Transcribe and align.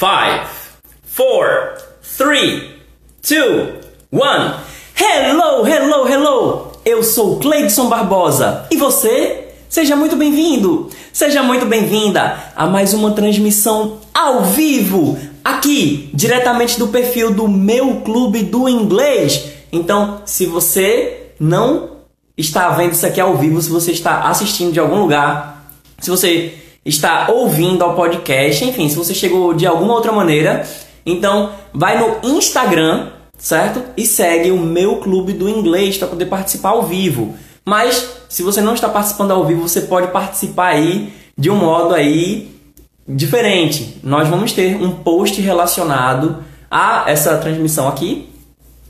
Five, 0.00 0.48
four, 1.02 1.76
three, 2.00 2.80
two, 3.20 3.82
one. 4.10 4.54
Hello, 4.94 5.62
hello, 5.62 6.08
hello! 6.08 6.72
Eu 6.86 7.02
sou 7.02 7.38
Cleidson 7.38 7.86
Barbosa 7.86 8.64
e 8.70 8.78
você? 8.78 9.48
Seja 9.68 9.94
muito 9.94 10.16
bem-vindo, 10.16 10.88
seja 11.12 11.42
muito 11.42 11.66
bem-vinda 11.66 12.34
a 12.56 12.66
mais 12.66 12.94
uma 12.94 13.10
transmissão 13.10 13.98
ao 14.14 14.42
vivo 14.42 15.18
aqui, 15.44 16.08
diretamente 16.14 16.78
do 16.78 16.88
perfil 16.88 17.34
do 17.34 17.46
meu 17.46 17.96
clube 17.96 18.42
do 18.42 18.70
inglês. 18.70 19.50
Então, 19.70 20.22
se 20.24 20.46
você 20.46 21.32
não 21.38 21.98
está 22.38 22.70
vendo 22.70 22.92
isso 22.92 23.04
aqui 23.04 23.20
ao 23.20 23.36
vivo, 23.36 23.60
se 23.60 23.68
você 23.68 23.92
está 23.92 24.22
assistindo 24.30 24.72
de 24.72 24.80
algum 24.80 24.96
lugar, 24.96 25.70
se 25.98 26.08
você 26.08 26.54
está 26.84 27.28
ouvindo 27.30 27.82
ao 27.84 27.94
podcast, 27.94 28.64
enfim, 28.64 28.88
se 28.88 28.96
você 28.96 29.14
chegou 29.14 29.52
de 29.54 29.66
alguma 29.66 29.94
outra 29.94 30.12
maneira, 30.12 30.66
então 31.04 31.50
vai 31.72 31.98
no 31.98 32.36
Instagram, 32.36 33.08
certo? 33.36 33.82
E 33.96 34.06
segue 34.06 34.50
o 34.50 34.58
meu 34.58 34.96
clube 34.96 35.32
do 35.32 35.48
inglês 35.48 35.98
para 35.98 36.08
poder 36.08 36.26
participar 36.26 36.70
ao 36.70 36.82
vivo. 36.82 37.34
Mas 37.64 38.08
se 38.28 38.42
você 38.42 38.60
não 38.60 38.74
está 38.74 38.88
participando 38.88 39.32
ao 39.32 39.44
vivo, 39.44 39.68
você 39.68 39.82
pode 39.82 40.08
participar 40.08 40.68
aí 40.68 41.12
de 41.36 41.50
um 41.50 41.56
modo 41.56 41.94
aí 41.94 42.50
diferente. 43.06 43.98
Nós 44.02 44.28
vamos 44.28 44.52
ter 44.52 44.76
um 44.76 44.90
post 44.90 45.40
relacionado 45.40 46.44
a 46.70 47.04
essa 47.06 47.36
transmissão 47.38 47.88
aqui. 47.88 48.28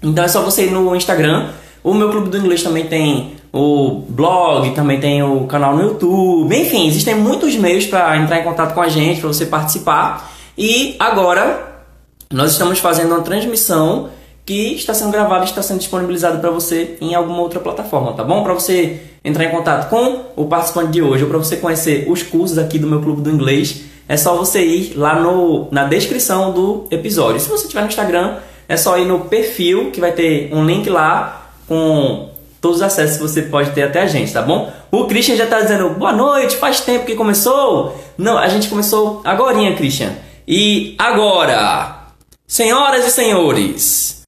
Então 0.03 0.25
é 0.25 0.29
só 0.29 0.43
você 0.43 0.67
ir 0.67 0.71
no 0.71 0.95
Instagram. 0.95 1.51
O 1.83 1.95
meu 1.95 2.11
clube 2.11 2.29
do 2.29 2.37
inglês 2.37 2.63
também 2.63 2.87
tem 2.87 3.40
o 3.53 4.03
blog, 4.09 4.71
também 4.73 5.01
tem 5.01 5.23
o 5.23 5.47
canal 5.47 5.77
no 5.77 5.83
YouTube. 5.83 6.55
Enfim, 6.57 6.87
existem 6.87 7.15
muitos 7.15 7.57
meios 7.57 7.87
para 7.87 8.17
entrar 8.17 8.39
em 8.39 8.45
contato 8.45 8.75
com 8.75 8.81
a 8.81 8.89
gente, 8.89 9.21
para 9.21 9.29
você 9.29 9.47
participar. 9.47 10.33
E 10.57 10.95
agora 10.99 11.85
nós 12.33 12.53
estamos 12.53 12.79
fazendo 12.79 13.15
uma 13.15 13.23
transmissão 13.23 14.11
que 14.47 14.75
está 14.75 14.95
sendo 14.95 15.11
gravada 15.11 15.45
e 15.45 15.49
está 15.49 15.63
sendo 15.63 15.79
disponibilizada 15.79 16.39
para 16.39 16.51
você 16.51 16.97
em 17.01 17.15
alguma 17.15 17.41
outra 17.41 17.61
plataforma, 17.61 18.13
tá 18.13 18.25
bom? 18.25 18.43
Para 18.43 18.55
você 18.55 19.01
entrar 19.25 19.45
em 19.45 19.51
contato 19.51 19.89
com 19.89 20.25
o 20.35 20.47
participante 20.47 20.93
de 20.93 21.03
hoje 21.03 21.23
ou 21.25 21.31
para 21.31 21.39
você 21.39 21.57
conhecer 21.57 22.07
os 22.11 22.23
cursos 22.23 22.59
aqui 22.59 22.79
do 22.79 22.87
meu 22.87 23.01
clube 23.01 23.23
do 23.23 23.31
inglês, 23.31 23.85
é 24.09 24.17
só 24.17 24.37
você 24.37 24.65
ir 24.65 24.95
lá 24.97 25.21
no, 25.21 25.69
na 25.71 25.85
descrição 25.85 26.53
do 26.53 26.87
episódio. 26.91 27.41
Se 27.41 27.49
você 27.49 27.65
estiver 27.65 27.83
no 27.83 27.89
Instagram, 27.89 28.39
é 28.69 28.77
só 28.77 28.99
ir 28.99 29.05
no 29.05 29.21
perfil 29.21 29.91
que 29.93 30.01
vai 30.01 30.13
ter 30.13 30.53
um 30.53 30.65
link 30.65 30.89
lá 30.89 31.53
com 31.69 32.29
todos 32.61 32.79
os 32.79 32.83
acessos 32.83 33.17
que 33.17 33.23
você 33.23 33.43
pode 33.43 33.73
ter 33.73 33.83
até 33.83 34.03
a 34.03 34.07
gente, 34.07 34.33
tá 34.33 34.43
bom? 34.43 34.73
O 34.91 35.07
Christian 35.07 35.37
já 35.37 35.45
está 35.45 35.61
dizendo 35.61 35.91
boa 35.91 36.13
noite, 36.13 36.57
faz 36.57 36.81
tempo 36.81 37.07
que 37.07 37.15
começou. 37.15 37.99
Não, 38.19 38.37
a 38.37 38.49
gente 38.49 38.69
começou 38.69 39.23
agora, 39.25 39.57
Christian. 39.75 40.15
E 40.47 40.95
agora, 40.99 42.09
senhoras 42.47 43.07
e 43.07 43.11
senhores, 43.11 44.23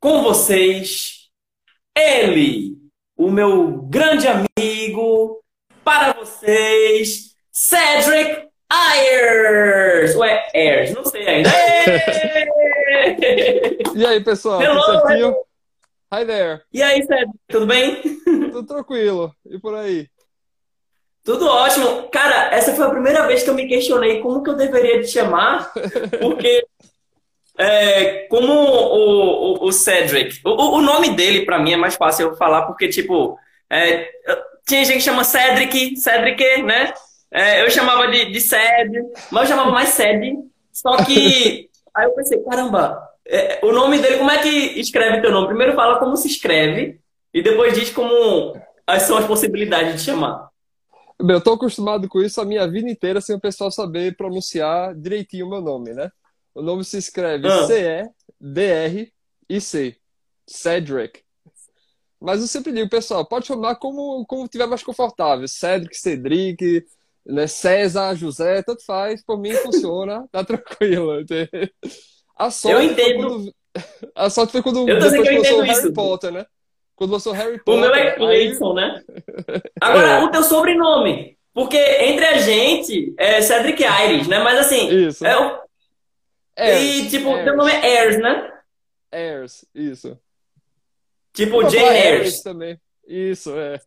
com 0.00 0.22
vocês, 0.22 1.28
ele, 1.96 2.76
o 3.16 3.30
meu 3.30 3.82
grande 3.88 4.28
amigo, 4.28 5.40
para 5.82 6.12
vocês, 6.12 7.34
Cedric 7.50 8.44
Ayers! 8.70 10.14
Ué, 10.16 10.46
Ayers, 10.54 10.92
não 10.92 11.04
sei 11.04 11.26
ainda. 11.26 11.50
e 13.94 14.06
aí, 14.06 14.20
pessoal? 14.22 14.60
Hello, 14.60 14.82
tudo 14.82 15.06
certinho? 15.06 15.34
Hi 16.14 16.24
there. 16.24 16.62
E 16.72 16.80
aí, 16.80 17.02
Cedric, 17.02 17.32
tudo 17.48 17.66
bem? 17.66 18.00
Tudo 18.52 18.62
tranquilo. 18.62 19.34
E 19.50 19.58
por 19.58 19.74
aí? 19.74 20.06
Tudo 21.24 21.44
ótimo. 21.48 22.08
Cara, 22.08 22.54
essa 22.54 22.72
foi 22.72 22.86
a 22.86 22.90
primeira 22.90 23.26
vez 23.26 23.42
que 23.42 23.50
eu 23.50 23.54
me 23.54 23.66
questionei 23.66 24.20
como 24.20 24.40
que 24.40 24.48
eu 24.48 24.54
deveria 24.54 25.00
te 25.00 25.08
chamar, 25.08 25.72
porque 26.22 26.64
é, 27.58 28.28
como 28.28 28.52
o, 28.52 29.64
o, 29.64 29.66
o 29.66 29.72
Cedric, 29.72 30.40
o, 30.44 30.76
o, 30.76 30.80
nome 30.80 31.16
dele 31.16 31.44
para 31.44 31.58
mim 31.58 31.72
é 31.72 31.76
mais 31.76 31.96
fácil 31.96 32.28
eu 32.28 32.36
falar, 32.36 32.62
porque, 32.62 32.88
tipo, 32.88 33.36
é, 33.68 34.08
tinha 34.68 34.84
gente 34.84 34.98
que 34.98 35.02
chama 35.02 35.24
Cedric, 35.24 35.96
Cedric, 35.96 36.62
né? 36.62 36.94
É, 37.32 37.64
eu 37.64 37.70
chamava 37.72 38.06
de, 38.06 38.30
de 38.30 38.40
Ced, 38.40 38.92
mas 39.32 39.50
eu 39.50 39.56
chamava 39.56 39.72
mais 39.72 39.88
Ced. 39.88 40.36
Só 40.72 40.96
que 41.04 41.68
aí 41.92 42.04
eu 42.04 42.14
pensei, 42.14 42.38
caramba, 42.44 43.02
é, 43.26 43.60
o 43.64 43.72
nome 43.72 43.98
dele, 44.00 44.18
como 44.18 44.30
é 44.30 44.42
que 44.42 44.48
escreve 44.80 45.20
teu 45.20 45.32
nome? 45.32 45.48
Primeiro 45.48 45.74
fala 45.74 45.98
como 45.98 46.16
se 46.16 46.28
escreve 46.28 47.00
e 47.32 47.42
depois 47.42 47.74
diz 47.74 47.90
como 47.90 48.54
são 49.00 49.16
as 49.16 49.26
possibilidades 49.26 49.96
de 49.96 50.02
chamar. 50.02 50.48
Bem, 51.22 51.36
eu 51.36 51.40
tô 51.40 51.52
acostumado 51.54 52.08
com 52.08 52.20
isso 52.20 52.40
a 52.40 52.44
minha 52.44 52.68
vida 52.68 52.90
inteira 52.90 53.20
sem 53.20 53.36
o 53.36 53.40
pessoal 53.40 53.70
saber 53.70 54.16
pronunciar 54.16 54.94
direitinho 54.94 55.46
o 55.46 55.50
meu 55.50 55.60
nome, 55.60 55.94
né? 55.94 56.10
O 56.54 56.60
nome 56.62 56.84
se 56.84 56.98
escreve 56.98 57.48
ah. 57.48 57.66
C-E-D-R-I-C. 57.66 59.16
Cedric. 60.46 61.22
Mas 62.20 62.40
eu 62.40 62.46
sempre 62.46 62.72
digo, 62.72 62.88
pessoal, 62.88 63.24
pode 63.24 63.46
chamar 63.46 63.76
como, 63.76 64.24
como 64.26 64.48
tiver 64.48 64.66
mais 64.66 64.82
confortável. 64.82 65.48
Cedric, 65.48 65.96
Cedric, 65.96 66.86
né? 67.24 67.46
César, 67.46 68.14
José, 68.14 68.62
tanto 68.62 68.84
faz, 68.84 69.24
por 69.24 69.38
mim 69.38 69.52
funciona, 69.54 70.26
tá 70.30 70.44
tranquilo. 70.44 71.24
A 72.36 72.50
sorte 72.50 72.76
eu 72.76 72.90
entendo. 72.90 73.28
Quando, 73.28 73.54
a 74.14 74.30
sorte 74.30 74.52
foi 74.52 74.62
quando 74.62 74.88
eu 74.88 74.98
depois 74.98 75.28
que 75.28 75.36
lançou 75.36 75.60
Harry 75.62 75.92
Potter, 75.92 76.32
né? 76.32 76.46
Quando 76.96 77.10
lançou 77.10 77.32
Harry 77.32 77.58
Potter. 77.58 77.74
O 77.74 77.80
meu 77.80 77.94
é 77.94 78.12
Clayson, 78.12 78.78
aí... 78.78 78.88
né? 78.88 79.02
Agora, 79.80 80.08
é. 80.08 80.24
o 80.24 80.30
teu 80.30 80.42
sobrenome. 80.42 81.36
Porque 81.52 81.78
entre 81.78 82.24
a 82.24 82.38
gente 82.38 83.14
é 83.16 83.40
Cedric 83.40 83.84
Aires, 83.84 84.26
né? 84.26 84.40
Mas 84.40 84.58
assim. 84.58 84.88
Isso. 85.06 85.24
É 85.24 85.38
o... 85.38 85.62
Ayers, 86.56 86.82
e 86.82 87.10
tipo, 87.10 87.30
Ayers. 87.30 87.44
teu 87.44 87.56
nome 87.56 87.72
é 87.72 87.76
Ayers, 87.76 88.18
né? 88.18 88.52
Ayers, 89.12 89.64
isso. 89.74 90.18
Tipo 91.32 91.68
Jane 91.68 91.88
Ayers. 91.88 92.42
também. 92.42 92.80
Isso, 93.06 93.56
é. 93.56 93.80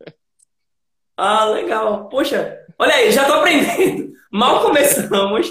Ah, 1.16 1.46
legal. 1.46 2.08
Poxa, 2.10 2.58
olha 2.78 2.94
aí, 2.94 3.12
já 3.12 3.26
tô 3.26 3.34
aprendendo. 3.34 4.14
Mal 4.32 4.62
começamos, 4.62 5.50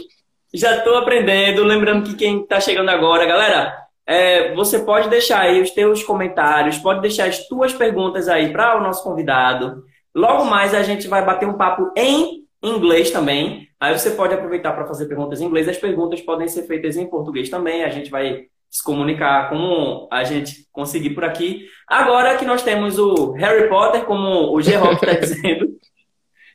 já 0.57 0.81
tô 0.81 0.95
aprendendo. 0.95 1.63
Lembrando 1.63 2.09
que 2.09 2.17
quem 2.17 2.47
tá 2.47 2.61
chegando 2.61 2.89
agora, 2.89 3.27
galera, 3.27 3.77
é, 4.07 4.55
você 4.55 4.81
pode 4.81 5.09
deixar 5.09 5.41
aí 5.41 5.61
os 5.61 5.71
teus 5.71 6.03
comentários, 6.03 6.79
pode 6.79 7.01
deixar 7.01 7.29
as 7.29 7.47
tuas 7.49 7.73
perguntas 7.73 8.29
aí 8.29 8.53
para 8.53 8.79
o 8.79 8.83
nosso 8.83 9.03
convidado. 9.03 9.85
Logo 10.15 10.45
mais 10.45 10.75
a 10.75 10.83
gente 10.83 11.09
vai 11.09 11.25
bater 11.25 11.49
um 11.49 11.57
papo 11.57 11.93
em 11.97 12.45
inglês 12.63 13.11
também. 13.11 13.69
Aí 13.79 13.97
você 13.97 14.11
pode 14.11 14.33
aproveitar 14.33 14.73
para 14.73 14.87
fazer 14.87 15.07
perguntas 15.07 15.41
em 15.41 15.45
inglês. 15.45 15.69
As 15.69 15.77
perguntas 15.77 16.21
podem 16.23 16.49
ser 16.49 16.63
feitas 16.63 16.97
em 16.97 17.07
português 17.07 17.51
também. 17.51 17.85
A 17.85 17.91
gente 17.91 18.11
vai 18.11 18.47
se 18.71 18.83
comunicar 18.83 19.49
como 19.49 20.09
a 20.11 20.25
gente 20.25 20.67
conseguir 20.73 21.11
por 21.11 21.25
aqui. 21.25 21.67
Agora 21.87 22.37
que 22.37 22.45
nós 22.45 22.63
temos 22.63 22.99
o 22.99 23.33
Harry 23.33 23.69
Potter, 23.69 24.05
como 24.05 24.55
o 24.55 24.61
G-Rock 24.61 24.95
está 24.95 25.13
dizendo, 25.21 25.77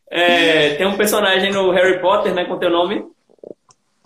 é, 0.09 0.75
tem 0.75 0.85
um 0.85 0.97
personagem 0.97 1.51
no 1.51 1.71
Harry 1.71 1.99
Potter, 1.99 2.33
né, 2.33 2.45
com 2.45 2.57
teu 2.57 2.69
nome. 2.69 3.05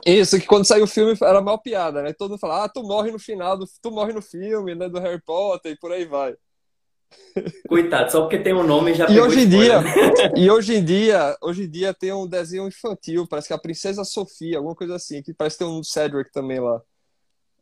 Isso, 0.06 0.40
que 0.40 0.46
quando 0.46 0.66
saiu 0.66 0.84
o 0.84 0.88
filme 0.88 1.18
era 1.20 1.42
mal 1.42 1.58
piada, 1.60 2.04
né? 2.04 2.14
Todo 2.14 2.32
mundo 2.32 2.40
fala, 2.40 2.66
ah, 2.66 2.70
tu 2.70 2.84
morre 2.84 3.12
no 3.12 3.18
final, 3.18 3.58
do, 3.58 3.66
tu 3.82 3.90
morre 3.90 4.14
no 4.14 4.22
filme, 4.22 4.76
né, 4.76 4.88
do 4.88 5.00
Harry 5.00 5.22
Potter 5.22 5.72
e 5.72 5.78
por 5.78 5.92
aí 5.92 6.06
vai. 6.06 6.36
Coitado, 7.68 8.12
só 8.12 8.22
porque 8.22 8.38
tem 8.38 8.54
um 8.54 8.64
nome 8.64 8.94
já 8.94 9.10
e 9.10 9.20
hoje 9.20 9.42
em 9.42 9.50
dia 9.50 9.82
E 10.36 10.50
hoje 10.50 10.76
em 10.76 10.84
dia, 10.84 11.36
hoje 11.42 11.64
em 11.64 11.70
dia 11.70 11.94
tem 11.94 12.12
um 12.12 12.28
desenho 12.28 12.68
infantil, 12.68 13.28
parece 13.28 13.48
que 13.48 13.54
é 13.54 13.56
a 13.56 13.60
Princesa 13.60 14.04
Sofia, 14.04 14.58
alguma 14.58 14.76
coisa 14.76 14.96
assim, 14.96 15.24
que 15.24 15.34
parece 15.34 15.58
que 15.58 15.64
tem 15.64 15.74
um 15.74 15.84
Cedric 15.84 16.32
também 16.32 16.60
lá. 16.60 16.82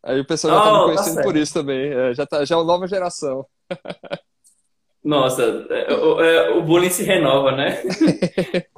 Aí 0.01 0.19
o 0.19 0.25
pessoal 0.25 0.53
já 0.53 0.59
oh, 0.59 0.63
tá 0.63 0.79
me 0.79 0.85
conhecendo 0.85 1.15
tá 1.15 1.23
por 1.23 1.37
isso 1.37 1.53
também. 1.53 1.93
É, 1.93 2.13
já, 2.13 2.25
tá, 2.25 2.43
já 2.43 2.55
é 2.55 2.57
uma 2.57 2.65
nova 2.65 2.87
geração. 2.87 3.45
Nossa, 5.03 5.43
é, 5.43 5.93
o, 5.93 6.21
é, 6.21 6.49
o 6.51 6.61
bullying 6.61 6.89
se 6.89 7.03
renova, 7.03 7.53
né? 7.53 7.81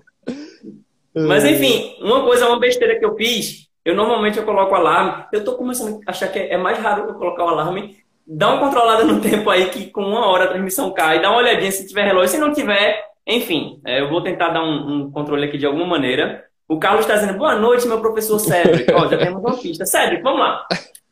Mas 1.16 1.46
enfim, 1.46 1.96
uma 2.02 2.24
coisa, 2.24 2.48
uma 2.48 2.60
besteira 2.60 3.00
que 3.00 3.06
eu 3.06 3.16
fiz, 3.16 3.68
eu 3.86 3.96
normalmente 3.96 4.38
eu 4.38 4.44
coloco 4.44 4.76
alarme. 4.76 5.26
Eu 5.32 5.44
tô 5.44 5.54
começando 5.54 6.02
a 6.06 6.12
achar 6.12 6.28
que 6.28 6.40
é 6.40 6.58
mais 6.58 6.78
raro 6.80 7.08
eu 7.08 7.14
colocar 7.14 7.46
o 7.46 7.50
alarme. 7.50 7.98
Dá 8.28 8.54
uma 8.54 8.60
controlada 8.60 9.04
no 9.04 9.22
tempo 9.22 9.50
aí 9.50 9.70
que 9.70 9.92
com 9.92 10.02
uma 10.02 10.26
hora 10.26 10.46
a 10.46 10.48
transmissão 10.48 10.92
cai. 10.92 11.22
Dá 11.22 11.30
uma 11.30 11.40
olhadinha 11.40 11.72
se 11.72 11.88
tiver 11.88 12.06
relógio. 12.06 12.30
Se 12.30 12.38
não 12.38 12.52
tiver, 12.52 13.04
enfim, 13.26 13.80
é, 13.86 14.02
eu 14.02 14.10
vou 14.10 14.22
tentar 14.22 14.50
dar 14.50 14.64
um, 14.64 15.04
um 15.04 15.12
controle 15.12 15.46
aqui 15.46 15.58
de 15.58 15.66
alguma 15.66 15.86
maneira. 15.86 16.44
O 16.68 16.80
Carlos 16.80 17.02
está 17.02 17.16
dizendo, 17.16 17.38
boa 17.38 17.56
noite, 17.56 17.88
meu 17.88 18.02
professor 18.02 18.40
Cedric. 18.40 18.92
Ó, 18.92 19.08
já 19.08 19.18
temos 19.18 19.40
uma 19.40 19.56
pista. 19.56 19.86
Cedric, 19.86 20.24
vamos 20.24 20.40
lá. 20.40 20.66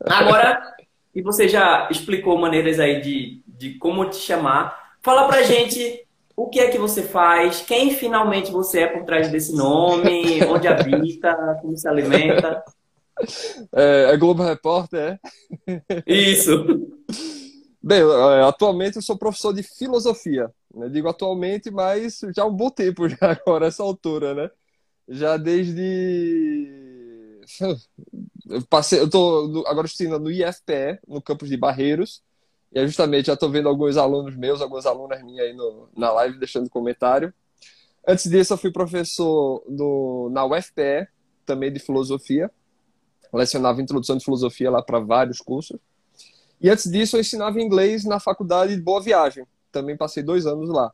Agora, 0.06 0.60
e 1.14 1.22
você 1.22 1.48
já 1.48 1.88
explicou 1.90 2.36
maneiras 2.36 2.80
aí 2.80 3.00
de, 3.00 3.40
de 3.46 3.74
como 3.78 4.04
te 4.06 4.16
chamar, 4.16 4.76
fala 5.00 5.28
pra 5.28 5.42
gente 5.42 6.03
o 6.36 6.48
que 6.48 6.60
é 6.60 6.70
que 6.70 6.78
você 6.78 7.02
faz, 7.02 7.60
quem 7.60 7.90
finalmente 7.90 8.50
você 8.50 8.80
é 8.80 8.86
por 8.86 9.04
trás 9.04 9.30
desse 9.30 9.54
nome, 9.54 10.44
onde 10.44 10.66
habita, 10.66 11.58
como 11.60 11.76
se 11.76 11.86
alimenta. 11.86 12.62
É, 13.72 14.10
é 14.12 14.16
Globo 14.16 14.42
Repórter, 14.42 15.18
é? 15.66 16.02
Isso. 16.06 16.90
Bem, 17.82 18.00
é, 18.00 18.42
atualmente 18.42 18.96
eu 18.96 19.02
sou 19.02 19.16
professor 19.16 19.52
de 19.52 19.62
filosofia. 19.62 20.50
Né? 20.74 20.88
Digo 20.88 21.08
atualmente, 21.08 21.70
mas 21.70 22.20
já 22.34 22.42
há 22.42 22.46
um 22.46 22.54
bom 22.54 22.70
tempo 22.70 23.08
já 23.08 23.16
agora, 23.46 23.66
essa 23.66 23.82
altura, 23.82 24.34
né? 24.34 24.50
Já 25.08 25.36
desde 25.36 27.04
eu 28.48 28.62
passei, 28.68 29.00
eu 29.00 29.08
tô 29.08 29.64
agora 29.66 29.86
estudando 29.86 30.24
no 30.24 30.30
IFPE, 30.30 30.98
no 31.06 31.20
campus 31.20 31.48
de 31.48 31.56
Barreiros, 31.56 32.22
e 32.74 32.78
é 32.80 32.86
justamente 32.86 33.26
já 33.26 33.34
estou 33.34 33.48
vendo 33.48 33.68
alguns 33.68 33.96
alunos 33.96 34.34
meus, 34.36 34.60
algumas 34.60 34.84
alunas 34.84 35.22
minhas 35.22 35.46
aí 35.46 35.52
no, 35.52 35.88
na 35.96 36.10
live 36.12 36.38
deixando 36.40 36.68
comentário. 36.68 37.32
Antes 38.06 38.28
disso, 38.28 38.52
eu 38.52 38.58
fui 38.58 38.72
professor 38.72 39.64
do, 39.68 40.28
na 40.32 40.44
UFPE, 40.44 41.06
também 41.46 41.72
de 41.72 41.78
filosofia. 41.78 42.50
Lecionava 43.32 43.80
introdução 43.80 44.16
de 44.16 44.24
filosofia 44.24 44.70
lá 44.70 44.82
para 44.82 44.98
vários 44.98 45.38
cursos. 45.38 45.78
E 46.60 46.68
antes 46.68 46.90
disso, 46.90 47.16
eu 47.16 47.20
ensinava 47.20 47.60
inglês 47.60 48.04
na 48.04 48.18
faculdade 48.18 48.74
de 48.74 48.82
Boa 48.82 49.00
Viagem. 49.00 49.46
Também 49.70 49.96
passei 49.96 50.22
dois 50.22 50.44
anos 50.44 50.68
lá. 50.68 50.92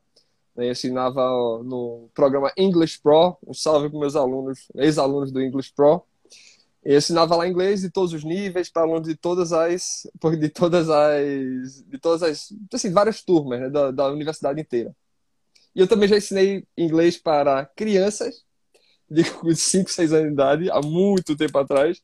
Eu 0.57 0.71
ensinava 0.71 1.21
no 1.65 2.11
programa 2.15 2.53
English 2.59 3.01
Pro. 3.01 3.39
Um 3.47 3.55
salve 3.55 3.89
para 3.89 3.99
meus 3.99 4.17
alunos, 4.17 4.69
ex-alunos 4.75 5.33
do 5.33 5.41
English 5.41 5.73
Pro. 5.75 6.03
Eu 6.83 6.99
ensinava 6.99 7.37
lá 7.37 7.47
inglês 7.47 7.83
de 7.83 7.91
todos 7.91 8.13
os 8.13 8.25
níveis 8.25 8.71
para 8.71 8.83
alunos 8.83 9.07
de 9.07 9.15
todas 9.15 9.53
as 9.53 10.07
de 10.39 10.49
todas 10.49 10.89
as 10.89 11.85
de 11.87 11.99
todas 11.99 12.23
as 12.23 12.49
assim 12.73 12.91
várias 12.91 13.23
turmas 13.23 13.61
né, 13.61 13.69
da, 13.69 13.91
da 13.91 14.09
universidade 14.09 14.61
inteira. 14.61 14.95
E 15.75 15.81
eu 15.81 15.87
também 15.87 16.09
já 16.09 16.17
ensinei 16.17 16.65
inglês 16.77 17.17
para 17.19 17.67
crianças 17.77 18.45
de 19.11 19.25
5, 19.55 19.91
6 19.91 20.13
anos 20.13 20.27
de 20.27 20.33
idade, 20.33 20.71
há 20.71 20.81
muito 20.81 21.37
tempo 21.37 21.59
atrás, 21.59 22.01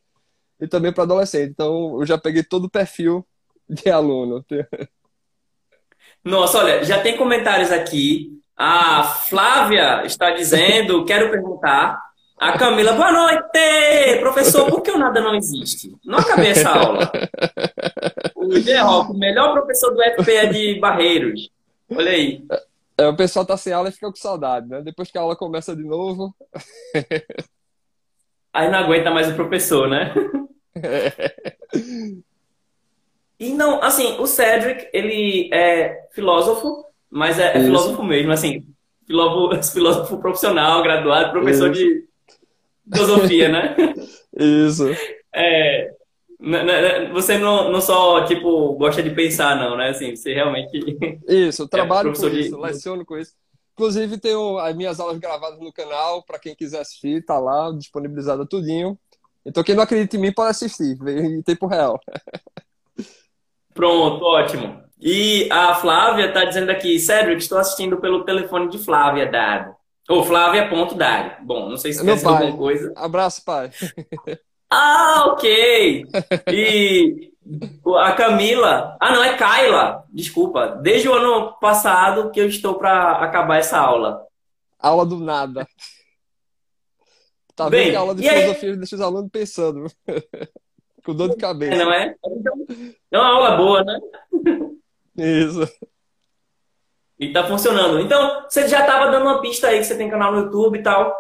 e 0.61 0.67
também 0.67 0.93
para 0.93 1.05
adolescente. 1.05 1.51
Então, 1.51 2.01
eu 2.01 2.07
já 2.07 2.19
peguei 2.19 2.43
todo 2.43 2.65
o 2.65 2.71
perfil 2.71 3.27
de 3.69 3.89
aluno. 3.91 4.45
Nossa, 6.25 6.59
olha, 6.59 6.85
já 6.85 7.01
tem 7.01 7.17
comentários 7.17 7.71
aqui. 7.71 8.33
A 8.57 9.05
Flávia 9.05 10.05
está 10.05 10.31
dizendo, 10.31 11.05
quero 11.05 11.31
perguntar, 11.31 12.01
a 12.39 12.59
Camila, 12.59 12.93
boa 12.93 13.13
noite! 13.13 14.21
Professor, 14.21 14.69
por 14.69 14.83
que 14.83 14.91
o 14.91 14.99
nada 14.99 15.21
não 15.21 15.35
existe? 15.35 15.97
Não 16.05 16.19
acabei 16.19 16.51
essa 16.51 16.71
aula. 16.71 17.11
O 18.49 18.61
Gerro, 18.61 19.11
o 19.11 19.19
melhor 19.19 19.55
professor 19.55 19.93
do 19.93 20.01
FP 20.01 20.31
é 20.31 20.47
de 20.47 20.79
Barreiros. 20.79 21.51
Olha 21.91 22.13
aí. 22.13 22.45
É, 22.97 23.09
o 23.09 23.17
pessoal 23.17 23.45
tá 23.45 23.57
sem 23.57 23.73
aula 23.73 23.89
e 23.89 23.93
fica 23.93 24.09
com 24.09 24.15
saudade, 24.15 24.69
né? 24.69 24.81
Depois 24.83 25.11
que 25.11 25.19
a 25.19 25.21
aula 25.21 25.35
começa 25.35 25.75
de 25.75 25.83
novo. 25.83 26.33
Aí 28.55 28.71
não 28.71 28.79
aguenta 28.79 29.11
mais 29.11 29.29
o 29.29 29.35
professor, 29.35 29.89
né? 29.89 30.15
É. 30.77 31.35
E 33.39 33.53
não, 33.53 33.83
assim, 33.83 34.19
o 34.19 34.27
Cedric, 34.27 34.89
ele 34.95 35.51
é 35.53 36.07
filósofo, 36.13 36.87
mas 37.11 37.39
é, 37.39 37.59
é 37.59 37.61
filósofo 37.61 38.03
mesmo, 38.03 38.33
assim, 38.33 38.67
filósofo, 39.07 39.73
filósofo 39.75 40.17
profissional, 40.17 40.83
graduado, 40.83 41.33
professor 41.33 41.71
Isso. 41.71 41.79
de 41.79 42.09
filosofia, 42.93 43.49
né? 43.49 43.77
Isso. 44.39 44.89
É, 45.35 45.93
você 47.13 47.39
não, 47.39 47.71
não 47.71 47.81
só, 47.81 48.25
tipo, 48.25 48.75
gosta 48.75 49.03
de 49.03 49.11
pensar, 49.11 49.57
não, 49.57 49.77
né? 49.77 49.91
Assim, 49.91 50.15
você 50.15 50.35
realmente... 50.35 50.79
Isso, 51.29 51.63
eu 51.63 51.69
trabalho 51.69 52.11
é 52.11 52.15
com 52.15 52.27
isso, 52.27 52.31
de... 52.31 52.57
leciono 52.57 53.05
com 53.05 53.19
isso. 53.19 53.33
Inclusive, 53.75 54.19
tenho 54.19 54.59
as 54.59 54.75
minhas 54.75 54.99
aulas 54.99 55.19
gravadas 55.19 55.61
no 55.61 55.73
canal, 55.73 56.23
para 56.23 56.39
quem 56.39 56.55
quiser 56.55 56.81
assistir, 56.81 57.25
tá 57.25 57.39
lá, 57.39 57.71
disponibilizada 57.73 58.47
tudinho. 58.47 58.99
Então, 59.45 59.63
quem 59.63 59.75
não 59.75 59.83
acredita 59.83 60.17
em 60.17 60.21
mim 60.21 60.33
pode 60.33 60.51
assistir, 60.51 60.97
em 61.07 61.43
tempo 61.43 61.67
real. 61.67 62.01
Pronto, 63.75 64.25
ótimo. 64.25 64.83
E 64.99 65.47
a 65.53 65.75
Flávia 65.75 66.33
tá 66.33 66.45
dizendo 66.45 66.71
aqui, 66.71 66.99
Cedric, 66.99 67.43
estou 67.43 67.59
assistindo 67.59 67.99
pelo 67.99 68.25
telefone 68.25 68.71
de 68.71 68.79
Flávia 68.79 69.31
Dado. 69.31 69.76
Ou 70.09 70.25
Flávia.dado. 70.25 71.45
Bom, 71.45 71.69
não 71.69 71.77
sei 71.77 71.93
se 71.93 72.05
dizer 72.05 72.27
alguma 72.27 72.57
coisa. 72.57 72.93
Abraço, 72.97 73.45
pai. 73.45 73.71
Ah, 74.71 75.27
ok. 75.29 76.05
E 76.49 77.33
a 77.99 78.13
Camila. 78.13 78.97
Ah, 79.01 79.13
não, 79.13 79.23
é 79.23 79.37
Kaila. 79.37 80.05
Desculpa. 80.13 80.79
Desde 80.83 81.09
o 81.09 81.15
ano 81.15 81.53
passado 81.61 82.31
que 82.31 82.41
eu 82.41 82.49
estou 82.49 82.75
para 82.75 83.13
acabar 83.23 83.59
essa 83.59 83.79
aula. 83.79 84.27
Aula 84.79 85.07
do 85.07 85.19
nada. 85.19 85.67
Tá 87.55 87.71
Bem, 87.71 87.85
vendo 87.85 87.91
que 87.91 87.97
a 87.97 88.01
aula 88.01 88.15
de 88.15 88.29
filosofia 88.29 88.71
aí... 88.71 88.77
deixa 88.77 88.97
os 88.97 89.01
alunos 89.01 89.31
pensando. 89.31 89.87
Com 91.05 91.15
dor 91.15 91.31
de 91.31 91.37
cabeça. 91.37 91.75
É, 91.75 91.85
não 91.85 91.93
é? 91.93 92.15
É 93.13 93.19
uma 93.19 93.29
aula 93.29 93.57
boa, 93.57 93.85
né? 93.85 94.01
Isso. 95.17 95.61
E 97.19 97.33
tá 97.33 97.45
funcionando. 97.45 98.01
Então, 98.01 98.43
você 98.49 98.69
já 98.69 98.81
estava 98.81 99.11
dando 99.11 99.23
uma 99.23 99.41
pista 99.41 99.69
aí 99.69 99.79
que 99.79 99.85
você 99.85 99.97
tem 99.97 100.11
canal 100.11 100.33
no 100.33 100.43
YouTube 100.43 100.79
e 100.79 100.83
tal. 100.83 101.15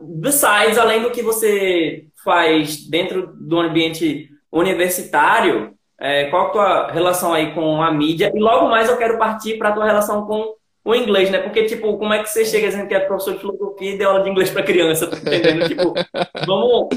Besides, 0.00 0.78
além 0.78 1.02
do 1.02 1.10
que 1.10 1.22
você 1.22 2.04
faz 2.24 2.88
dentro 2.88 3.32
do 3.34 3.58
ambiente 3.58 4.28
universitário, 4.50 5.74
é, 6.00 6.26
qual 6.26 6.46
a 6.46 6.50
tua 6.50 6.92
relação 6.92 7.32
aí 7.32 7.52
com 7.52 7.82
a 7.82 7.92
mídia? 7.92 8.32
E 8.34 8.38
logo 8.38 8.68
mais 8.68 8.88
eu 8.88 8.96
quero 8.96 9.18
partir 9.18 9.58
para 9.58 9.70
a 9.70 9.72
tua 9.72 9.84
relação 9.84 10.26
com 10.26 10.54
o 10.84 10.94
inglês, 10.94 11.30
né? 11.30 11.38
Porque, 11.38 11.64
tipo, 11.64 11.96
como 11.96 12.12
é 12.12 12.22
que 12.22 12.28
você 12.28 12.44
chega 12.44 12.68
dizendo 12.68 12.86
que 12.86 12.94
é 12.94 13.00
professor 13.00 13.34
de 13.34 13.40
filosofia 13.40 13.94
e 13.94 13.98
deu 13.98 14.10
aula 14.10 14.22
de 14.22 14.30
inglês 14.30 14.50
para 14.50 14.62
criança? 14.62 15.08
Tá 15.08 15.16
entendendo? 15.16 15.66
tipo, 15.66 15.94
vamos 16.46 16.88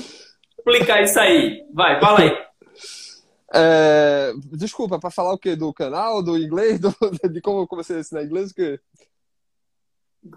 explicar 0.57 1.01
isso 1.01 1.19
aí. 1.19 1.63
Vai, 1.73 1.99
fala 1.99 2.19
aí. 2.19 2.46
É, 3.53 4.33
desculpa, 4.53 4.99
para 4.99 5.09
falar 5.09 5.33
o 5.33 5.37
quê? 5.37 5.55
Do 5.55 5.73
canal, 5.73 6.21
do 6.21 6.37
inglês, 6.37 6.79
do, 6.81 6.93
de 7.29 7.41
como 7.41 7.61
eu 7.61 7.67
comecei 7.67 7.97
a 7.97 7.99
ensinar 7.99 8.23
inglês? 8.23 8.51
O 8.51 8.55
quê? 8.55 8.79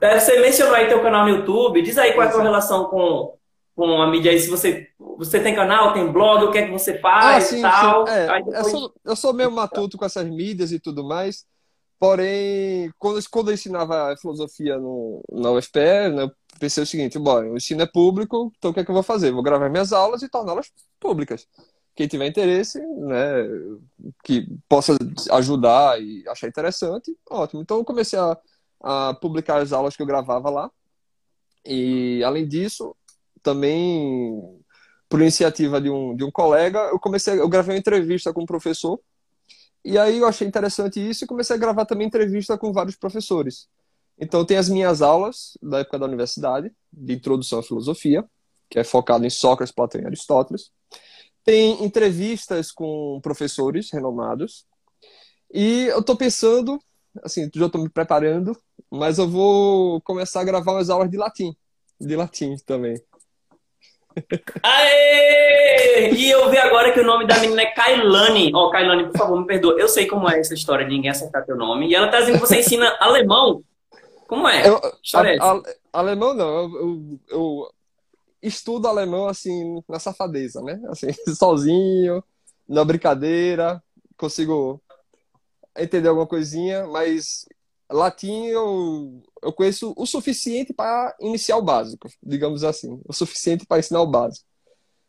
Você 0.01 0.41
mencionou 0.41 0.75
aí 0.75 0.89
teu 0.89 1.03
canal 1.03 1.25
no 1.25 1.37
YouTube. 1.37 1.83
Diz 1.83 1.99
aí 1.99 2.13
qual 2.13 2.27
é 2.27 2.29
a 2.29 2.33
tua 2.33 2.43
relação 2.43 2.85
com, 2.87 3.37
com 3.75 4.01
a 4.01 4.09
mídia 4.09 4.31
aí. 4.31 4.39
Se 4.39 4.49
você, 4.49 4.89
você 4.99 5.41
tem 5.41 5.55
canal, 5.55 5.93
tem 5.93 6.11
blog, 6.11 6.45
o 6.45 6.53
que 6.53 6.59
é 6.59 6.67
que 6.67 6.73
você 6.73 6.99
faz 6.99 7.45
ah, 7.45 7.47
sim, 7.47 7.59
e 7.59 7.63
tal. 7.63 8.07
Sim. 8.07 8.13
É, 8.13 8.27
depois... 8.27 8.57
eu, 8.57 8.65
sou, 8.65 8.95
eu 9.05 9.17
sou 9.17 9.33
meio 9.33 9.51
matuto 9.51 9.99
com 9.99 10.05
essas 10.05 10.27
mídias 10.27 10.71
e 10.71 10.79
tudo 10.79 11.03
mais. 11.03 11.45
Porém, 11.99 12.91
quando, 12.99 13.21
quando 13.31 13.51
eu 13.51 13.55
ensinava 13.55 14.17
filosofia 14.17 14.79
no, 14.79 15.23
na 15.31 15.51
UFPE, 15.51 16.09
né, 16.15 16.23
eu 16.23 16.33
pensei 16.59 16.83
o 16.83 16.87
seguinte: 16.87 17.19
bom, 17.19 17.43
o 17.43 17.57
ensino 17.59 17.83
é 17.83 17.87
público, 17.87 18.51
então 18.57 18.71
o 18.71 18.75
que 18.75 18.81
é 18.81 18.85
que 18.85 18.91
eu 18.91 18.95
vou 18.95 19.03
fazer? 19.03 19.31
Vou 19.31 19.43
gravar 19.43 19.69
minhas 19.69 19.93
aulas 19.93 20.23
e 20.23 20.29
torná-las 20.29 20.73
públicas. 20.99 21.47
Quem 22.01 22.09
tiver 22.09 22.29
interesse, 22.29 22.81
né, 22.81 23.47
que 24.25 24.47
possa 24.67 24.97
ajudar 25.33 26.01
e 26.01 26.27
achar 26.27 26.49
interessante, 26.49 27.15
ótimo. 27.31 27.61
Então 27.61 27.77
eu 27.77 27.85
comecei 27.85 28.19
a, 28.19 28.39
a 28.83 29.13
publicar 29.21 29.59
as 29.61 29.71
aulas 29.71 29.95
que 29.95 30.01
eu 30.01 30.07
gravava 30.07 30.49
lá. 30.49 30.71
E 31.63 32.25
além 32.25 32.49
disso, 32.49 32.97
também 33.43 34.59
por 35.11 35.21
iniciativa 35.21 35.79
de 35.79 35.91
um, 35.91 36.17
de 36.17 36.25
um 36.25 36.31
colega, 36.31 36.79
eu 36.91 36.99
comecei, 36.99 37.39
eu 37.39 37.51
gravei 37.51 37.75
uma 37.75 37.79
entrevista 37.79 38.33
com 38.33 38.45
um 38.45 38.47
professor 38.47 38.99
e 39.85 39.99
aí 39.99 40.21
eu 40.21 40.27
achei 40.27 40.49
interessante 40.49 41.07
isso 41.07 41.25
e 41.25 41.27
comecei 41.27 41.55
a 41.55 41.59
gravar 41.59 41.85
também 41.85 42.07
entrevista 42.07 42.57
com 42.57 42.73
vários 42.73 42.97
professores. 42.97 43.69
Então 44.19 44.43
tem 44.43 44.57
as 44.57 44.71
minhas 44.71 45.03
aulas 45.03 45.59
da 45.61 45.81
época 45.81 45.99
da 45.99 46.07
universidade, 46.07 46.73
de 46.91 47.13
introdução 47.13 47.59
à 47.59 47.63
filosofia, 47.63 48.25
que 48.71 48.79
é 48.79 48.85
focado 48.85 49.27
em 49.27 49.31
Sócrates, 49.31 49.75
Platão 49.75 50.01
e 50.01 50.07
Aristóteles. 50.07 50.71
Tem 51.51 51.85
entrevistas 51.85 52.71
com 52.71 53.19
professores 53.21 53.91
renomados. 53.93 54.65
E 55.53 55.87
eu 55.87 55.99
estou 55.99 56.17
pensando, 56.17 56.79
assim, 57.25 57.51
já 57.53 57.67
estou 57.67 57.83
me 57.83 57.89
preparando, 57.89 58.57
mas 58.89 59.19
eu 59.19 59.29
vou 59.29 60.01
começar 60.03 60.43
a 60.43 60.45
gravar 60.45 60.71
umas 60.71 60.89
aulas 60.89 61.11
de 61.11 61.17
latim. 61.17 61.53
De 62.01 62.15
latim 62.15 62.55
também. 62.65 62.95
Aê! 64.63 66.13
E 66.15 66.31
eu 66.31 66.49
vi 66.51 66.57
agora 66.57 66.93
que 66.93 67.01
o 67.01 67.05
nome 67.05 67.27
da 67.27 67.41
menina 67.41 67.63
é 67.63 67.73
Kailane. 67.73 68.53
Ó, 68.55 68.69
oh, 68.69 68.71
Kailane, 68.71 69.09
por 69.09 69.19
favor, 69.19 69.41
me 69.41 69.47
perdoa. 69.49 69.75
Eu 69.77 69.89
sei 69.89 70.07
como 70.07 70.31
é 70.31 70.39
essa 70.39 70.55
história 70.55 70.87
de 70.87 70.95
ninguém 70.95 71.11
acertar 71.11 71.45
teu 71.45 71.57
nome. 71.57 71.89
E 71.89 71.97
ela 71.97 72.07
tá 72.07 72.21
dizendo 72.21 72.39
que 72.41 72.47
você 72.47 72.61
ensina 72.61 72.97
alemão. 73.01 73.65
Como 74.29 74.49
é? 74.49 74.69
Eu, 74.69 74.77
a, 75.15 75.29
é 75.29 75.37
a, 75.41 75.61
alemão 75.95 76.33
não. 76.33 76.49
Eu, 76.49 76.71
eu, 76.71 77.21
eu, 77.29 77.71
estudo 78.43 78.89
alemão, 78.89 79.27
assim, 79.27 79.83
na 79.89 79.99
safadeza, 79.99 80.63
né? 80.63 80.81
Assim, 80.89 81.09
sozinho, 81.37 82.23
na 82.69 82.85
brincadeira. 82.85 83.83
Consigo 84.17 84.81
entender 85.77 86.09
alguma 86.09 86.27
coisinha, 86.27 86.87
mas 86.87 87.47
latim 87.91 88.47
eu, 88.47 89.23
eu 89.43 89.53
conheço 89.53 89.93
o 89.97 90.07
suficiente 90.07 90.73
para 90.73 91.15
iniciar 91.21 91.57
o 91.57 91.63
básico, 91.63 92.09
digamos 92.23 92.65
assim. 92.65 93.01
O 93.07 93.13
suficiente 93.13 93.67
para 93.67 93.79
ensinar 93.79 94.03
o 94.03 94.07
básico. 94.07 94.47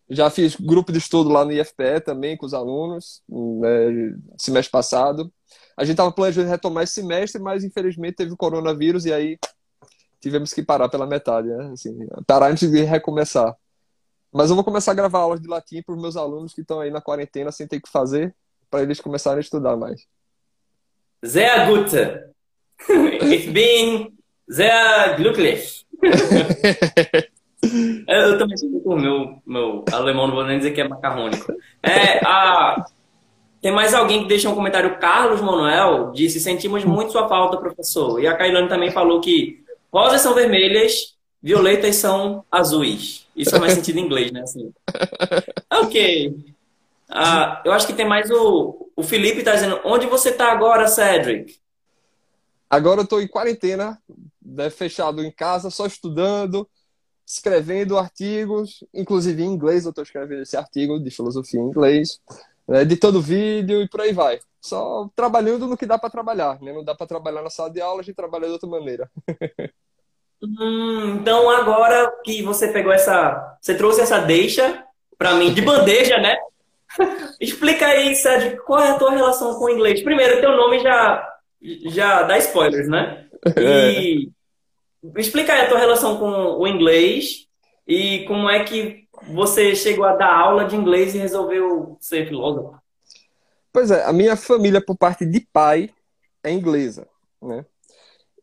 Já 0.10 0.30
fiz 0.30 0.56
grupo 0.56 0.92
de 0.92 0.98
estudo 0.98 1.30
lá 1.30 1.46
no 1.46 1.54
IFPE 1.54 2.02
também 2.04 2.36
com 2.36 2.46
os 2.46 2.54
alunos, 2.54 3.22
né, 3.30 4.14
semestre 4.38 4.72
passado. 4.72 5.32
A 5.78 5.86
gente 5.86 5.94
estava 5.94 6.12
planejando 6.12 6.50
retomar 6.50 6.84
esse 6.84 6.94
semestre, 6.94 7.42
mas 7.42 7.64
infelizmente 7.64 8.16
teve 8.16 8.34
o 8.34 8.38
coronavírus 8.38 9.06
e 9.06 9.14
aí 9.14 9.40
tivemos 10.22 10.54
que 10.54 10.64
parar 10.64 10.88
pela 10.88 11.08
metade, 11.08 11.48
né? 11.48 11.72
Assim, 11.74 12.08
parar 12.26 12.52
antes 12.52 12.70
de 12.70 12.84
recomeçar. 12.84 13.56
Mas 14.32 14.50
eu 14.50 14.56
vou 14.56 14.64
começar 14.64 14.92
a 14.92 14.96
gravar 14.96 15.20
aulas 15.20 15.42
de 15.42 15.48
latim 15.48 15.82
para 15.82 15.94
os 15.94 16.02
meus 16.02 16.16
alunos 16.16 16.54
que 16.54 16.62
estão 16.62 16.80
aí 16.80 16.90
na 16.90 17.02
quarentena 17.02 17.52
sem 17.52 17.68
ter 17.68 17.78
o 17.78 17.82
que 17.82 17.90
fazer, 17.90 18.34
para 18.70 18.84
eles 18.84 19.02
começarem 19.02 19.40
a 19.40 19.42
estudar 19.42 19.76
mais. 19.76 20.06
Sehr 21.24 21.68
gut. 21.68 21.94
Ich 23.24 23.52
bin 23.52 24.18
sehr 24.48 25.16
glücklich. 25.18 25.86
Eu 28.08 28.40
também 28.40 28.58
sou 28.58 28.82
com 28.82 28.96
o 28.96 29.00
meu, 29.00 29.42
meu 29.46 29.86
alemão, 29.92 30.28
não 30.28 30.34
vou 30.34 30.46
nem 30.46 30.58
dizer 30.58 30.72
que 30.72 30.82
é 30.82 30.88
macarrônico. 30.88 31.54
É, 31.84 32.18
a... 32.26 32.84
Tem 33.62 33.72
mais 33.72 33.94
alguém 33.94 34.24
que 34.24 34.28
deixou 34.28 34.52
um 34.52 34.56
comentário? 34.56 34.98
Carlos 34.98 35.40
Manuel 35.42 36.12
disse: 36.12 36.40
Sentimos 36.40 36.84
muito 36.84 37.12
sua 37.12 37.30
falta, 37.30 37.58
professor. 37.58 38.20
E 38.20 38.26
a 38.26 38.36
Kailane 38.36 38.68
também 38.68 38.90
falou 38.90 39.22
que 39.22 39.64
rosas 39.92 40.22
são 40.22 40.34
vermelhas, 40.34 41.16
violetas 41.42 41.96
são 41.96 42.46
azuis. 42.52 43.28
Isso 43.36 43.58
faz 43.58 43.74
sentido 43.74 44.00
em 44.00 44.06
inglês, 44.06 44.32
né? 44.32 44.42
Assim. 44.42 44.74
Ok. 45.72 46.36
Ah, 47.10 47.62
eu 47.66 47.72
acho 47.72 47.88
que 47.88 47.94
tem 47.94 48.08
mais 48.08 48.30
o. 48.30 48.90
O 48.96 49.04
Felipe 49.04 49.44
tá 49.44 49.54
dizendo: 49.54 49.80
Onde 49.84 50.06
você 50.06 50.32
tá 50.32 50.52
agora, 50.52 50.88
Cedric? 50.88 51.58
Agora 52.70 53.02
eu 53.02 53.08
tô 53.08 53.20
em 53.20 53.28
quarentena, 53.28 54.02
né, 54.42 54.70
fechado 54.70 55.24
em 55.24 55.32
casa, 55.32 55.70
só 55.70 55.86
estudando 55.86 56.68
escrevendo 57.32 57.98
artigos, 57.98 58.84
inclusive 58.94 59.42
em 59.42 59.48
inglês, 59.48 59.86
eu 59.86 59.92
estou 59.92 60.04
escrevendo 60.04 60.42
esse 60.42 60.58
artigo 60.58 61.00
de 61.00 61.10
filosofia 61.10 61.60
em 61.60 61.66
inglês, 61.66 62.20
né, 62.68 62.82
editando 62.82 63.22
vídeo 63.22 63.82
e 63.82 63.88
por 63.88 64.02
aí 64.02 64.12
vai. 64.12 64.40
Só 64.62 65.10
trabalhando 65.16 65.66
no 65.66 65.76
que 65.76 65.88
dá 65.88 65.98
para 65.98 66.10
trabalhar, 66.10 66.62
né? 66.62 66.72
Não 66.72 66.84
dá 66.84 66.94
para 66.94 67.08
trabalhar 67.08 67.42
na 67.42 67.50
sala 67.50 67.72
de 67.72 67.82
aula, 67.82 68.02
a 68.02 68.04
gente 68.04 68.16
trabalha 68.16 68.46
de 68.46 68.54
outra 68.54 68.70
maneira. 68.70 69.10
hum, 70.42 71.18
então 71.20 71.50
agora 71.50 72.12
que 72.24 72.44
você 72.44 72.68
pegou 72.68 72.94
essa, 72.94 73.58
você 73.60 73.76
trouxe 73.76 74.02
essa 74.02 74.20
deixa 74.20 74.86
para 75.18 75.34
mim 75.34 75.54
de 75.54 75.62
bandeja, 75.62 76.18
né? 76.20 76.38
Explica 77.42 77.88
aí, 77.88 78.16
Sérgio, 78.16 78.62
qual 78.64 78.82
é 78.82 78.92
a 78.92 78.98
tua 79.00 79.12
relação 79.12 79.56
com 79.56 79.66
o 79.66 79.70
inglês? 79.70 80.04
Primeiro, 80.04 80.40
teu 80.40 80.56
nome 80.56 80.80
já 80.80 81.28
já 81.86 82.24
dá 82.24 82.38
spoilers, 82.38 82.88
né? 82.88 83.28
E 83.58 84.28
é. 84.28 85.20
Explica 85.20 85.54
aí 85.54 85.62
a 85.62 85.70
tua 85.70 85.80
relação 85.80 86.18
com 86.18 86.30
o 86.60 86.68
inglês 86.68 87.48
e 87.88 88.24
como 88.26 88.50
é 88.50 88.64
que 88.64 89.08
você 89.28 89.76
chegou 89.76 90.06
a 90.06 90.16
dar 90.16 90.34
aula 90.34 90.66
de 90.66 90.76
inglês 90.76 91.16
e 91.16 91.20
resolveu 91.20 91.98
ser 92.00 92.28
filósofo. 92.28 92.81
Pois 93.74 93.92
é, 93.92 94.04
a 94.04 94.14
minha 94.14 94.36
família, 94.36 94.84
por 94.84 94.98
parte 94.98 95.26
de 95.26 95.40
pai, 95.54 95.90
é 96.44 96.52
inglesa, 96.52 97.08
né? 97.42 97.66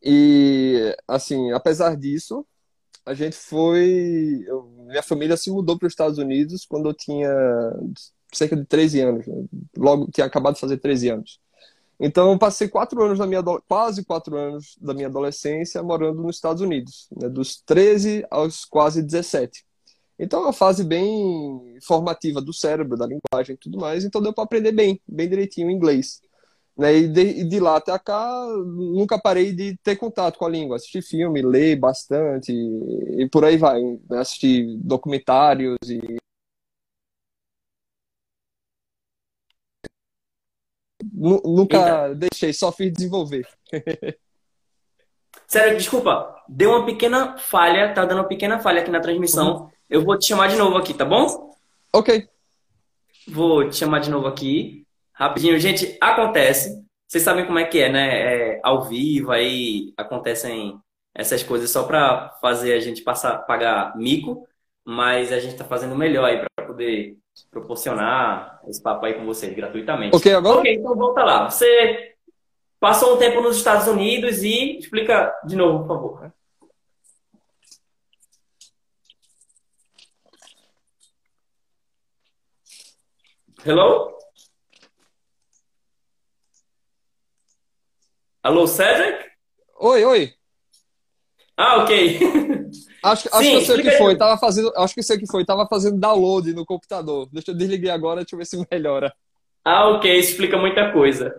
E, 0.01 0.95
assim, 1.07 1.51
apesar 1.51 1.95
disso, 1.95 2.45
a 3.05 3.13
gente 3.13 3.35
foi. 3.35 4.43
Eu, 4.47 4.63
minha 4.87 5.03
família 5.03 5.37
se 5.37 5.51
mudou 5.51 5.77
para 5.77 5.87
os 5.87 5.93
Estados 5.93 6.17
Unidos 6.17 6.65
quando 6.65 6.89
eu 6.89 6.93
tinha 6.93 7.29
cerca 8.33 8.55
de 8.55 8.65
13 8.65 9.01
anos. 9.01 9.27
Né? 9.27 9.45
Logo, 9.77 10.09
tinha 10.11 10.25
acabado 10.25 10.55
de 10.55 10.61
fazer 10.61 10.77
13 10.77 11.09
anos. 11.09 11.39
Então, 11.99 12.31
eu 12.31 12.39
passei 12.39 12.69
quatro 12.69 13.01
anos 13.03 13.19
da 13.19 13.27
minha 13.27 13.43
quase 13.67 14.05
quatro 14.05 14.37
anos 14.37 14.77
da 14.79 14.93
minha 14.93 15.07
adolescência 15.07 15.83
morando 15.83 16.21
nos 16.21 16.37
Estados 16.37 16.61
Unidos, 16.61 17.09
né, 17.11 17.27
dos 17.27 17.61
13 17.61 18.25
aos 18.31 18.63
quase 18.63 19.03
17. 19.03 19.65
Então, 20.19 20.41
é 20.41 20.43
uma 20.47 20.53
fase 20.53 20.83
bem 20.83 21.77
formativa 21.81 22.41
do 22.41 22.53
cérebro, 22.53 22.97
da 22.97 23.07
linguagem 23.07 23.55
e 23.55 23.57
tudo 23.57 23.79
mais. 23.79 24.03
Então, 24.03 24.21
deu 24.21 24.33
para 24.33 24.43
aprender 24.43 24.73
bem, 24.73 25.01
bem 25.07 25.29
direitinho 25.29 25.67
o 25.67 25.71
inglês. 25.71 26.21
Né? 26.77 26.97
E, 26.97 27.07
de, 27.07 27.43
de 27.45 27.59
lá 27.59 27.77
até 27.77 27.97
cá, 27.99 28.45
nunca 28.65 29.19
parei 29.19 29.53
de 29.53 29.77
ter 29.83 29.95
contato 29.95 30.37
com 30.37 30.45
a 30.45 30.49
língua. 30.49 30.75
Assistir 30.75 31.01
filme, 31.01 31.41
ler 31.41 31.77
bastante 31.77 32.51
e, 32.51 33.23
e 33.23 33.29
por 33.29 33.45
aí 33.45 33.57
vai. 33.57 33.81
Né? 33.81 34.19
Assistir 34.19 34.77
documentários 34.77 35.77
e 35.89 36.19
Nunca 41.13 41.77
Eita. 41.77 42.15
deixei, 42.15 42.53
só 42.53 42.71
fiz 42.71 42.91
desenvolver. 42.93 43.45
Sério, 45.47 45.77
desculpa, 45.77 46.43
deu 46.47 46.71
uma 46.71 46.85
pequena 46.85 47.37
falha, 47.37 47.93
tá 47.93 48.05
dando 48.05 48.19
uma 48.19 48.27
pequena 48.27 48.59
falha 48.59 48.81
aqui 48.81 48.91
na 48.91 49.01
transmissão. 49.01 49.63
Uhum. 49.63 49.69
Eu 49.89 50.03
vou 50.03 50.17
te 50.17 50.27
chamar 50.27 50.49
de 50.49 50.55
novo 50.55 50.77
aqui, 50.77 50.93
tá 50.93 51.03
bom? 51.03 51.55
Ok. 51.91 52.27
Vou 53.27 53.67
te 53.67 53.75
chamar 53.75 53.99
de 53.99 54.11
novo 54.11 54.27
aqui. 54.27 54.85
Rapidinho, 55.11 55.59
gente, 55.59 55.97
acontece. 55.99 56.85
Vocês 57.07 57.23
sabem 57.23 57.45
como 57.47 57.57
é 57.57 57.65
que 57.65 57.79
é, 57.79 57.91
né? 57.91 58.19
É, 58.21 58.61
ao 58.63 58.83
vivo, 58.83 59.31
aí 59.31 59.91
acontecem 59.97 60.79
essas 61.15 61.41
coisas 61.41 61.71
só 61.71 61.83
para 61.83 62.37
fazer 62.39 62.73
a 62.73 62.79
gente 62.79 63.01
passar, 63.01 63.39
pagar 63.39 63.97
mico, 63.97 64.47
mas 64.85 65.31
a 65.31 65.39
gente 65.39 65.57
tá 65.57 65.63
fazendo 65.63 65.95
melhor 65.95 66.25
aí 66.25 66.37
para 66.37 66.67
poder 66.67 67.17
proporcionar 67.49 68.61
esse 68.67 68.81
papo 68.81 69.07
aí 69.07 69.15
com 69.15 69.25
vocês 69.25 69.55
gratuitamente. 69.55 70.15
Ok, 70.15 70.31
agora? 70.31 70.59
Ok, 70.59 70.71
então 70.71 70.95
volta 70.95 71.23
lá. 71.23 71.49
Você 71.49 72.13
passou 72.79 73.15
um 73.15 73.17
tempo 73.17 73.41
nos 73.41 73.57
Estados 73.57 73.87
Unidos 73.87 74.43
e 74.43 74.77
explica 74.77 75.33
de 75.45 75.55
novo, 75.55 75.79
por 75.79 75.87
favor. 75.87 76.38
Hello? 83.65 84.17
Alô, 88.41 88.65
Cedric? 88.65 89.25
Oi, 89.81 90.05
oi. 90.05 90.33
Ah, 91.57 91.83
ok. 91.83 92.19
Acho, 93.03 93.27
acho 93.27 93.43
Sim, 93.43 93.49
que 93.51 93.55
eu 93.57 93.61
sei 93.61 93.75
o 93.75 93.81
que 93.81 93.91
foi. 93.91 94.17
Tava 94.17 94.37
fazendo, 94.37 94.71
acho 94.77 94.93
que 94.93 95.01
eu 95.01 95.03
sei 95.03 95.17
o 95.17 95.19
que 95.19 95.27
foi. 95.27 95.45
Tava 95.45 95.67
fazendo 95.67 95.99
download 95.99 96.53
no 96.53 96.65
computador. 96.65 97.27
Deixa 97.33 97.51
eu 97.51 97.55
desligar 97.55 97.95
agora, 97.95 98.21
deixa 98.21 98.33
eu 98.35 98.37
ver 98.37 98.45
se 98.45 98.65
melhora. 98.71 99.13
Ah, 99.65 99.89
ok. 99.89 100.17
Isso 100.17 100.31
explica 100.31 100.57
muita 100.57 100.93
coisa. 100.93 101.35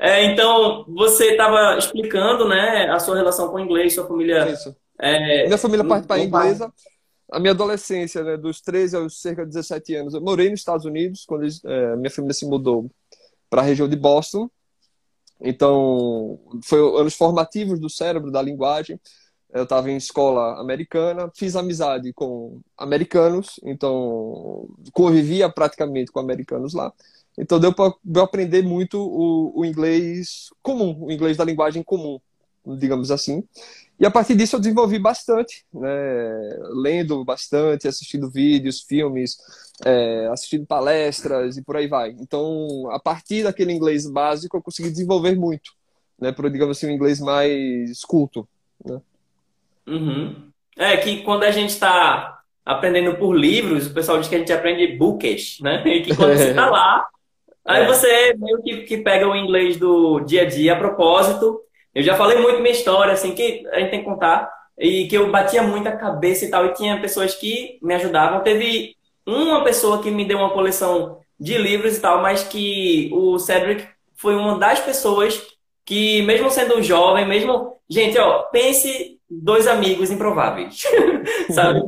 É, 0.00 0.24
então, 0.24 0.84
você 0.88 1.30
estava 1.30 1.78
explicando, 1.78 2.48
né, 2.48 2.88
a 2.90 2.98
sua 2.98 3.14
relação 3.14 3.50
com 3.50 3.56
o 3.56 3.60
inglês, 3.60 3.94
sua 3.94 4.06
família. 4.06 4.48
Isso. 4.48 4.74
É, 5.00 5.46
minha 5.46 5.58
família 5.58 5.84
parte 5.84 6.08
para 6.08 6.20
inglesa. 6.20 6.72
A 7.32 7.40
minha 7.40 7.52
adolescência, 7.52 8.22
né, 8.22 8.36
dos 8.36 8.60
13 8.60 8.96
aos 8.96 9.20
cerca 9.20 9.44
de 9.44 9.52
17 9.52 9.94
anos, 9.96 10.14
eu 10.14 10.20
morei 10.20 10.50
nos 10.50 10.60
Estados 10.60 10.84
Unidos 10.84 11.24
quando 11.24 11.46
é, 11.46 11.96
minha 11.96 12.10
família 12.10 12.34
se 12.34 12.46
mudou 12.46 12.90
para 13.48 13.62
a 13.62 13.64
região 13.64 13.88
de 13.88 13.96
Boston. 13.96 14.50
Então, 15.40 16.38
foi 16.62 16.78
anos 17.00 17.14
formativos 17.14 17.80
do 17.80 17.90
cérebro, 17.90 18.30
da 18.30 18.40
linguagem 18.40 19.00
eu 19.52 19.64
estava 19.64 19.90
em 19.90 19.96
escola 19.96 20.58
americana, 20.60 21.30
fiz 21.34 21.54
amizade 21.54 22.12
com 22.14 22.60
americanos, 22.76 23.60
então 23.62 24.66
convivia 24.92 25.48
praticamente 25.50 26.10
com 26.10 26.18
americanos 26.18 26.72
lá. 26.72 26.92
Então 27.36 27.60
deu 27.60 27.72
para 27.74 27.94
aprender 28.22 28.62
muito 28.62 28.98
o, 28.98 29.60
o, 29.60 29.64
inglês 29.64 30.48
comum, 30.62 30.96
o 31.04 31.12
inglês 31.12 31.36
da 31.36 31.44
linguagem 31.44 31.82
comum, 31.82 32.18
digamos 32.66 33.10
assim. 33.10 33.44
E 33.98 34.06
a 34.06 34.10
partir 34.10 34.34
disso 34.34 34.56
eu 34.56 34.60
desenvolvi 34.60 34.98
bastante, 34.98 35.64
né? 35.72 36.58
lendo 36.72 37.24
bastante, 37.24 37.86
assistindo 37.86 38.30
vídeos, 38.30 38.80
filmes, 38.80 39.36
é, 39.84 40.28
assistindo 40.32 40.66
palestras 40.66 41.56
e 41.56 41.62
por 41.62 41.76
aí 41.76 41.86
vai. 41.86 42.10
Então, 42.18 42.90
a 42.90 42.98
partir 42.98 43.44
daquele 43.44 43.72
inglês 43.72 44.08
básico, 44.08 44.56
eu 44.56 44.62
consegui 44.62 44.90
desenvolver 44.90 45.36
muito, 45.36 45.70
né? 46.18 46.32
Para, 46.32 46.48
digamos 46.48 46.76
assim, 46.76 46.88
um 46.88 46.90
inglês 46.90 47.20
mais 47.20 48.04
culto. 48.04 48.48
Né? 48.84 49.00
Uhum. 49.86 50.50
É 50.76 50.96
que 50.96 51.22
quando 51.22 51.44
a 51.44 51.50
gente 51.50 51.70
está 51.70 52.40
aprendendo 52.64 53.16
por 53.16 53.34
livros, 53.34 53.86
o 53.86 53.94
pessoal 53.94 54.18
diz 54.18 54.28
que 54.28 54.34
a 54.34 54.38
gente 54.38 54.52
aprende 54.52 54.96
bookish, 54.96 55.60
né? 55.60 55.82
E 55.86 56.02
que 56.02 56.16
quando 56.16 56.36
você 56.36 56.50
está 56.50 56.68
lá, 56.68 57.06
aí 57.64 57.82
é. 57.82 57.86
você 57.86 58.34
meio 58.36 58.62
que, 58.62 58.82
que 58.82 58.98
pega 58.98 59.28
o 59.28 59.36
inglês 59.36 59.76
do 59.76 60.20
dia 60.20 60.42
a 60.42 60.48
dia 60.48 60.72
a 60.72 60.78
propósito. 60.78 61.60
Eu 61.94 62.02
já 62.02 62.16
falei 62.16 62.38
muito 62.38 62.60
minha 62.60 62.72
história, 62.72 63.12
assim, 63.12 63.34
que 63.34 63.66
a 63.70 63.80
gente 63.80 63.90
tem 63.90 64.00
que 64.00 64.06
contar, 64.06 64.50
e 64.78 65.06
que 65.06 65.16
eu 65.16 65.30
batia 65.30 65.62
muito 65.62 65.88
a 65.88 65.96
cabeça 65.96 66.44
e 66.44 66.50
tal, 66.50 66.66
e 66.66 66.74
tinha 66.74 67.00
pessoas 67.00 67.34
que 67.34 67.78
me 67.82 67.94
ajudavam. 67.94 68.40
Teve 68.40 68.96
uma 69.26 69.62
pessoa 69.62 70.02
que 70.02 70.10
me 70.10 70.24
deu 70.24 70.38
uma 70.38 70.50
coleção 70.50 71.20
de 71.38 71.58
livros 71.58 71.96
e 71.96 72.00
tal, 72.00 72.22
mas 72.22 72.44
que 72.44 73.10
o 73.12 73.38
Cedric 73.38 73.86
foi 74.14 74.34
uma 74.34 74.58
das 74.58 74.80
pessoas 74.80 75.40
que, 75.84 76.22
mesmo 76.22 76.50
sendo 76.50 76.82
jovem, 76.82 77.26
mesmo. 77.26 77.76
Gente, 77.88 78.18
ó, 78.18 78.44
pense 78.44 79.18
dois 79.28 79.66
amigos 79.66 80.10
improváveis, 80.10 80.82
sabe? 81.50 81.82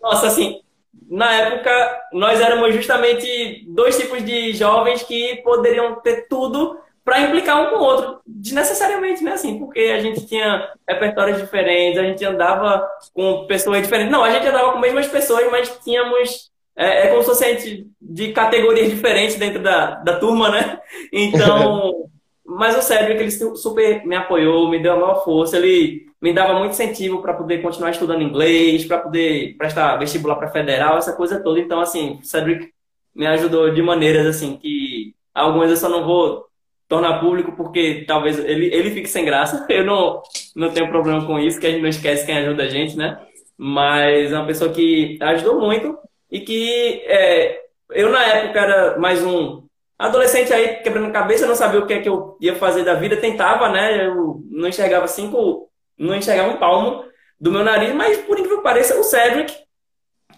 Nossa, 0.00 0.26
assim, 0.26 0.60
na 1.08 1.32
época 1.32 2.00
nós 2.12 2.40
éramos 2.40 2.74
justamente 2.74 3.64
dois 3.68 3.96
tipos 3.96 4.24
de 4.24 4.52
jovens 4.52 5.02
que 5.02 5.36
poderiam 5.36 6.00
ter 6.00 6.28
tudo 6.28 6.78
para 7.08 7.22
implicar 7.22 7.62
um 7.62 7.70
com 7.70 7.76
o 7.76 7.82
outro, 7.82 8.20
desnecessariamente, 8.26 9.24
né? 9.24 9.32
Assim, 9.32 9.58
porque 9.58 9.80
a 9.80 9.98
gente 9.98 10.26
tinha 10.26 10.68
repertórios 10.86 11.38
diferentes, 11.38 11.98
a 11.98 12.02
gente 12.02 12.22
andava 12.22 12.86
com 13.14 13.46
pessoas 13.46 13.80
diferentes. 13.80 14.12
Não, 14.12 14.22
a 14.22 14.30
gente 14.30 14.46
andava 14.46 14.72
com 14.72 14.76
as 14.76 14.82
mesmas 14.82 15.08
pessoas, 15.08 15.50
mas 15.50 15.70
tínhamos. 15.82 16.50
É, 16.76 17.06
é 17.06 17.08
como 17.08 17.22
se 17.22 17.28
fosse 17.30 17.86
de 17.98 18.32
categorias 18.32 18.90
diferentes 18.90 19.36
dentro 19.36 19.62
da, 19.62 19.94
da 19.94 20.18
turma, 20.18 20.50
né? 20.50 20.78
Então. 21.10 22.04
mas 22.44 22.76
o 22.76 22.82
Cedric, 22.82 23.20
ele 23.20 23.30
super 23.30 24.04
me 24.06 24.16
apoiou, 24.16 24.68
me 24.68 24.78
deu 24.78 24.92
a 24.92 24.96
maior 24.96 25.24
força, 25.24 25.56
ele 25.56 26.06
me 26.20 26.32
dava 26.32 26.58
muito 26.58 26.72
incentivo 26.72 27.22
para 27.22 27.34
poder 27.34 27.62
continuar 27.62 27.90
estudando 27.90 28.22
inglês, 28.22 28.84
para 28.84 28.98
poder 28.98 29.54
prestar 29.56 29.96
vestibular 29.96 30.36
para 30.36 30.50
federal, 30.50 30.98
essa 30.98 31.14
coisa 31.14 31.42
toda. 31.42 31.58
Então, 31.58 31.80
assim, 31.80 32.18
Cedric 32.22 32.70
me 33.14 33.26
ajudou 33.26 33.70
de 33.72 33.82
maneiras 33.82 34.26
assim 34.26 34.56
que 34.56 35.14
algumas 35.34 35.70
eu 35.70 35.76
só 35.76 35.88
não 35.88 36.04
vou 36.04 36.47
tornar 36.88 37.20
público 37.20 37.52
porque 37.52 38.04
talvez 38.06 38.38
ele, 38.38 38.66
ele 38.74 38.90
fique 38.90 39.08
sem 39.08 39.24
graça. 39.24 39.66
Eu 39.70 39.84
não, 39.84 40.22
não 40.56 40.70
tenho 40.70 40.88
problema 40.88 41.24
com 41.26 41.38
isso, 41.38 41.60
que 41.60 41.66
a 41.66 41.70
gente 41.70 41.82
não 41.82 41.88
esquece 41.88 42.26
quem 42.26 42.38
ajuda 42.38 42.64
a 42.64 42.68
gente, 42.68 42.96
né? 42.96 43.18
mas 43.58 44.30
é 44.30 44.36
uma 44.36 44.46
pessoa 44.46 44.72
que 44.72 45.18
ajudou 45.20 45.60
muito 45.60 45.98
e 46.30 46.40
que 46.40 47.02
é, 47.06 47.60
eu 47.90 48.08
na 48.08 48.24
época 48.24 48.60
era 48.60 48.98
mais 48.98 49.24
um 49.24 49.64
adolescente 49.98 50.52
aí 50.52 50.76
quebrando 50.76 51.12
cabeça, 51.12 51.46
não 51.46 51.56
sabia 51.56 51.80
o 51.80 51.86
que 51.86 51.94
é 51.94 52.00
que 52.00 52.08
eu 52.08 52.38
ia 52.40 52.54
fazer 52.54 52.84
da 52.84 52.94
vida, 52.94 53.16
tentava, 53.16 53.68
né? 53.68 54.06
Eu 54.06 54.40
não 54.48 54.68
enxergava 54.68 55.08
cinco, 55.08 55.68
não 55.98 56.14
enxergava 56.14 56.50
um 56.52 56.58
palmo 56.58 57.04
do 57.40 57.50
meu 57.50 57.64
nariz, 57.64 57.92
mas 57.92 58.18
por 58.18 58.38
incrível 58.38 58.58
que 58.58 58.62
pareça, 58.62 58.96
o 58.96 59.02
Cedric, 59.02 59.52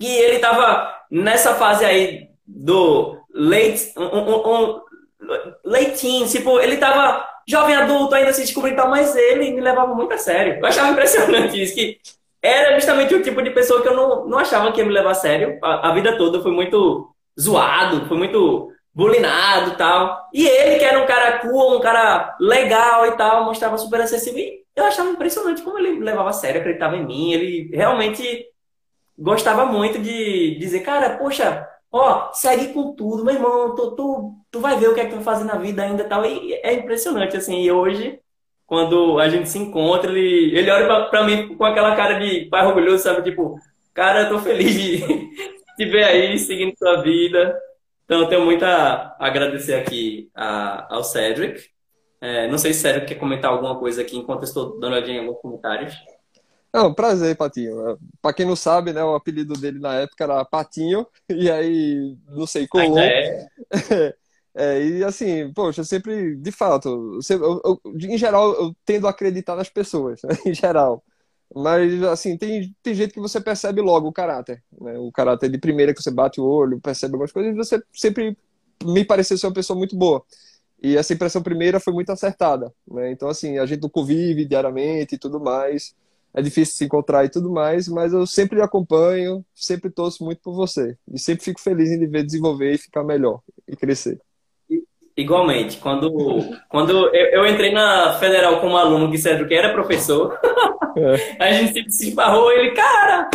e 0.01 0.07
ele 0.07 0.39
tava 0.39 0.91
nessa 1.11 1.55
fase 1.55 1.85
aí 1.85 2.29
do 2.47 3.19
late, 3.35 3.93
um, 3.99 4.05
um, 4.05 4.37
um, 4.37 4.81
teen, 5.99 6.27
tipo, 6.27 6.59
ele 6.61 6.77
tava 6.77 7.27
jovem 7.49 7.75
adulto, 7.75 8.15
ainda 8.15 8.33
se 8.33 8.43
descobrindo 8.43 8.77
e 8.77 8.81
tal, 8.81 8.91
mas 8.91 9.15
ele 9.17 9.53
me 9.53 9.61
levava 9.61 9.95
muito 9.95 10.13
a 10.13 10.19
sério. 10.19 10.59
Eu 10.59 10.67
achava 10.67 10.91
impressionante 10.93 11.61
isso, 11.61 11.75
que 11.75 11.99
era 12.43 12.75
justamente 12.75 13.15
o 13.15 13.23
tipo 13.23 13.43
de 13.43 13.51
pessoa 13.51 13.83
que 13.83 13.89
eu 13.89 13.95
não, 13.95 14.27
não 14.27 14.39
achava 14.39 14.73
que 14.73 14.81
ia 14.81 14.87
me 14.87 14.93
levar 14.93 15.11
a 15.11 15.15
sério. 15.15 15.59
A, 15.63 15.91
a 15.91 15.95
vida 15.95 16.17
toda 16.17 16.41
foi 16.41 16.53
muito 16.53 17.15
zoado, 17.39 18.07
foi 18.07 18.17
muito 18.17 18.73
bulinado 18.95 19.77
tal. 19.77 20.29
E 20.33 20.47
ele, 20.47 20.79
que 20.79 20.85
era 20.85 21.03
um 21.03 21.07
cara 21.07 21.39
cool, 21.39 21.77
um 21.77 21.81
cara 21.81 22.37
legal 22.41 23.07
e 23.07 23.13
tal, 23.13 23.45
mostrava 23.45 23.77
super 23.79 24.01
acessível. 24.01 24.39
E 24.39 24.65
eu 24.75 24.85
achava 24.85 25.11
impressionante 25.11 25.63
como 25.63 25.79
ele 25.79 25.93
me 25.93 26.05
levava 26.05 26.31
a 26.31 26.33
sério, 26.33 26.61
acreditava 26.61 26.97
em 26.97 27.07
mim. 27.07 27.33
Ele 27.33 27.71
realmente 27.75 28.47
gostava 29.19 29.67
muito 29.67 29.99
de 29.99 30.57
dizer, 30.59 30.81
cara, 30.81 31.19
poxa, 31.19 31.69
ó, 31.93 32.33
segue 32.33 32.73
com 32.73 32.95
tudo, 32.95 33.25
meu 33.25 33.35
irmão, 33.35 33.75
tu, 33.75 33.93
tu, 33.97 34.35
tu 34.51 34.61
vai 34.61 34.79
ver 34.79 34.89
o 34.89 34.95
que 34.95 35.01
é 35.01 35.05
que 35.05 35.11
tu 35.11 35.17
vai 35.17 35.25
fazer 35.25 35.45
na 35.45 35.57
vida 35.57 35.83
ainda 35.83 36.05
tal. 36.05 36.25
E 36.25 36.55
é 36.55 36.75
impressionante, 36.75 37.37
assim, 37.37 37.61
e 37.63 37.71
hoje, 37.73 38.21
quando 38.67 39.19
a 39.19 39.29
gente 39.29 39.49
se 39.49 39.59
encontra, 39.59 40.11
ele, 40.11 40.57
ele 40.57 40.71
olha 40.71 40.87
pra, 40.87 41.05
pra 41.07 41.25
mim 41.25 41.57
com 41.57 41.65
aquela 41.65 41.97
cara 41.97 42.19
de 42.19 42.47
pai 42.47 42.67
orgulhoso, 42.67 43.03
sabe? 43.03 43.23
Tipo, 43.23 43.57
cara, 43.95 44.23
eu 44.23 44.29
tô 44.31 44.39
feliz 44.39 44.75
de 44.75 44.99
te 45.77 45.85
ver 45.87 46.05
aí, 46.05 46.39
seguindo 46.39 46.75
tua 46.77 47.03
vida. 47.03 47.59
Então, 48.05 48.23
eu 48.23 48.29
tenho 48.29 48.45
muito 48.45 48.65
a 48.65 49.17
agradecer 49.19 49.75
aqui 49.75 50.31
a, 50.35 50.95
ao 50.95 51.05
Cedric. 51.05 51.71
É, 52.21 52.49
não 52.49 52.59
sei 52.59 52.73
se 52.75 52.81
Cedric 52.81 53.07
quer 53.07 53.15
comentar 53.17 53.51
alguma 53.51 53.79
coisa 53.79 54.03
aqui 54.03 54.17
enquanto 54.17 54.41
eu 54.41 54.45
estou 54.45 54.79
dando 54.79 54.93
olhadinha 54.95 55.19
em 55.19 55.21
alguns 55.27 55.41
comentários. 55.41 55.95
Não, 56.73 56.95
prazer, 56.95 57.37
Patinho. 57.37 57.99
Pra 58.23 58.33
quem 58.33 58.47
não 58.47 58.55
sabe, 58.55 58.93
né, 58.93 59.03
o 59.03 59.15
apelido 59.15 59.55
dele 59.55 59.81
na 59.81 59.95
época 59.95 60.25
era 60.25 60.45
Patinho, 60.45 61.07
e 61.29 61.51
aí, 61.51 62.17
não 62.29 62.47
sei, 62.47 62.67
colou. 62.69 62.99
É. 62.99 63.49
é, 64.55 64.87
e 64.87 65.05
assim, 65.05 65.53
poxa, 65.53 65.83
sempre, 65.83 66.37
de 66.37 66.53
fato, 66.53 67.19
eu, 67.29 67.61
eu, 67.65 67.81
em 67.95 68.17
geral, 68.17 68.53
eu 68.55 68.75
tendo 68.85 69.07
a 69.07 69.11
acreditar 69.11 69.57
nas 69.57 69.69
pessoas, 69.69 70.21
né, 70.23 70.31
em 70.47 70.55
geral. 70.55 71.03
Mas, 71.53 72.01
assim, 72.05 72.37
tem, 72.39 72.73
tem 72.81 72.95
gente 72.95 73.13
que 73.13 73.21
você 73.21 73.41
percebe 73.41 73.81
logo 73.81 74.07
o 74.07 74.13
caráter, 74.13 74.63
né? 74.81 74.97
O 74.99 75.11
caráter 75.11 75.51
de 75.51 75.59
primeira 75.59 75.93
que 75.93 76.01
você 76.01 76.11
bate 76.11 76.41
o 76.41 76.45
olho, 76.45 76.81
percebe 76.81 77.15
algumas 77.15 77.33
coisas, 77.33 77.53
e 77.53 77.57
você 77.57 77.83
sempre 77.93 78.39
me 78.85 79.05
pareceu 79.05 79.37
ser 79.37 79.49
uma 79.49 79.53
pessoa 79.53 79.77
muito 79.77 79.97
boa. 79.97 80.23
E 80.81 80.97
essa 80.97 81.13
impressão 81.13 81.43
primeira 81.43 81.81
foi 81.81 81.93
muito 81.93 82.11
acertada, 82.13 82.73
né? 82.89 83.11
Então, 83.11 83.29
assim, 83.29 83.59
a 83.59 83.67
gente 83.67 83.83
não 83.83 83.89
convive 83.89 84.45
diariamente 84.45 85.17
e 85.17 85.19
tudo 85.19 85.41
mais 85.41 85.93
é 86.35 86.41
difícil 86.41 86.75
se 86.75 86.85
encontrar 86.85 87.25
e 87.25 87.31
tudo 87.31 87.51
mais, 87.51 87.89
mas 87.89 88.13
eu 88.13 88.27
sempre 88.27 88.61
acompanho, 88.63 89.45
sempre 89.55 89.91
torço 89.91 90.25
muito 90.25 90.41
por 90.43 90.55
você. 90.55 90.97
E 91.13 91.19
sempre 91.19 91.45
fico 91.45 91.61
feliz 91.61 91.91
em 91.91 92.07
ver 92.09 92.25
desenvolver 92.25 92.73
e 92.73 92.79
ficar 92.79 93.03
melhor 93.03 93.41
e 93.67 93.77
crescer. 93.77 94.19
Igualmente, 95.17 95.79
quando, 95.79 96.11
quando 96.69 96.93
eu, 96.93 97.13
eu 97.13 97.47
entrei 97.47 97.73
na 97.73 98.15
federal 98.19 98.61
como 98.61 98.77
aluno, 98.77 99.11
que 99.11 99.19
Cedro 99.19 99.47
que 99.47 99.55
era 99.55 99.73
professor, 99.73 100.39
é. 100.97 101.37
a 101.45 101.53
gente 101.53 101.75
sempre 101.75 101.91
se 101.91 102.09
esbarrou 102.09 102.51
ele, 102.53 102.71
cara, 102.71 103.29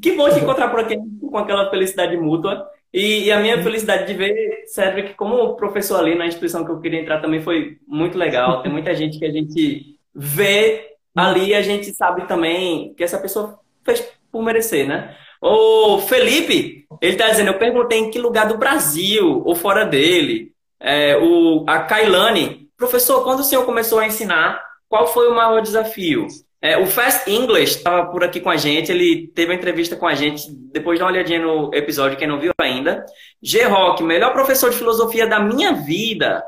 que 0.00 0.12
bom 0.12 0.28
te 0.30 0.40
encontrar 0.40 0.68
por 0.68 0.80
aqui 0.80 0.96
com 1.20 1.38
aquela 1.38 1.70
felicidade 1.70 2.16
mútua. 2.16 2.66
E, 2.92 3.24
e, 3.24 3.32
a 3.32 3.40
minha 3.40 3.62
felicidade 3.62 4.06
de 4.06 4.12
ver 4.12 4.64
Cedric 4.66 5.14
como 5.14 5.56
professor 5.56 5.98
ali 5.98 6.14
na 6.14 6.26
instituição 6.26 6.62
que 6.62 6.70
eu 6.70 6.80
queria 6.80 7.00
entrar 7.00 7.20
também 7.20 7.40
foi 7.40 7.78
muito 7.86 8.18
legal. 8.18 8.62
Tem 8.62 8.70
muita 8.70 8.94
gente 8.94 9.18
que 9.18 9.24
a 9.24 9.30
gente 9.30 9.96
vê 10.14 10.91
ali 11.14 11.54
a 11.54 11.62
gente 11.62 11.92
sabe 11.94 12.26
também 12.26 12.94
que 12.94 13.04
essa 13.04 13.18
pessoa 13.18 13.58
fez 13.84 14.02
por 14.30 14.42
merecer, 14.42 14.86
né? 14.86 15.16
O 15.40 15.98
Felipe, 15.98 16.86
ele 17.00 17.16
tá 17.16 17.28
dizendo, 17.28 17.48
eu 17.48 17.58
perguntei 17.58 17.98
em 17.98 18.10
que 18.10 18.18
lugar 18.18 18.46
do 18.46 18.56
Brasil 18.56 19.42
ou 19.44 19.54
fora 19.54 19.84
dele. 19.84 20.52
É, 20.80 21.16
o, 21.16 21.64
a 21.68 21.80
Kailane, 21.80 22.68
professor, 22.76 23.22
quando 23.24 23.40
o 23.40 23.44
senhor 23.44 23.64
começou 23.64 23.98
a 23.98 24.06
ensinar, 24.06 24.62
qual 24.88 25.06
foi 25.06 25.28
o 25.28 25.34
maior 25.34 25.60
desafio? 25.60 26.26
É, 26.60 26.78
o 26.78 26.86
Fast 26.86 27.28
English 27.28 27.78
estava 27.78 28.06
por 28.06 28.22
aqui 28.22 28.40
com 28.40 28.48
a 28.48 28.56
gente, 28.56 28.92
ele 28.92 29.26
teve 29.34 29.50
uma 29.50 29.56
entrevista 29.56 29.96
com 29.96 30.06
a 30.06 30.14
gente, 30.14 30.46
depois 30.48 30.96
dá 30.96 31.06
uma 31.06 31.10
olhadinha 31.10 31.40
no 31.40 31.74
episódio, 31.74 32.16
quem 32.16 32.28
não 32.28 32.38
viu 32.38 32.52
ainda. 32.60 33.04
G-Rock, 33.42 34.04
melhor 34.04 34.32
professor 34.32 34.70
de 34.70 34.76
filosofia 34.76 35.26
da 35.26 35.40
minha 35.40 35.72
vida. 35.72 36.40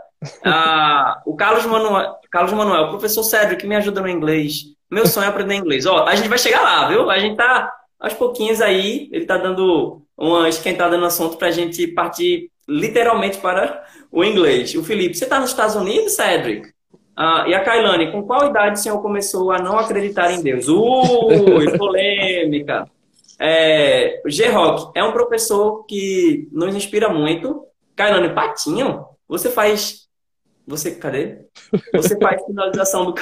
Ah, 0.45 1.23
o 1.27 1.35
Carlos 1.37 1.67
Manuel, 1.67 2.15
Carlos 2.31 2.53
Manuel, 2.53 2.89
professor 2.89 3.23
Cédric, 3.23 3.63
que 3.63 3.67
me 3.67 3.77
ajuda 3.77 4.01
no 4.01 4.09
inglês. 4.09 4.75
Meu 4.91 5.07
sonho 5.07 5.27
é 5.27 5.29
aprender 5.29 5.55
inglês. 5.55 5.87
Ó, 5.87 6.07
a 6.07 6.15
gente 6.15 6.29
vai 6.29 6.39
chegar 6.39 6.63
lá, 6.63 6.89
viu? 6.89 7.11
A 7.11 7.19
gente 7.19 7.37
tá 7.37 7.73
aos 7.99 8.15
pouquinhos 8.15 8.61
aí, 8.61 9.09
ele 9.13 9.25
tá 9.25 9.37
dando 9.37 10.03
uma 10.17 10.49
esquentada 10.49 10.97
no 10.97 11.07
assunto 11.07 11.37
pra 11.37 11.51
gente 11.51 11.87
partir 11.89 12.51
literalmente 12.69 13.39
para 13.39 13.85
o 14.11 14.25
inglês. 14.25 14.75
O 14.75 14.85
Felipe, 14.85 15.17
você 15.17 15.27
tá 15.27 15.41
nos 15.41 15.51
Estados 15.51 15.75
Unidos, 15.75 16.13
Cedric? 16.13 16.73
Ah, 17.17 17.45
e 17.47 17.55
a 17.55 17.61
Kailane, 17.61 18.11
com 18.11 18.23
qual 18.25 18.47
idade 18.47 18.79
o 18.79 18.83
senhor 18.83 19.01
começou 19.01 19.53
a 19.53 19.59
não 19.59 19.79
acreditar 19.79 20.33
em 20.33 20.43
Deus? 20.43 20.69
Ui, 20.69 21.79
polêmica. 21.79 22.89
É, 23.39 24.21
G-Rock 24.27 24.97
é 24.97 25.05
um 25.05 25.13
professor 25.13 25.85
que 25.87 26.49
nos 26.53 26.75
inspira 26.75 27.09
muito. 27.09 27.65
Kailane, 27.95 28.35
patinho, 28.35 29.05
você 29.29 29.51
faz 29.51 30.04
você, 30.67 30.95
cadê? 30.95 31.47
Você 31.93 32.19
faz 32.19 32.43
finalização 32.45 33.07
do. 33.07 33.15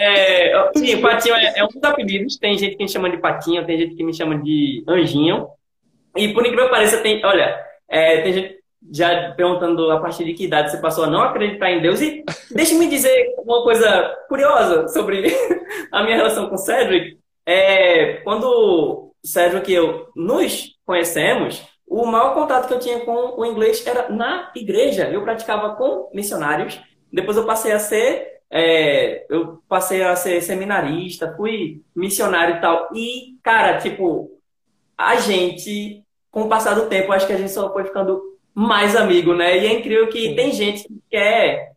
É, 0.00 0.72
sim, 0.76 1.00
Patinho 1.00 1.34
é, 1.36 1.58
é 1.58 1.64
um 1.64 1.68
dos 1.68 1.82
apelidos. 1.82 2.36
Tem 2.36 2.58
gente 2.58 2.76
que 2.76 2.82
me 2.82 2.88
chama 2.88 3.10
de 3.10 3.18
Patinho, 3.18 3.64
tem 3.64 3.78
gente 3.78 3.94
que 3.94 4.02
me 4.02 4.12
chama 4.12 4.38
de 4.38 4.82
Anjinho. 4.88 5.48
E 6.16 6.32
por 6.32 6.44
incrível 6.44 6.66
que 6.66 6.70
pareça, 6.70 6.98
tem, 6.98 7.24
olha, 7.24 7.56
é, 7.88 8.22
tem 8.22 8.32
gente 8.32 8.64
já 8.92 9.32
perguntando 9.32 9.90
a 9.90 10.00
partir 10.00 10.24
de 10.24 10.34
que 10.34 10.44
idade 10.44 10.70
você 10.70 10.78
passou 10.78 11.04
a 11.04 11.10
não 11.10 11.22
acreditar 11.22 11.70
em 11.70 11.80
Deus. 11.80 12.00
E 12.00 12.24
deixe-me 12.50 12.88
dizer 12.88 13.34
uma 13.38 13.62
coisa 13.62 14.16
curiosa 14.28 14.88
sobre 14.88 15.24
a 15.92 16.02
minha 16.02 16.16
relação 16.16 16.48
com 16.48 16.54
o 16.54 16.58
Cedric. 16.58 17.18
É, 17.46 18.14
quando 18.24 18.44
o 18.44 19.14
Cedric 19.24 19.70
e 19.70 19.74
eu 19.74 20.08
nos 20.16 20.76
conhecemos, 20.84 21.62
o 21.86 22.06
maior 22.06 22.34
contato 22.34 22.66
que 22.66 22.74
eu 22.74 22.80
tinha 22.80 23.00
com 23.00 23.40
o 23.40 23.44
inglês 23.44 23.86
era 23.86 24.08
na 24.08 24.50
igreja. 24.54 25.08
Eu 25.08 25.22
praticava 25.22 25.76
com 25.76 26.10
missionários. 26.12 26.80
Depois 27.12 27.36
eu 27.36 27.46
passei 27.46 27.72
a 27.72 27.78
ser, 27.78 28.40
é, 28.50 29.26
eu 29.28 29.62
passei 29.68 30.02
a 30.02 30.16
ser 30.16 30.40
seminarista, 30.40 31.34
fui 31.36 31.82
missionário 31.94 32.56
e 32.56 32.60
tal. 32.60 32.88
E, 32.94 33.38
cara, 33.42 33.78
tipo, 33.78 34.30
a 34.96 35.16
gente, 35.16 36.02
com 36.30 36.42
o 36.42 36.48
passar 36.48 36.74
do 36.74 36.88
tempo, 36.88 37.12
acho 37.12 37.26
que 37.26 37.32
a 37.32 37.38
gente 37.38 37.52
só 37.52 37.72
foi 37.72 37.84
ficando 37.84 38.20
mais 38.54 38.96
amigo, 38.96 39.34
né? 39.34 39.58
E 39.58 39.66
é 39.66 39.72
incrível 39.72 40.08
que 40.08 40.34
tem 40.34 40.52
gente 40.52 40.84
que 40.84 41.02
quer 41.10 41.72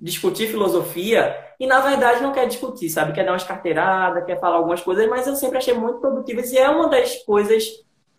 discutir 0.00 0.48
filosofia 0.48 1.36
e, 1.58 1.66
na 1.66 1.80
verdade, 1.80 2.22
não 2.22 2.32
quer 2.32 2.48
discutir, 2.48 2.88
sabe? 2.88 3.12
Quer 3.12 3.24
dar 3.24 3.32
umas 3.32 3.44
carteiradas, 3.44 4.24
quer 4.24 4.40
falar 4.40 4.56
algumas 4.56 4.80
coisas, 4.80 5.06
mas 5.08 5.26
eu 5.26 5.36
sempre 5.36 5.58
achei 5.58 5.74
muito 5.74 6.00
produtivas 6.00 6.50
e 6.52 6.58
é 6.58 6.68
uma 6.70 6.88
das 6.88 7.16
coisas 7.24 7.64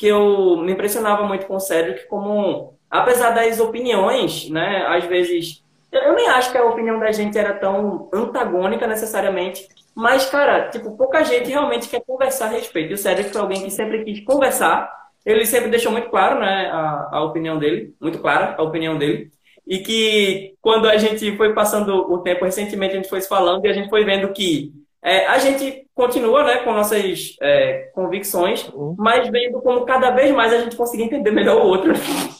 que 0.01 0.07
eu 0.07 0.57
me 0.57 0.71
impressionava 0.71 1.27
muito 1.27 1.45
com 1.45 1.57
o 1.57 1.59
Cedric, 1.59 2.07
como, 2.07 2.73
apesar 2.89 3.29
das 3.29 3.59
opiniões, 3.59 4.49
né, 4.49 4.83
às 4.87 5.05
vezes, 5.05 5.63
eu 5.91 6.15
nem 6.15 6.27
acho 6.27 6.51
que 6.51 6.57
a 6.57 6.65
opinião 6.65 6.97
da 6.97 7.11
gente 7.11 7.37
era 7.37 7.53
tão 7.53 8.09
antagônica 8.11 8.87
necessariamente, 8.87 9.67
mas, 9.93 10.25
cara, 10.25 10.69
tipo, 10.69 10.97
pouca 10.97 11.23
gente 11.23 11.51
realmente 11.51 11.87
quer 11.87 12.01
conversar 12.03 12.45
a 12.45 12.49
respeito. 12.49 12.89
E 12.89 12.93
o 12.95 12.97
Cedric 12.97 13.29
foi 13.29 13.41
alguém 13.41 13.61
que 13.63 13.69
sempre 13.69 14.03
quis 14.03 14.25
conversar, 14.25 14.91
ele 15.23 15.45
sempre 15.45 15.69
deixou 15.69 15.91
muito 15.91 16.09
claro, 16.09 16.39
né, 16.39 16.71
a, 16.73 17.09
a 17.11 17.23
opinião 17.23 17.59
dele, 17.59 17.93
muito 18.01 18.17
clara 18.17 18.55
a 18.57 18.63
opinião 18.63 18.97
dele, 18.97 19.29
e 19.67 19.77
que 19.83 20.55
quando 20.61 20.89
a 20.89 20.97
gente 20.97 21.37
foi 21.37 21.53
passando 21.53 22.11
o 22.11 22.17
tempo, 22.23 22.43
recentemente 22.43 22.93
a 22.93 22.97
gente 22.97 23.09
foi 23.09 23.21
falando 23.21 23.63
e 23.63 23.69
a 23.69 23.73
gente 23.73 23.87
foi 23.87 24.03
vendo 24.03 24.33
que 24.33 24.73
é, 25.03 25.25
a 25.25 25.39
gente 25.39 25.87
continua 25.95 26.43
né, 26.43 26.57
com 26.57 26.73
nossas 26.73 27.35
é, 27.41 27.89
convicções, 27.93 28.67
uhum. 28.69 28.95
mas 28.97 29.27
vendo 29.29 29.61
como 29.61 29.85
cada 29.85 30.11
vez 30.11 30.31
mais 30.31 30.53
a 30.53 30.59
gente 30.59 30.75
consegue 30.75 31.03
entender 31.03 31.31
melhor 31.31 31.57
o 31.57 31.67
outro. 31.67 31.93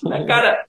Né? 0.04 0.24
Cara, 0.28 0.65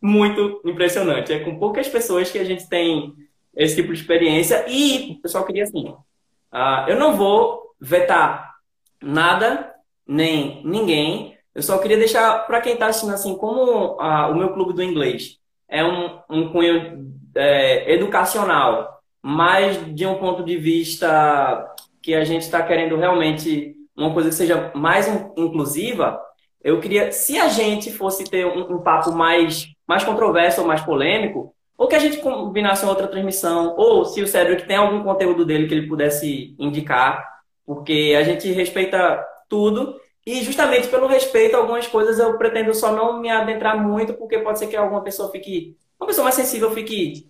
muito 0.00 0.60
impressionante. 0.64 1.32
É 1.32 1.40
com 1.40 1.58
poucas 1.58 1.88
pessoas 1.88 2.30
que 2.30 2.38
a 2.38 2.44
gente 2.44 2.68
tem 2.68 3.14
esse 3.56 3.76
tipo 3.76 3.92
de 3.92 4.00
experiência. 4.00 4.66
E 4.68 5.18
eu 5.22 5.30
só 5.30 5.42
queria 5.42 5.64
assim: 5.64 5.88
uh, 5.88 6.88
eu 6.88 6.96
não 6.96 7.16
vou 7.16 7.74
vetar 7.80 8.54
nada, 9.02 9.72
nem 10.06 10.62
ninguém. 10.64 11.38
Eu 11.54 11.62
só 11.62 11.78
queria 11.78 11.96
deixar 11.96 12.46
para 12.46 12.60
quem 12.60 12.74
está 12.74 12.88
assistindo 12.88 13.14
assim, 13.14 13.36
como 13.36 13.96
uh, 13.96 14.30
o 14.30 14.34
meu 14.34 14.52
clube 14.52 14.74
do 14.74 14.82
inglês 14.82 15.38
é 15.68 15.84
um, 15.84 16.18
um 16.28 16.52
cunho 16.52 17.14
é, 17.34 17.92
educacional 17.94 18.93
mas 19.26 19.78
de 19.94 20.04
um 20.04 20.16
ponto 20.16 20.44
de 20.44 20.54
vista 20.58 21.74
que 22.02 22.14
a 22.14 22.24
gente 22.24 22.42
está 22.42 22.62
querendo 22.62 22.94
realmente 22.94 23.74
uma 23.96 24.12
coisa 24.12 24.28
que 24.28 24.34
seja 24.34 24.70
mais 24.74 25.08
inclusiva, 25.34 26.20
eu 26.62 26.78
queria, 26.78 27.10
se 27.10 27.38
a 27.38 27.48
gente 27.48 27.90
fosse 27.90 28.24
ter 28.24 28.44
um, 28.44 28.74
um 28.74 28.82
papo 28.82 29.12
mais, 29.12 29.68
mais 29.88 30.04
controverso 30.04 30.60
ou 30.60 30.66
mais 30.66 30.82
polêmico, 30.82 31.54
ou 31.78 31.88
que 31.88 31.94
a 31.94 31.98
gente 31.98 32.18
combinasse 32.18 32.84
outra 32.84 33.08
transmissão, 33.08 33.74
ou 33.78 34.04
se 34.04 34.20
o 34.20 34.28
Cedric 34.28 34.68
tem 34.68 34.76
algum 34.76 35.02
conteúdo 35.02 35.46
dele 35.46 35.66
que 35.68 35.72
ele 35.72 35.88
pudesse 35.88 36.54
indicar, 36.58 37.26
porque 37.64 38.14
a 38.18 38.22
gente 38.24 38.52
respeita 38.52 39.24
tudo 39.48 39.98
e 40.26 40.42
justamente 40.44 40.88
pelo 40.88 41.06
respeito 41.06 41.56
algumas 41.56 41.86
coisas 41.86 42.18
eu 42.18 42.36
pretendo 42.36 42.74
só 42.74 42.92
não 42.92 43.22
me 43.22 43.30
adentrar 43.30 43.82
muito, 43.82 44.12
porque 44.12 44.38
pode 44.40 44.58
ser 44.58 44.66
que 44.66 44.76
alguma 44.76 45.02
pessoa 45.02 45.30
fique, 45.30 45.78
uma 45.98 46.06
pessoa 46.06 46.24
mais 46.24 46.34
sensível 46.34 46.70
fique 46.72 47.26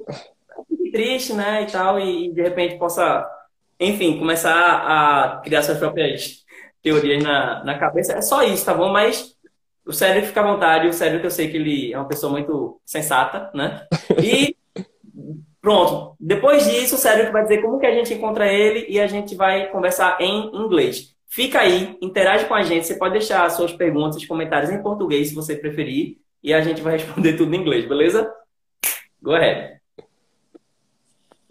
triste, 0.95 1.33
né, 1.33 1.65
e 1.65 1.67
tal, 1.67 1.99
e, 1.99 2.33
de 2.33 2.41
repente 2.41 2.79
possa, 2.79 3.29
enfim, 3.81 4.17
começar 4.17 4.55
a 4.55 5.41
criar 5.43 5.61
suas 5.65 5.79
próprias 5.79 6.45
teorias 6.81 7.21
na, 7.21 7.65
na 7.65 7.77
cabeça. 7.77 8.13
É 8.13 8.23
só 8.23 8.45
isso, 8.45 8.65
tá 8.65 8.73
bom? 8.73 8.93
Mas 8.93 9.35
o 9.85 9.93
Cedric 9.93 10.29
fica 10.29 10.41
à 10.41 10.47
vontade, 10.47 10.87
o 10.87 10.93
Cedric 10.93 11.25
eu 11.25 11.33
sei 11.33 11.49
que 11.49 11.57
ele 11.57 11.93
é 11.93 11.99
uma 11.99 12.07
pessoa 12.07 12.31
muito 12.31 12.81
sensata, 12.87 13.51
né? 13.53 13.85
E 14.23 14.57
pronto, 15.61 16.15
depois 16.21 16.65
disso 16.65 16.95
o 16.95 16.99
Cedric 16.99 17.33
vai 17.33 17.43
dizer 17.43 17.61
como 17.61 17.81
que 17.81 17.87
a 17.87 17.93
gente 17.93 18.15
encontra 18.15 18.47
ele 18.47 18.87
e 18.89 19.01
a 19.01 19.09
gente 19.09 19.35
vai 19.35 19.67
conversar 19.71 20.17
em 20.21 20.55
inglês. 20.55 21.13
Fica 21.29 21.59
aí, 21.59 21.99
interage 22.01 22.47
com 22.47 22.55
a 22.55 22.63
gente. 22.63 22.87
Você 22.87 22.95
pode 22.95 23.15
deixar 23.15 23.51
suas 23.51 23.73
perguntas, 23.73 24.25
comentários 24.25 24.71
em 24.71 24.81
português, 24.81 25.31
se 25.31 25.35
você 25.35 25.57
preferir, 25.57 26.19
e 26.41 26.55
a 26.55 26.61
gente 26.61 26.81
vai 26.81 26.93
responder 26.99 27.33
tudo 27.33 27.53
em 27.53 27.59
inglês, 27.59 27.85
beleza? 27.85 28.33
Go 29.21 29.33
ahead. 29.33 29.84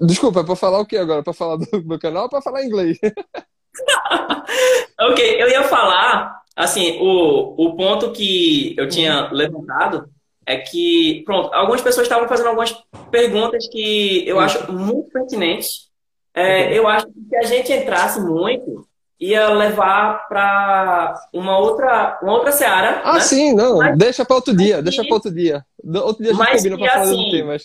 Desculpa, 0.06 0.42
é 0.42 0.44
para 0.44 0.56
falar 0.56 0.80
o 0.80 0.86
que 0.86 0.98
agora? 0.98 1.24
Para 1.24 1.34
falar 1.34 1.58
do 1.58 1.86
meu 1.86 2.00
canal 2.00 2.24
ou 2.24 2.30
para 2.30 2.42
falar 2.42 2.63
inglês? 2.63 2.98
ok, 5.00 5.42
eu 5.42 5.50
ia 5.50 5.63
falar, 5.63 6.42
assim, 6.56 6.98
o, 7.00 7.56
o 7.58 7.76
ponto 7.76 8.12
que 8.12 8.76
eu 8.78 8.88
tinha 8.88 9.30
levantado 9.32 10.10
é 10.46 10.58
que, 10.58 11.24
pronto, 11.26 11.54
algumas 11.54 11.82
pessoas 11.82 12.06
estavam 12.06 12.28
fazendo 12.28 12.48
algumas 12.48 12.76
perguntas 13.10 13.68
que 13.68 14.28
eu 14.28 14.39
acho 14.39 14.72
muito 14.72 15.10
pertinentes. 15.10 15.89
É, 16.34 16.78
eu 16.78 16.88
acho 16.88 17.08
que 17.08 17.13
se 17.30 17.36
a 17.38 17.44
gente 17.44 17.72
entrasse 17.72 18.20
muito, 18.20 18.88
ia 19.20 19.50
levar 19.50 20.28
para 20.28 21.16
uma 21.32 21.58
outra, 21.58 22.20
uma 22.22 22.34
outra 22.34 22.52
seara. 22.52 23.02
Ah, 23.06 23.13
né? 23.13 23.20
sim, 23.22 23.54
não. 23.54 23.78
Mas, 23.78 23.98
deixa 23.98 24.26
para 24.26 24.36
outro 24.36 24.56
dia, 24.56 24.82
deixa 24.82 25.04
para 25.04 25.13
outro 25.13 25.32
dia. 25.32 25.63
Outro 25.82 26.24
dia 26.24 26.34
a 26.34 26.36
gente 26.36 26.58
combina 26.58 26.78
para 26.78 26.89
falar 26.89 27.04
assim, 27.04 27.26
do 27.26 27.32
tema. 27.32 27.58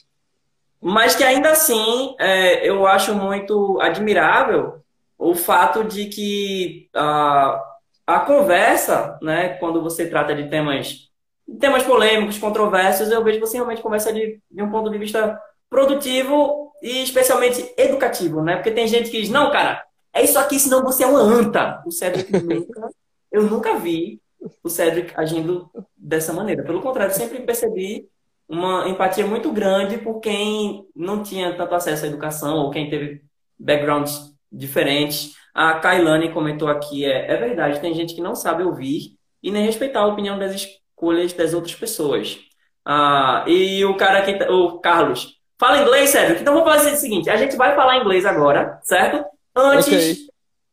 Mas... 0.81 1.15
que 1.15 1.25
ainda 1.25 1.51
assim, 1.51 2.15
é, 2.19 2.69
eu 2.69 2.87
acho 2.87 3.15
muito 3.15 3.81
admirável 3.81 4.83
o 5.19 5.35
fato 5.35 5.83
de 5.85 6.07
que 6.07 6.89
a, 6.95 7.63
a 8.07 8.21
conversa, 8.21 9.19
né, 9.21 9.51
quando 9.61 9.83
você 9.83 10.09
trata 10.09 10.35
de 10.35 10.49
temas, 10.49 11.11
temas 11.59 11.83
polêmicos, 11.83 12.39
controversos, 12.39 13.11
eu 13.11 13.25
vejo 13.25 13.41
que 13.41 13.47
você 13.47 13.57
realmente 13.57 13.83
conversa 13.83 14.13
de, 14.13 14.41
de 14.51 14.63
um 14.63 14.71
ponto 14.71 14.89
de 14.91 14.99
vista 14.99 15.41
produtivo 15.69 16.73
e 16.83 17.03
especialmente 17.03 17.75
educativo, 17.77 18.43
né? 18.43 18.57
Porque 18.57 18.71
tem 18.71 18.87
gente 18.87 19.11
que 19.11 19.21
diz, 19.21 19.29
não, 19.29 19.51
cara, 19.51 19.83
é 20.13 20.23
isso 20.23 20.39
aqui, 20.39 20.59
senão 20.59 20.83
você 20.83 21.05
é 21.05 21.07
uma 21.07 21.21
anta. 21.21 21.83
O 21.85 21.91
Cedric 21.91 22.33
nunca, 22.43 22.91
eu 23.31 23.43
nunca 23.43 23.77
vi 23.77 24.21
o 24.63 24.69
Cedric 24.69 25.13
agindo 25.17 25.69
dessa 25.97 26.33
maneira. 26.33 26.63
Pelo 26.63 26.81
contrário, 26.81 27.15
sempre 27.15 27.41
percebi 27.41 28.09
uma 28.49 28.89
empatia 28.89 29.27
muito 29.27 29.53
grande 29.53 29.99
por 29.99 30.21
quem 30.21 30.87
não 30.97 31.23
tinha 31.23 31.55
tanto 31.55 31.75
acesso 31.75 32.07
à 32.07 32.09
educação 32.09 32.57
ou 32.57 32.71
quem 32.71 32.89
teve 32.89 33.23
backgrounds 33.59 34.35
diferentes. 34.51 35.35
A 35.55 35.75
Kailane 35.75 36.33
comentou 36.33 36.69
aqui, 36.69 37.05
é, 37.05 37.31
é 37.31 37.37
verdade, 37.37 37.81
tem 37.81 37.93
gente 37.93 38.15
que 38.15 38.21
não 38.21 38.35
sabe 38.35 38.63
ouvir 38.63 39.19
e 39.43 39.51
nem 39.51 39.67
respeitar 39.67 40.01
a 40.01 40.07
opinião 40.07 40.39
das 40.39 40.55
escolhas 40.55 41.33
das 41.33 41.53
outras 41.53 41.75
pessoas. 41.75 42.39
Ah, 42.85 43.45
e 43.47 43.85
o 43.85 43.97
cara 43.97 44.21
aqui, 44.21 44.43
o 44.45 44.79
Carlos, 44.79 45.35
fala 45.59 45.83
inglês, 45.83 46.11
Cedric? 46.11 46.41
Então 46.41 46.55
vamos 46.55 46.73
fazer 46.73 46.95
o 46.95 46.97
seguinte, 46.97 47.29
a 47.29 47.37
gente 47.37 47.55
vai 47.57 47.75
falar 47.75 47.99
inglês 47.99 48.25
agora, 48.25 48.79
certo? 48.83 49.25
Antes, 49.55 49.89
okay. 49.89 50.17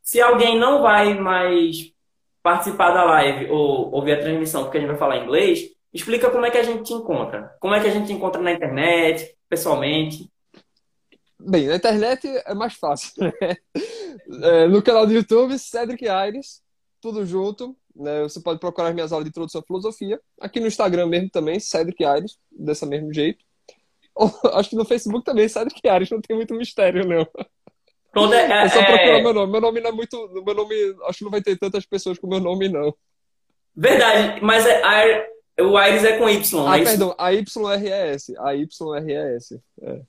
se 0.01 0.21
alguém 0.21 0.57
não 0.57 0.81
vai 0.81 1.13
mais 1.15 1.91
participar 2.41 2.91
da 2.91 3.03
live 3.03 3.51
ou 3.51 3.91
ouvir 3.91 4.13
a 4.13 4.19
transmissão 4.21 4.63
porque 4.63 4.77
a 4.77 4.79
gente 4.81 4.89
vai 4.91 4.99
falar 4.99 5.17
inglês, 5.17 5.74
explica 5.95 6.29
como 6.29 6.45
é 6.45 6.51
que 6.51 6.57
a 6.57 6.63
gente 6.63 6.83
te 6.83 6.93
encontra. 6.93 7.55
Como 7.59 7.73
é 7.73 7.79
que 7.79 7.87
a 7.87 7.89
gente 7.89 8.07
te 8.07 8.13
encontra 8.13 8.41
na 8.41 8.51
internet, 8.51 9.33
pessoalmente. 9.47 10.29
Bem, 11.39 11.67
na 11.67 11.75
internet 11.75 12.27
é 12.27 12.53
mais 12.53 12.73
fácil, 12.73 13.13
né? 13.23 13.55
É, 14.43 14.67
no 14.67 14.83
canal 14.83 15.07
do 15.07 15.13
YouTube, 15.13 15.57
Cedric 15.57 16.07
Aires, 16.07 16.61
tudo 16.99 17.25
junto. 17.25 17.75
Né? 17.95 18.23
Você 18.23 18.41
pode 18.41 18.59
procurar 18.59 18.93
minhas 18.93 19.13
aulas 19.13 19.23
de 19.23 19.29
introdução 19.29 19.61
à 19.61 19.63
filosofia. 19.63 20.19
Aqui 20.41 20.59
no 20.59 20.67
Instagram 20.67 21.07
mesmo 21.07 21.29
também, 21.29 21.61
Cedric 21.61 22.03
Aires, 22.03 22.37
desse 22.51 22.85
mesmo 22.85 23.13
jeito. 23.13 23.43
acho 24.53 24.71
que 24.71 24.75
no 24.75 24.83
Facebook 24.83 25.23
também, 25.23 25.47
Cedric 25.47 25.87
Aires, 25.87 26.09
não 26.09 26.19
tem 26.19 26.35
muito 26.35 26.53
mistério, 26.55 27.07
não. 27.07 27.25
Pronto, 28.11 28.33
é, 28.33 28.65
é, 28.65 28.69
só 28.69 28.83
procurar 28.83 29.19
é... 29.19 29.21
meu 29.21 29.33
nome. 29.33 29.51
Meu 29.51 29.61
nome 29.61 29.79
não 29.79 29.89
é 29.89 29.93
muito. 29.93 30.43
Meu 30.45 30.55
nome. 30.55 30.75
Acho 31.05 31.19
que 31.19 31.23
não 31.23 31.31
vai 31.31 31.41
ter 31.41 31.57
tantas 31.57 31.85
pessoas 31.85 32.17
com 32.17 32.27
meu 32.27 32.39
nome, 32.39 32.67
não. 32.67 32.93
Verdade, 33.75 34.41
mas 34.41 34.65
é, 34.65 34.81
o 35.59 35.79
Iris 35.79 36.03
é 36.03 36.17
com 36.17 36.29
Y. 36.29 36.67
Ah, 36.67 36.83
perdão, 36.83 37.15
a 37.17 37.31
YRES. 37.31 38.31
A 38.39 38.53
YRES. 38.53 39.53
É. 39.81 40.01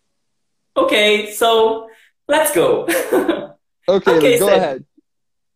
Ok, 0.75 1.33
so 1.33 1.87
let's 2.29 2.53
go. 2.53 2.85
okay, 3.89 4.17
okay 4.17 4.39
go 4.39 4.47
so, 4.47 4.55
ahead. 4.55 4.85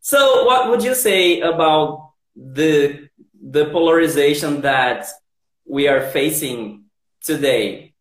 So, 0.01 0.47
what 0.47 0.71
would 0.71 0.83
you 0.83 0.95
say 0.95 1.43
about 1.43 2.13
the 2.35 3.11
the 3.35 3.67
polarization 3.67 4.63
that 4.63 5.07
we 5.67 5.87
are 5.89 6.09
facing 6.11 6.85
today? 7.23 7.93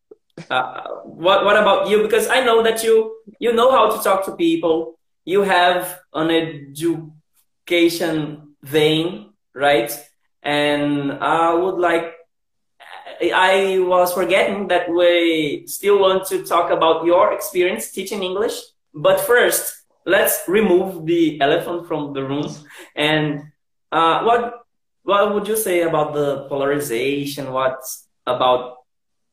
Uh, 0.49 0.88
what 1.04 1.43
what 1.43 1.58
about 1.58 1.89
you? 1.89 2.02
Because 2.04 2.30
I 2.30 2.45
know 2.45 2.63
that 2.63 2.82
you 2.84 3.17
you 3.39 3.52
know 3.52 3.71
how 3.71 3.89
to 3.89 4.02
talk 4.02 4.23
to 4.25 4.36
people. 4.36 4.97
You 5.25 5.41
have 5.41 5.99
an 6.13 6.32
education 6.32 7.12
vein, 8.63 9.34
right? 9.54 9.91
And 10.43 11.12
I 11.13 11.54
would 11.54 11.75
like. 11.75 12.15
I 13.21 13.80
was 13.80 14.13
forgetting 14.13 14.69
that 14.69 14.89
we 14.89 15.63
still 15.67 15.99
want 15.99 16.25
to 16.28 16.45
talk 16.45 16.71
about 16.71 17.06
your 17.06 17.34
experience 17.34 17.91
teaching 17.91 18.23
English. 18.23 18.56
But 18.93 19.19
first, 19.19 19.84
let's 20.06 20.39
remove 20.47 21.06
the 21.06 21.39
elephant 21.41 21.88
from 21.88 22.13
the 22.13 22.23
room. 22.23 22.47
And 22.95 23.52
uh, 23.91 24.23
what 24.23 24.63
what 25.04 25.34
would 25.34 25.47
you 25.47 25.58
say 25.58 25.82
about 25.82 26.13
the 26.13 26.47
polarization? 26.47 27.52
What 27.52 27.82
about 28.25 28.78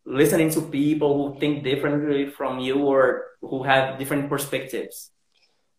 listening 0.05 0.51
to 0.51 0.63
people 0.63 1.13
who 1.15 1.41
think 1.41 1.65
differently 1.65 2.31
from 2.31 2.59
you 2.61 2.79
or 2.79 3.37
who 3.41 3.63
have 3.63 3.99
different 3.99 4.29
perspectives? 4.29 5.11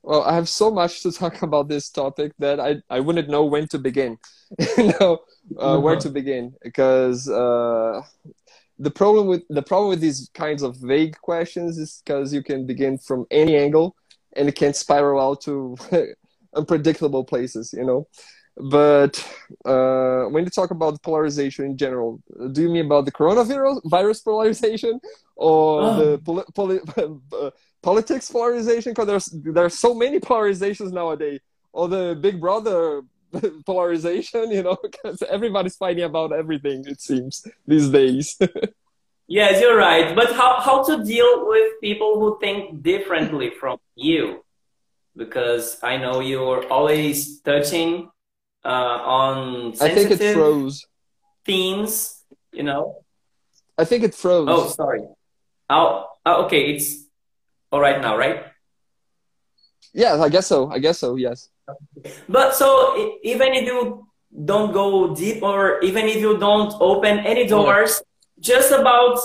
Well, 0.07 0.23
I 0.23 0.35
have 0.35 0.47
so 0.47 0.71
much 0.71 1.03
to 1.03 1.11
talk 1.11 1.41
about 1.49 1.67
this 1.67 1.89
topic 1.89 2.31
that 2.39 2.61
I, 2.61 2.77
I 2.89 3.01
wouldn't 3.01 3.27
know 3.27 3.43
when 3.43 3.67
to 3.67 3.77
begin. 3.77 4.17
you 4.77 4.93
know, 4.99 5.19
uh, 5.59 5.77
where 5.77 5.97
to 5.97 6.09
begin 6.09 6.53
because 6.63 7.27
uh, 7.27 8.01
the 8.79 8.89
problem 8.89 9.27
with 9.27 9.43
the 9.49 9.61
problem 9.61 9.89
with 9.89 9.99
these 9.99 10.29
kinds 10.33 10.63
of 10.63 10.77
vague 10.77 11.17
questions 11.19 11.77
is 11.77 12.01
because 12.05 12.33
you 12.33 12.41
can 12.41 12.65
begin 12.65 12.97
from 12.97 13.25
any 13.29 13.57
angle 13.57 13.97
and 14.37 14.47
it 14.47 14.55
can 14.55 14.73
spiral 14.73 15.19
out 15.19 15.41
to 15.41 15.75
unpredictable 16.55 17.25
places. 17.25 17.73
You 17.73 17.83
know, 17.83 18.07
but 18.55 19.13
uh, 19.65 20.29
when 20.29 20.45
you 20.45 20.49
talk 20.49 20.71
about 20.71 21.03
polarization 21.03 21.65
in 21.65 21.77
general, 21.77 22.21
do 22.53 22.61
you 22.61 22.69
mean 22.69 22.85
about 22.85 23.03
the 23.03 23.11
coronavirus 23.11 23.81
virus 23.83 24.21
polarization 24.21 25.01
or 25.35 25.81
oh. 25.81 25.95
the 25.99 26.17
poli 26.19 26.43
poli 26.55 26.79
uh, 27.33 27.51
politics 27.81 28.29
polarization? 28.29 28.91
Because 28.91 29.07
there's 29.07 29.25
there's 29.43 29.77
so 29.77 29.93
many 29.93 30.19
polarizations 30.19 30.91
nowadays. 30.91 31.39
Or 31.73 31.87
the 31.87 32.17
Big 32.19 32.41
Brother 32.41 33.03
polarization, 33.65 34.51
you 34.51 34.63
know, 34.63 34.77
because 34.83 35.21
everybody's 35.23 35.75
fighting 35.75 36.03
about 36.03 36.31
everything. 36.31 36.83
It 36.87 37.01
seems 37.01 37.45
these 37.67 37.89
days. 37.89 38.37
yes, 39.27 39.61
you're 39.61 39.77
right. 39.77 40.15
But 40.15 40.33
how 40.33 40.59
how 40.59 40.83
to 40.83 41.03
deal 41.03 41.47
with 41.47 41.79
people 41.81 42.19
who 42.19 42.39
think 42.39 42.81
differently 42.81 43.51
from 43.59 43.77
you? 43.95 44.43
Because 45.15 45.77
I 45.81 45.97
know 45.97 46.19
you're 46.19 46.67
always 46.71 47.39
touching 47.41 48.09
uh, 48.63 48.67
on 48.67 49.73
I 49.81 49.89
think 49.89 50.11
it 50.11 50.33
froze. 50.33 50.85
themes, 51.45 52.23
you 52.51 52.63
know? 52.63 53.03
I 53.77 53.85
think 53.85 54.03
it 54.03 54.13
froze. 54.13 54.47
Oh, 54.49 54.67
sorry. 54.67 55.01
Oh, 55.69 56.07
oh, 56.25 56.45
okay. 56.45 56.73
It's 56.73 57.06
all 57.71 57.79
right 57.79 58.01
now, 58.01 58.17
right? 58.17 58.45
Yeah, 59.93 60.21
I 60.21 60.29
guess 60.29 60.47
so. 60.47 60.69
I 60.69 60.79
guess 60.79 60.99
so, 60.99 61.15
yes. 61.15 61.49
But 62.29 62.55
so 62.55 63.17
even 63.23 63.53
if 63.53 63.65
you 63.65 64.07
don't 64.45 64.71
go 64.71 65.15
deep 65.15 65.43
or 65.43 65.79
even 65.81 66.05
if 66.05 66.17
you 66.17 66.37
don't 66.37 66.73
open 66.79 67.19
any 67.19 67.47
doors, 67.47 68.01
yeah. 68.01 68.41
just 68.41 68.71
about 68.71 69.19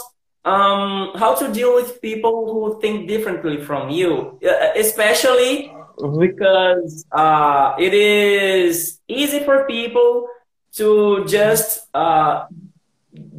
um, 0.44 1.12
how 1.16 1.34
to 1.34 1.52
deal 1.52 1.74
with 1.74 2.00
people 2.00 2.52
who 2.52 2.80
think 2.80 3.08
differently 3.08 3.60
from 3.60 3.90
you, 3.90 4.38
especially 4.76 5.72
mm-hmm. 5.98 6.18
because 6.18 7.04
uh, 7.12 7.74
it 7.78 7.94
is 7.94 8.98
easy 9.06 9.40
for 9.44 9.66
people 9.66 10.26
to 10.72 11.24
just 11.26 11.86
uh, 11.94 12.46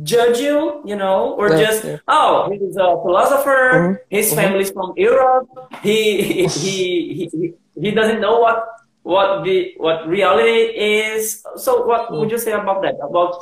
judge 0.04 0.40
you, 0.40 0.82
you 0.86 0.96
know, 0.96 1.34
or 1.34 1.50
just 1.50 1.84
yeah. 1.84 1.98
oh, 2.08 2.50
he's 2.52 2.76
a 2.76 2.98
philosopher. 3.02 3.72
Mm-hmm. 3.74 3.94
His 4.10 4.28
mm-hmm. 4.28 4.36
family's 4.36 4.72
from 4.72 4.94
Europe. 4.96 5.50
He 5.82 6.22
he, 6.22 6.48
he 6.48 7.30
he 7.32 7.54
he 7.80 7.92
doesn't 7.92 8.22
know 8.22 8.40
what 8.40 8.66
what 9.04 9.44
the 9.44 9.74
what 9.78 10.08
reality 10.08 10.74
is. 10.78 11.44
So, 11.56 11.86
what 11.86 12.10
mm. 12.10 12.20
would 12.20 12.32
you 12.32 12.38
say 12.38 12.54
about 12.54 12.82
that? 12.84 12.96
About 13.02 13.36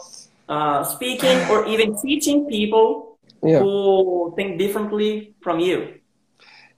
uh, 0.47 0.83
speaking 0.83 1.37
or 1.49 1.65
even 1.65 1.99
teaching 2.01 2.47
people 2.47 3.19
yeah. 3.43 3.59
who 3.59 4.33
think 4.35 4.57
differently 4.57 5.35
from 5.41 5.59
you? 5.59 5.95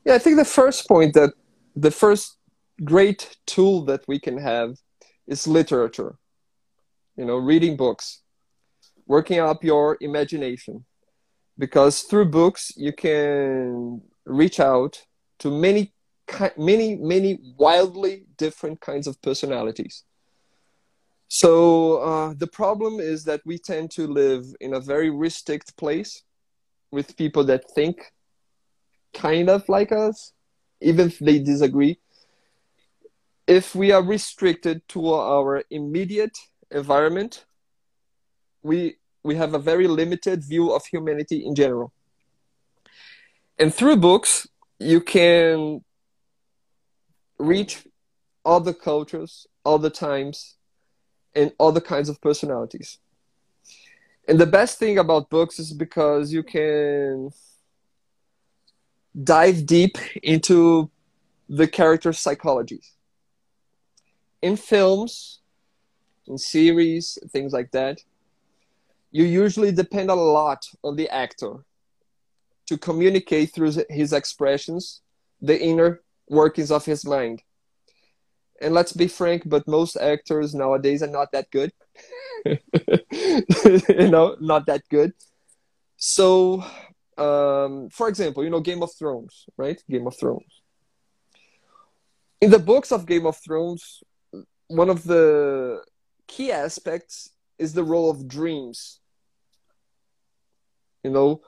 Yeah, 0.05 0.15
I 0.15 0.19
think 0.19 0.37
the 0.37 0.45
first 0.45 0.87
point 0.87 1.13
that 1.13 1.33
the 1.75 1.91
first 1.91 2.37
great 2.83 3.37
tool 3.45 3.85
that 3.85 4.01
we 4.07 4.19
can 4.19 4.37
have 4.37 4.77
is 5.27 5.47
literature. 5.47 6.15
You 7.15 7.25
know, 7.25 7.37
reading 7.37 7.77
books 7.77 8.22
working 9.07 9.39
up 9.39 9.63
your 9.63 9.97
imagination. 10.01 10.85
Because 11.57 12.01
through 12.01 12.25
books 12.25 12.71
you 12.75 12.93
can 12.93 14.01
reach 14.25 14.59
out 14.59 15.03
to 15.39 15.51
many 15.51 15.93
many 16.57 16.95
many 16.95 17.37
wildly 17.57 18.25
different 18.37 18.79
kinds 18.79 19.07
of 19.07 19.21
personalities. 19.21 20.03
So 21.27 21.97
uh, 21.97 22.33
the 22.37 22.47
problem 22.47 22.99
is 22.99 23.23
that 23.25 23.41
we 23.45 23.57
tend 23.57 23.91
to 23.91 24.07
live 24.07 24.45
in 24.61 24.73
a 24.73 24.79
very 24.79 25.09
restricted 25.09 25.75
place 25.75 26.23
with 26.91 27.17
people 27.17 27.43
that 27.45 27.69
think 27.71 28.13
kind 29.13 29.49
of 29.49 29.67
like 29.67 29.91
us 29.91 30.33
even 30.83 31.07
if 31.07 31.19
they 31.19 31.39
disagree. 31.39 31.97
If 33.47 33.73
we 33.73 33.91
are 33.91 34.03
restricted 34.03 34.87
to 34.89 35.13
our 35.13 35.63
immediate 35.69 36.37
environment 36.71 37.45
we 38.63 38.97
we 39.23 39.35
have 39.35 39.53
a 39.53 39.59
very 39.59 39.87
limited 39.87 40.43
view 40.43 40.71
of 40.71 40.85
humanity 40.85 41.45
in 41.45 41.55
general. 41.55 41.93
And 43.57 43.73
through 43.73 43.97
books, 43.97 44.47
you 44.79 44.99
can 44.99 45.83
reach 47.37 47.83
other 48.45 48.73
cultures, 48.73 49.47
other 49.65 49.89
times, 49.89 50.55
and 51.35 51.53
other 51.59 51.79
kinds 51.79 52.09
of 52.09 52.19
personalities. 52.21 52.97
And 54.27 54.39
the 54.39 54.45
best 54.45 54.79
thing 54.79 54.97
about 54.97 55.29
books 55.29 55.59
is 55.59 55.73
because 55.73 56.33
you 56.33 56.43
can 56.43 57.31
dive 59.21 59.65
deep 59.65 59.97
into 60.21 60.89
the 61.49 61.67
character's 61.67 62.19
psychology. 62.19 62.81
In 64.41 64.55
films, 64.55 65.39
in 66.27 66.37
series, 66.37 67.17
things 67.31 67.53
like 67.53 67.71
that, 67.71 68.01
you 69.13 69.25
usually 69.25 69.71
depend 69.71 70.09
a 70.09 70.15
lot 70.15 70.65
on 70.83 70.95
the 70.95 71.07
actor 71.09 71.63
to 72.65 72.77
communicate 72.77 73.53
through 73.53 73.71
his 73.89 74.11
expressions 74.11 75.01
the 75.39 75.57
inner 75.61 76.01
workings 76.27 76.71
of 76.71 76.83
his 76.83 77.05
mind. 77.05 77.43
And 78.59 78.73
let's 78.73 78.91
be 78.91 79.07
frank, 79.07 79.43
but 79.45 79.67
most 79.67 79.97
actors 79.97 80.55
nowadays 80.55 81.03
are 81.03 81.15
not 81.19 81.31
that 81.31 81.51
good. 81.51 81.71
you 82.45 84.09
know, 84.09 84.35
not 84.39 84.65
that 84.65 84.81
good. 84.89 85.13
So, 85.95 86.63
um, 87.17 87.89
for 87.91 88.09
example, 88.09 88.43
you 88.43 88.49
know, 88.49 88.61
Game 88.61 88.81
of 88.81 88.95
Thrones, 88.95 89.45
right? 89.57 89.79
Game 89.87 90.07
of 90.07 90.17
Thrones. 90.17 90.61
In 92.41 92.49
the 92.49 92.59
books 92.59 92.91
of 92.91 93.05
Game 93.05 93.27
of 93.27 93.37
Thrones, 93.37 94.01
one 94.69 94.89
of 94.89 95.03
the 95.03 95.83
key 96.27 96.51
aspects 96.51 97.29
is 97.59 97.73
the 97.73 97.83
role 97.83 98.09
of 98.09 98.27
dreams 98.27 99.01
you 101.03 101.11
know 101.11 101.41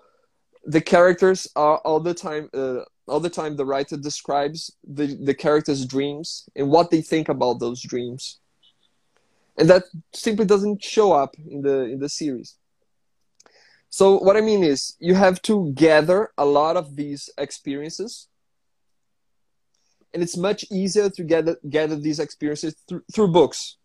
the 0.65 0.82
characters 0.82 1.48
are 1.56 1.78
all 1.80 2.00
the 2.00 2.13
time 2.13 2.50
uh, 2.54 2.82
all 3.08 3.20
the 3.20 3.30
time 3.30 3.56
the 3.56 3.65
writer 3.65 3.98
describes 3.98 4.76
the 4.84 5.08
the 5.24 5.34
characters 5.34 5.86
dreams 5.86 6.50
and 6.56 6.70
what 6.70 6.91
they 6.91 7.02
think 7.02 7.30
about 7.30 7.60
those 7.60 7.82
dreams. 7.82 8.39
And 9.58 9.70
that 9.70 9.84
simply 10.13 10.46
doesn't 10.46 10.84
show 10.84 11.13
up 11.13 11.36
in 11.38 11.62
the 11.62 11.84
in 11.84 12.00
the 12.00 12.10
series. 12.10 12.56
So 13.89 14.18
what 14.18 14.36
i 14.36 14.41
mean 14.41 14.63
is 14.63 14.98
you 15.00 15.13
have 15.15 15.41
to 15.44 15.72
gather 15.74 16.32
a 16.38 16.46
lot 16.46 16.76
of 16.76 16.96
these 16.96 17.30
experiences 17.38 18.28
and 20.15 20.24
it's 20.24 20.38
much 20.38 20.65
easier 20.72 21.10
to 21.10 21.24
gather 21.24 21.58
gather 21.70 21.96
these 21.96 22.20
experiences 22.20 22.76
through, 22.88 23.04
through 23.13 23.28
books 23.28 23.78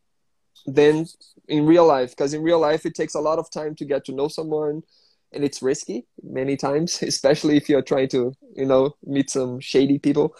than 0.66 1.06
in 1.48 1.66
real 1.66 1.86
life 1.86 2.10
because 2.10 2.32
in 2.32 2.42
real 2.42 2.58
life 2.58 2.86
it 2.86 2.94
takes 2.94 3.14
a 3.14 3.20
lot 3.20 3.38
of 3.38 3.50
time 3.50 3.74
to 3.74 3.84
get 3.84 4.04
to 4.04 4.12
know 4.12 4.28
someone 4.28 4.82
and 5.32 5.44
it's 5.44 5.62
risky 5.62 6.06
many 6.22 6.56
times, 6.56 7.02
especially 7.12 7.56
if 7.56 7.68
you're 7.68 7.82
trying 7.82 8.08
to, 8.08 8.34
you 8.56 8.66
know, 8.66 8.96
meet 9.04 9.30
some 9.30 9.60
shady 9.60 9.98
people. 9.98 10.34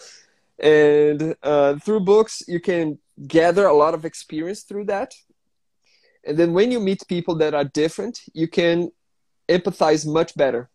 And 0.58 1.34
uh, 1.42 1.76
through 1.76 2.00
books, 2.00 2.42
you 2.46 2.60
can 2.60 2.98
gather 3.26 3.66
a 3.66 3.74
lot 3.74 3.94
of 3.94 4.04
experience 4.04 4.62
through 4.62 4.84
that. 4.86 5.14
And 6.24 6.36
then 6.36 6.52
when 6.52 6.70
you 6.70 6.80
meet 6.80 7.02
people 7.08 7.34
that 7.36 7.54
are 7.54 7.64
different, 7.64 8.20
you 8.34 8.46
can 8.46 8.92
empathize 9.48 10.06
much 10.06 10.36
better. 10.36 10.68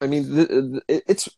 I 0.00 0.06
mean, 0.06 0.80
it's 0.88 1.28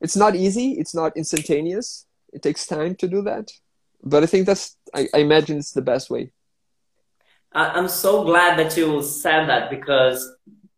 it's 0.00 0.16
not 0.16 0.34
easy. 0.34 0.72
It's 0.72 0.94
not 0.94 1.16
instantaneous. 1.16 2.06
It 2.32 2.42
takes 2.42 2.66
time 2.66 2.94
to 2.96 3.08
do 3.08 3.22
that. 3.22 3.50
But 4.02 4.22
I 4.22 4.26
think 4.26 4.46
that's 4.46 4.76
I, 4.94 5.08
I 5.14 5.18
imagine 5.18 5.58
it's 5.58 5.72
the 5.72 5.82
best 5.82 6.08
way. 6.10 6.32
I'm 7.52 7.88
so 7.88 8.24
glad 8.24 8.58
that 8.58 8.76
you 8.76 9.02
said 9.02 9.46
that 9.48 9.70
because 9.70 10.30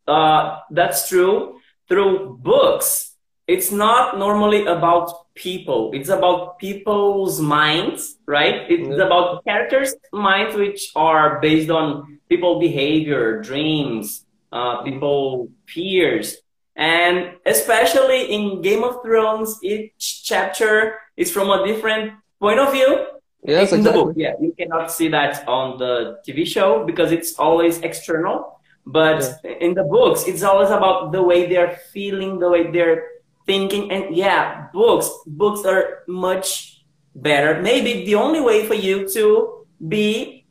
uh, 0.08 0.58
that's 0.70 1.08
true. 1.08 1.60
Through 1.88 2.38
books, 2.40 3.14
it's 3.46 3.70
not 3.70 4.18
normally 4.18 4.64
about 4.64 5.34
people. 5.34 5.90
It's 5.92 6.08
about 6.08 6.58
people's 6.58 7.40
minds, 7.40 8.16
right? 8.26 8.70
It's 8.70 8.88
mm-hmm. 8.88 9.00
about 9.00 9.44
characters' 9.44 9.94
minds, 10.12 10.56
which 10.56 10.90
are 10.96 11.40
based 11.40 11.70
on 11.70 12.18
people 12.28 12.58
behavior, 12.60 13.42
dreams, 13.42 14.24
uh, 14.52 14.82
people 14.82 15.50
fears. 15.66 16.38
And 16.74 17.36
especially 17.44 18.32
in 18.32 18.62
Game 18.62 18.82
of 18.82 19.02
Thrones, 19.02 19.58
each 19.62 20.22
chapter 20.24 20.98
is 21.16 21.30
from 21.30 21.50
a 21.50 21.66
different 21.66 22.14
point 22.40 22.58
of 22.58 22.72
view 22.72 23.06
Yes, 23.44 23.72
in 23.72 23.80
exactly. 23.80 24.00
the 24.00 24.06
book, 24.06 24.14
yeah, 24.16 24.34
you 24.40 24.54
cannot 24.56 24.92
see 24.92 25.08
that 25.08 25.46
on 25.48 25.78
the 25.78 26.18
TV 26.26 26.46
show 26.46 26.84
because 26.84 27.10
it's 27.10 27.38
always 27.38 27.78
external. 27.80 28.60
But 28.86 29.40
yeah. 29.44 29.52
in 29.60 29.74
the 29.74 29.84
books, 29.84 30.24
it's 30.26 30.42
always 30.42 30.70
about 30.70 31.12
the 31.12 31.22
way 31.22 31.48
they're 31.48 31.76
feeling, 31.92 32.38
the 32.38 32.48
way 32.48 32.70
they're 32.70 33.06
thinking, 33.46 33.90
and 33.90 34.14
yeah, 34.14 34.68
books, 34.72 35.10
books 35.26 35.64
are 35.64 36.02
much 36.06 36.84
better. 37.14 37.60
Maybe 37.60 38.04
the 38.04 38.14
only 38.14 38.40
way 38.40 38.66
for 38.66 38.74
you 38.74 39.08
to 39.10 39.66
be 39.88 40.46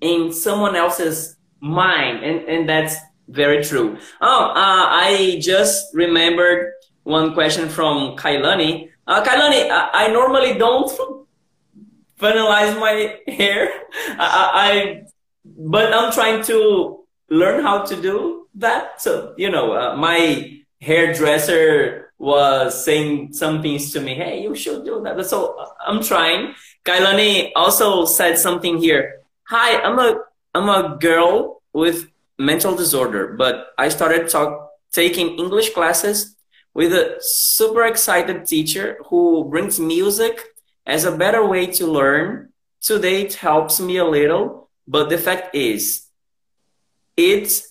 in 0.00 0.32
someone 0.32 0.76
else's 0.76 1.36
mind, 1.60 2.24
and 2.24 2.48
and 2.48 2.68
that's 2.68 2.96
very 3.28 3.64
true. 3.64 3.98
Oh, 4.20 4.44
uh, 4.50 4.54
I 4.54 5.38
just 5.40 5.94
remembered 5.94 6.72
one 7.02 7.34
question 7.34 7.68
from 7.68 8.16
Kailani. 8.16 8.90
Uh, 9.06 9.24
Kailani, 9.24 9.70
I, 9.70 10.06
I 10.06 10.08
normally 10.08 10.54
don't 10.54 10.90
finalize 12.18 12.78
my 12.78 13.18
hair. 13.26 13.70
I, 14.18 14.50
I, 14.54 15.02
but 15.44 15.92
I'm 15.92 16.12
trying 16.12 16.42
to 16.44 17.00
learn 17.30 17.62
how 17.62 17.84
to 17.84 18.00
do 18.00 18.48
that. 18.56 19.00
So, 19.00 19.34
you 19.36 19.50
know, 19.50 19.72
uh, 19.72 19.96
my 19.96 20.60
hairdresser 20.80 22.12
was 22.18 22.84
saying 22.84 23.32
some 23.32 23.62
things 23.62 23.92
to 23.92 24.00
me. 24.00 24.14
Hey, 24.14 24.42
you 24.42 24.54
should 24.54 24.84
do 24.84 25.00
that. 25.02 25.24
So 25.26 25.56
I'm 25.86 26.02
trying. 26.02 26.54
Kailani 26.84 27.52
also 27.54 28.04
said 28.04 28.38
something 28.38 28.78
here. 28.78 29.20
Hi, 29.48 29.80
I'm 29.80 29.98
a, 29.98 30.20
I'm 30.54 30.68
a 30.68 30.98
girl 30.98 31.62
with 31.72 32.10
mental 32.38 32.74
disorder, 32.74 33.34
but 33.38 33.68
I 33.78 33.88
started 33.88 34.28
talk, 34.28 34.70
taking 34.92 35.38
English 35.38 35.70
classes 35.70 36.36
with 36.74 36.92
a 36.92 37.16
super 37.20 37.84
excited 37.84 38.46
teacher 38.46 38.98
who 39.06 39.44
brings 39.44 39.78
music 39.80 40.40
as 40.88 41.04
a 41.04 41.12
better 41.12 41.46
way 41.46 41.66
to 41.66 41.86
learn. 41.86 42.48
Today 42.80 43.22
it 43.22 43.34
helps 43.34 43.78
me 43.78 43.98
a 43.98 44.04
little, 44.04 44.70
but 44.88 45.10
the 45.10 45.18
fact 45.18 45.54
is, 45.54 46.06
it 47.16 47.62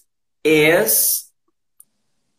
is. 0.43 1.25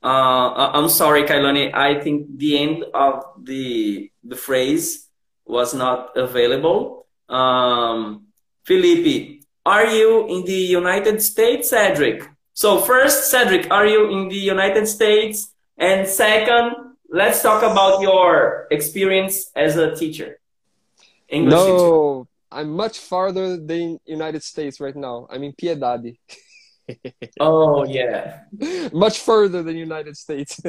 Uh, 0.00 0.70
I'm 0.72 0.88
sorry, 0.88 1.24
Kailani. 1.24 1.74
I 1.74 2.00
think 2.00 2.38
the 2.38 2.58
end 2.58 2.84
of 2.94 3.24
the 3.42 4.12
the 4.22 4.36
phrase 4.36 5.08
was 5.44 5.74
not 5.74 6.16
available. 6.16 7.06
Um, 7.28 8.28
Felipe, 8.64 9.42
are 9.66 9.86
you 9.86 10.28
in 10.28 10.44
the 10.44 10.62
United 10.80 11.20
States, 11.20 11.70
Cedric? 11.70 12.22
So 12.54 12.80
first, 12.80 13.30
Cedric, 13.30 13.70
are 13.70 13.86
you 13.86 14.10
in 14.10 14.28
the 14.28 14.36
United 14.36 14.86
States? 14.86 15.52
And 15.76 16.06
second, 16.06 16.72
let's 17.08 17.42
talk 17.42 17.62
about 17.62 18.00
your 18.02 18.66
experience 18.70 19.50
as 19.56 19.76
a 19.76 19.96
teacher. 19.96 20.37
English 21.28 21.52
no, 21.52 21.66
teacher. 21.66 22.28
I'm 22.50 22.70
much 22.70 22.98
farther 22.98 23.56
than 23.56 23.98
United 24.06 24.42
States 24.42 24.80
right 24.80 24.96
now. 24.96 25.26
I'm 25.30 25.42
in 25.42 25.52
Piedade. 25.52 26.18
oh 27.40 27.84
yeah. 27.84 28.40
Much 28.92 29.18
further 29.20 29.62
than 29.62 29.76
United 29.76 30.16
States. 30.16 30.58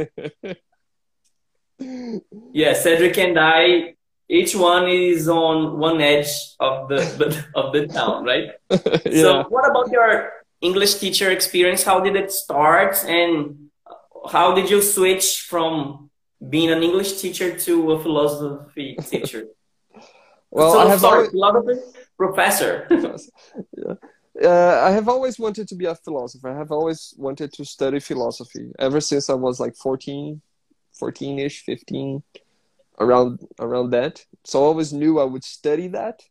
yeah, 2.51 2.73
Cedric 2.73 3.17
and 3.17 3.39
I, 3.39 3.95
each 4.27 4.55
one 4.55 4.89
is 4.89 5.29
on 5.29 5.79
one 5.79 6.01
edge 6.01 6.27
of 6.59 6.89
the 6.89 7.45
of 7.55 7.71
the 7.73 7.87
town, 7.87 8.25
right? 8.25 8.49
yeah. 8.69 9.21
So, 9.21 9.43
what 9.49 9.69
about 9.69 9.89
your 9.91 10.31
English 10.59 10.95
teacher 10.95 11.31
experience? 11.31 11.83
How 11.83 12.01
did 12.01 12.17
it 12.17 12.31
start, 12.31 12.97
and 13.07 13.69
how 14.29 14.53
did 14.53 14.69
you 14.69 14.81
switch 14.81 15.45
from 15.49 16.09
being 16.49 16.69
an 16.69 16.83
English 16.83 17.21
teacher 17.21 17.57
to 17.57 17.93
a 17.93 18.03
philosophy 18.03 18.97
teacher? 19.09 19.45
Well, 20.51 20.73
so, 20.73 20.79
I 20.79 20.89
have 20.89 20.99
sorry, 20.99 21.27
always... 21.27 21.31
philosophy 21.31 21.99
professor. 22.17 22.87
yeah. 23.77 23.93
Uh, 24.41 24.81
I 24.85 24.91
have 24.91 25.09
always 25.09 25.37
wanted 25.37 25.67
to 25.67 25.75
be 25.75 25.85
a 25.85 25.95
philosopher. 25.95 26.49
I 26.49 26.57
have 26.57 26.71
always 26.71 27.13
wanted 27.17 27.51
to 27.53 27.65
study 27.65 27.99
philosophy 27.99 28.71
ever 28.79 29.01
since 29.01 29.29
I 29.29 29.33
was 29.33 29.59
like 29.59 29.75
14, 29.75 30.41
14-ish, 31.01 31.63
15, 31.63 32.23
around 32.99 33.45
around 33.59 33.89
that. 33.91 34.25
So 34.45 34.61
I 34.61 34.65
always 34.65 34.93
knew 34.93 35.19
I 35.19 35.25
would 35.25 35.43
study 35.43 35.87
that, 35.89 36.21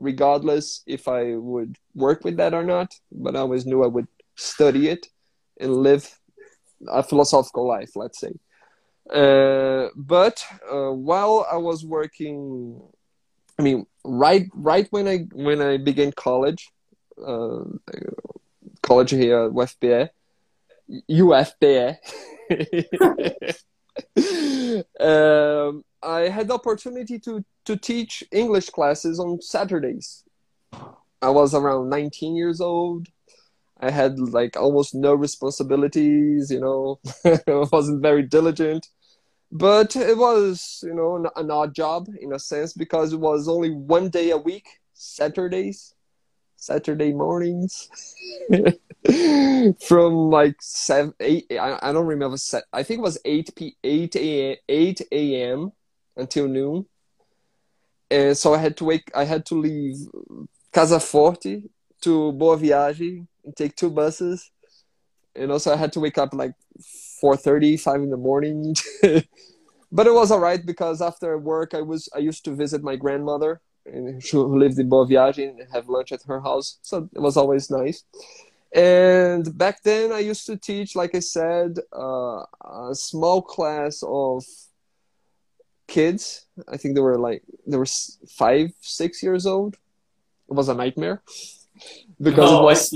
regardless 0.00 0.82
if 0.86 1.06
I 1.06 1.36
would 1.36 1.76
work 1.94 2.24
with 2.24 2.38
that 2.38 2.54
or 2.54 2.64
not. 2.64 2.92
But 3.12 3.36
I 3.36 3.40
always 3.40 3.66
knew 3.66 3.84
I 3.84 3.88
would 3.88 4.08
study 4.34 4.88
it 4.88 5.06
and 5.60 5.76
live 5.76 6.18
a 6.88 7.02
philosophical 7.02 7.66
life, 7.68 7.94
let's 7.94 8.18
say. 8.18 8.32
Uh, 9.12 9.88
but 9.94 10.44
uh, 10.70 10.90
while 10.90 11.46
I 11.50 11.56
was 11.56 11.84
working, 11.84 12.80
I 13.58 13.62
mean, 13.62 13.86
right 14.04 14.48
right 14.54 14.86
when 14.90 15.08
I 15.08 15.18
when 15.32 15.60
I 15.60 15.76
began 15.76 16.12
college, 16.12 16.70
uh, 17.24 17.64
college 18.82 19.10
here 19.10 19.44
at 19.44 19.52
UFPE, 19.52 20.10
UFPE. 21.10 21.98
um, 25.00 25.84
I 26.02 26.20
had 26.28 26.48
the 26.48 26.54
opportunity 26.54 27.18
to 27.20 27.44
to 27.66 27.76
teach 27.76 28.24
English 28.32 28.70
classes 28.70 29.20
on 29.20 29.40
Saturdays. 29.40 30.24
I 31.20 31.30
was 31.30 31.54
around 31.54 31.90
19 31.90 32.34
years 32.34 32.60
old. 32.60 33.06
I 33.80 33.90
had 33.90 34.18
like 34.18 34.56
almost 34.56 34.94
no 34.94 35.14
responsibilities, 35.14 36.50
you 36.50 36.60
know. 36.60 37.00
I 37.24 37.66
wasn't 37.70 38.02
very 38.02 38.22
diligent. 38.22 38.88
But 39.54 39.94
it 39.96 40.16
was, 40.16 40.82
you 40.82 40.94
know, 40.94 41.16
an, 41.16 41.26
an 41.36 41.50
odd 41.50 41.74
job 41.74 42.08
in 42.18 42.32
a 42.32 42.38
sense 42.38 42.72
because 42.72 43.12
it 43.12 43.20
was 43.20 43.48
only 43.48 43.70
one 43.70 44.08
day 44.08 44.30
a 44.30 44.38
week, 44.38 44.66
Saturdays, 44.94 45.94
Saturday 46.56 47.12
mornings. 47.12 47.90
from 49.86 50.30
like 50.30 50.56
seven, 50.60 51.12
eight. 51.20 51.46
I, 51.50 51.78
I 51.82 51.92
don't 51.92 52.06
remember. 52.06 52.36
Set, 52.36 52.64
I 52.72 52.82
think 52.82 52.98
it 52.98 53.02
was 53.02 53.18
eight 53.24 53.54
p 53.54 53.76
eight 53.82 54.14
a 54.16 54.58
eight 54.68 55.00
a.m. 55.10 55.72
until 56.16 56.46
noon, 56.48 56.86
and 58.10 58.36
so 58.36 58.54
I 58.54 58.58
had 58.58 58.76
to 58.78 58.84
wake. 58.84 59.10
I 59.14 59.24
had 59.24 59.44
to 59.46 59.56
leave 59.56 59.96
Casa 60.72 61.00
Forte 61.00 61.62
to 62.02 62.32
Boa 62.32 62.56
Viagem 62.56 63.26
and 63.44 63.56
take 63.56 63.74
two 63.74 63.90
buses, 63.90 64.50
and 65.34 65.50
also 65.50 65.72
I 65.72 65.76
had 65.76 65.92
to 65.94 66.00
wake 66.00 66.18
up 66.18 66.32
like 66.32 66.54
4:30, 67.22 67.80
5 67.80 68.02
in 68.02 68.10
the 68.10 68.16
morning. 68.16 68.74
but 69.92 70.06
it 70.06 70.14
was 70.14 70.30
all 70.30 70.40
right 70.40 70.64
because 70.64 71.00
after 71.00 71.38
work 71.38 71.74
I 71.74 71.82
was 71.82 72.08
I 72.14 72.18
used 72.18 72.44
to 72.46 72.54
visit 72.54 72.82
my 72.82 72.96
grandmother 72.96 73.60
and 73.86 74.22
who 74.30 74.58
lived 74.58 74.78
in 74.78 74.88
Boa 74.88 75.06
Viagem 75.06 75.60
and 75.60 75.68
have 75.72 75.88
lunch 75.88 76.12
at 76.12 76.22
her 76.24 76.40
house. 76.40 76.78
So 76.82 77.08
it 77.14 77.20
was 77.20 77.36
always 77.36 77.70
nice. 77.70 78.04
And 78.74 79.56
back 79.58 79.82
then, 79.82 80.12
I 80.12 80.20
used 80.20 80.46
to 80.46 80.56
teach, 80.56 80.96
like 80.96 81.14
I 81.14 81.18
said, 81.18 81.78
uh, 81.94 82.44
a 82.64 82.94
small 82.94 83.42
class 83.42 84.02
of 84.06 84.44
kids. 85.86 86.46
I 86.68 86.78
think 86.78 86.94
they 86.94 87.02
were 87.02 87.18
like 87.18 87.42
they 87.66 87.76
were 87.76 87.86
five, 88.28 88.72
six 88.80 89.22
years 89.22 89.46
old. 89.46 89.76
It 90.48 90.54
was 90.54 90.68
a 90.68 90.74
nightmare 90.74 91.22
because 92.20 92.50
oh, 92.50 92.60
it 92.60 92.64
was 92.64 92.94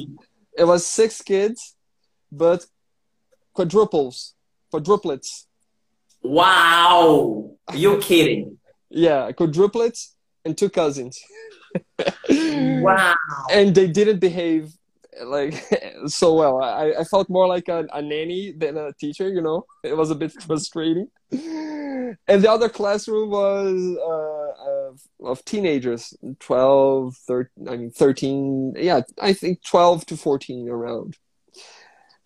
it 0.59 0.65
was 0.65 0.87
six 0.87 1.21
kids, 1.21 1.75
but 2.33 2.65
quadruples, 3.57 4.35
quadruplets. 4.73 5.47
Wow! 6.23 7.57
You 7.75 7.99
kidding? 8.09 8.59
yeah, 8.90 9.33
quadruplets 9.33 10.12
and 10.45 10.57
two 10.57 10.71
cousins. 10.71 11.21
wow! 12.29 13.16
And 13.51 13.75
they 13.75 13.88
didn't 13.88 14.21
behave 14.21 14.73
like 15.25 15.55
so 16.07 16.35
well. 16.35 16.62
I, 16.62 16.92
I 17.01 17.05
felt 17.05 17.29
more 17.29 17.49
like 17.49 17.69
a, 17.69 17.87
a 17.92 18.03
nanny 18.03 18.53
than 18.53 18.77
a 18.77 18.92
teacher, 18.92 19.29
you 19.29 19.40
know. 19.40 19.66
It 19.83 19.97
was 19.97 20.11
a 20.11 20.14
bit 20.14 20.33
frustrating. 20.42 21.09
And 21.33 22.42
the 22.42 22.51
other 22.51 22.69
classroom 22.69 23.31
was 23.31 23.97
uh, 23.99 24.90
of, 24.90 25.01
of 25.25 25.45
teenagers, 25.45 26.14
12, 26.38 27.16
13, 27.16 27.69
I 27.69 27.77
mean 27.77 27.90
13, 27.90 28.75
yeah, 28.79 29.01
I 29.21 29.33
think 29.33 29.64
12 29.64 30.07
to 30.07 30.16
14 30.16 30.69
around. 30.69 31.16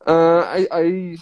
Uh, 0.06 0.40
I, 0.40 0.66
I 0.72 1.16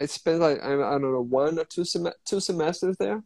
I 0.00 0.06
spent 0.06 0.40
like 0.40 0.62
I, 0.62 0.74
I 0.74 0.98
don't 0.98 1.12
know 1.12 1.22
one 1.22 1.58
or 1.58 1.64
two 1.64 1.84
sem- 1.84 2.08
two 2.24 2.40
semesters 2.40 2.96
there, 2.98 3.22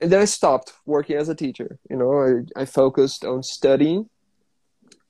and 0.00 0.10
then 0.10 0.20
I 0.20 0.24
stopped 0.24 0.72
working 0.84 1.16
as 1.16 1.28
a 1.28 1.34
teacher. 1.34 1.78
You 1.88 1.96
know, 1.96 2.44
I, 2.56 2.62
I 2.62 2.64
focused 2.64 3.24
on 3.24 3.42
studying. 3.42 4.08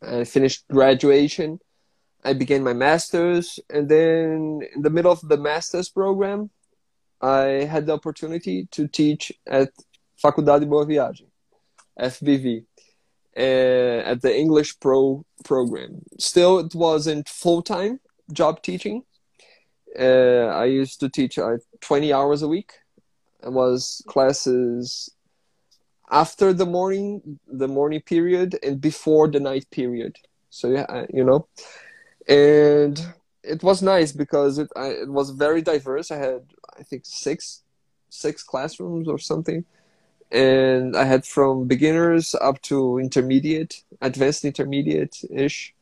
I 0.02 0.24
finished 0.24 0.68
graduation, 0.68 1.60
I 2.24 2.32
began 2.32 2.62
my 2.62 2.72
master's, 2.72 3.58
and 3.70 3.88
then 3.88 4.60
in 4.74 4.82
the 4.82 4.90
middle 4.90 5.12
of 5.12 5.20
the 5.28 5.36
master's 5.36 5.88
program, 5.88 6.50
I 7.20 7.66
had 7.70 7.86
the 7.86 7.92
opportunity 7.92 8.66
to 8.72 8.88
teach 8.88 9.32
at 9.46 9.70
Faculdade 10.16 10.68
Boa 10.68 10.86
Viagem, 10.86 11.28
FBV, 11.98 12.64
uh, 13.36 14.10
at 14.10 14.22
the 14.22 14.34
English 14.34 14.78
Pro 14.80 15.24
program. 15.44 16.02
Still, 16.18 16.58
it 16.60 16.74
wasn't 16.74 17.28
full 17.28 17.62
time 17.62 18.00
job 18.32 18.62
teaching. 18.62 19.04
Uh, 19.98 20.46
I 20.50 20.64
used 20.64 21.00
to 21.00 21.08
teach 21.08 21.38
uh, 21.38 21.58
20 21.80 22.12
hours 22.12 22.42
a 22.42 22.48
week. 22.48 22.72
It 23.42 23.52
was 23.52 24.02
classes 24.08 25.10
after 26.10 26.52
the 26.52 26.66
morning, 26.66 27.38
the 27.46 27.68
morning 27.68 28.00
period, 28.00 28.58
and 28.62 28.80
before 28.80 29.28
the 29.28 29.40
night 29.40 29.70
period. 29.70 30.16
So 30.50 30.68
yeah, 30.70 31.06
you 31.12 31.24
know, 31.24 31.46
and 32.28 33.00
it 33.42 33.62
was 33.62 33.82
nice 33.82 34.12
because 34.12 34.58
it 34.58 34.68
I, 34.76 34.88
it 34.88 35.08
was 35.08 35.30
very 35.30 35.62
diverse. 35.62 36.10
I 36.10 36.16
had 36.16 36.42
I 36.78 36.82
think 36.82 37.02
six 37.04 37.62
six 38.08 38.42
classrooms 38.42 39.08
or 39.08 39.18
something, 39.18 39.64
and 40.30 40.96
I 40.96 41.04
had 41.04 41.26
from 41.26 41.66
beginners 41.66 42.34
up 42.34 42.62
to 42.62 42.98
intermediate, 42.98 43.82
advanced 44.00 44.44
intermediate 44.44 45.22
ish, 45.30 45.73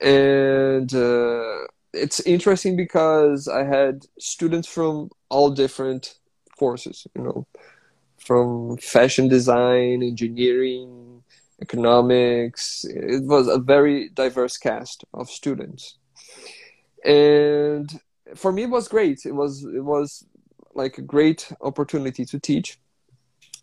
and 0.00 0.92
uh, 0.94 1.66
it's 1.92 2.20
interesting 2.20 2.76
because 2.76 3.48
I 3.48 3.64
had 3.64 4.06
students 4.18 4.68
from 4.68 5.10
all 5.28 5.50
different 5.50 6.18
courses. 6.58 7.06
You 7.16 7.22
know, 7.22 7.46
from 8.18 8.76
fashion 8.78 9.28
design, 9.28 10.02
engineering 10.02 11.22
economics. 11.62 12.84
It 12.88 13.24
was 13.24 13.48
a 13.48 13.58
very 13.58 14.10
diverse 14.10 14.56
cast 14.58 15.04
of 15.14 15.30
students, 15.30 15.98
and 17.04 18.00
for 18.34 18.52
me, 18.52 18.64
it 18.64 18.70
was 18.70 18.88
great. 18.88 19.24
It 19.24 19.34
was 19.34 19.64
it 19.64 19.84
was 19.84 20.26
like 20.74 20.98
a 20.98 21.02
great 21.02 21.50
opportunity 21.60 22.24
to 22.26 22.38
teach. 22.38 22.78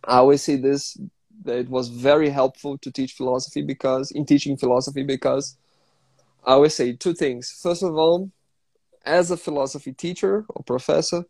I 0.05 0.17
always 0.17 0.41
say 0.43 0.55
this 0.55 0.97
that 1.45 1.57
it 1.57 1.69
was 1.69 1.89
very 1.89 2.29
helpful 2.29 2.77
to 2.77 2.91
teach 2.91 3.13
philosophy 3.13 3.61
because 3.61 4.11
in 4.11 4.25
teaching 4.25 4.57
philosophy 4.57 5.03
because 5.03 5.57
I 6.45 6.53
always 6.53 6.75
say 6.75 6.93
two 6.93 7.13
things. 7.13 7.59
First 7.61 7.83
of 7.83 7.95
all, 7.95 8.31
as 9.05 9.31
a 9.31 9.37
philosophy 9.37 9.93
teacher 9.93 10.45
or 10.49 10.63
professor, 10.63 11.25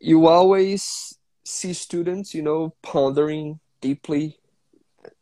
you 0.00 0.26
always 0.26 1.18
see 1.44 1.72
students, 1.72 2.34
you 2.34 2.42
know, 2.42 2.74
pondering 2.82 3.60
deeply 3.80 4.38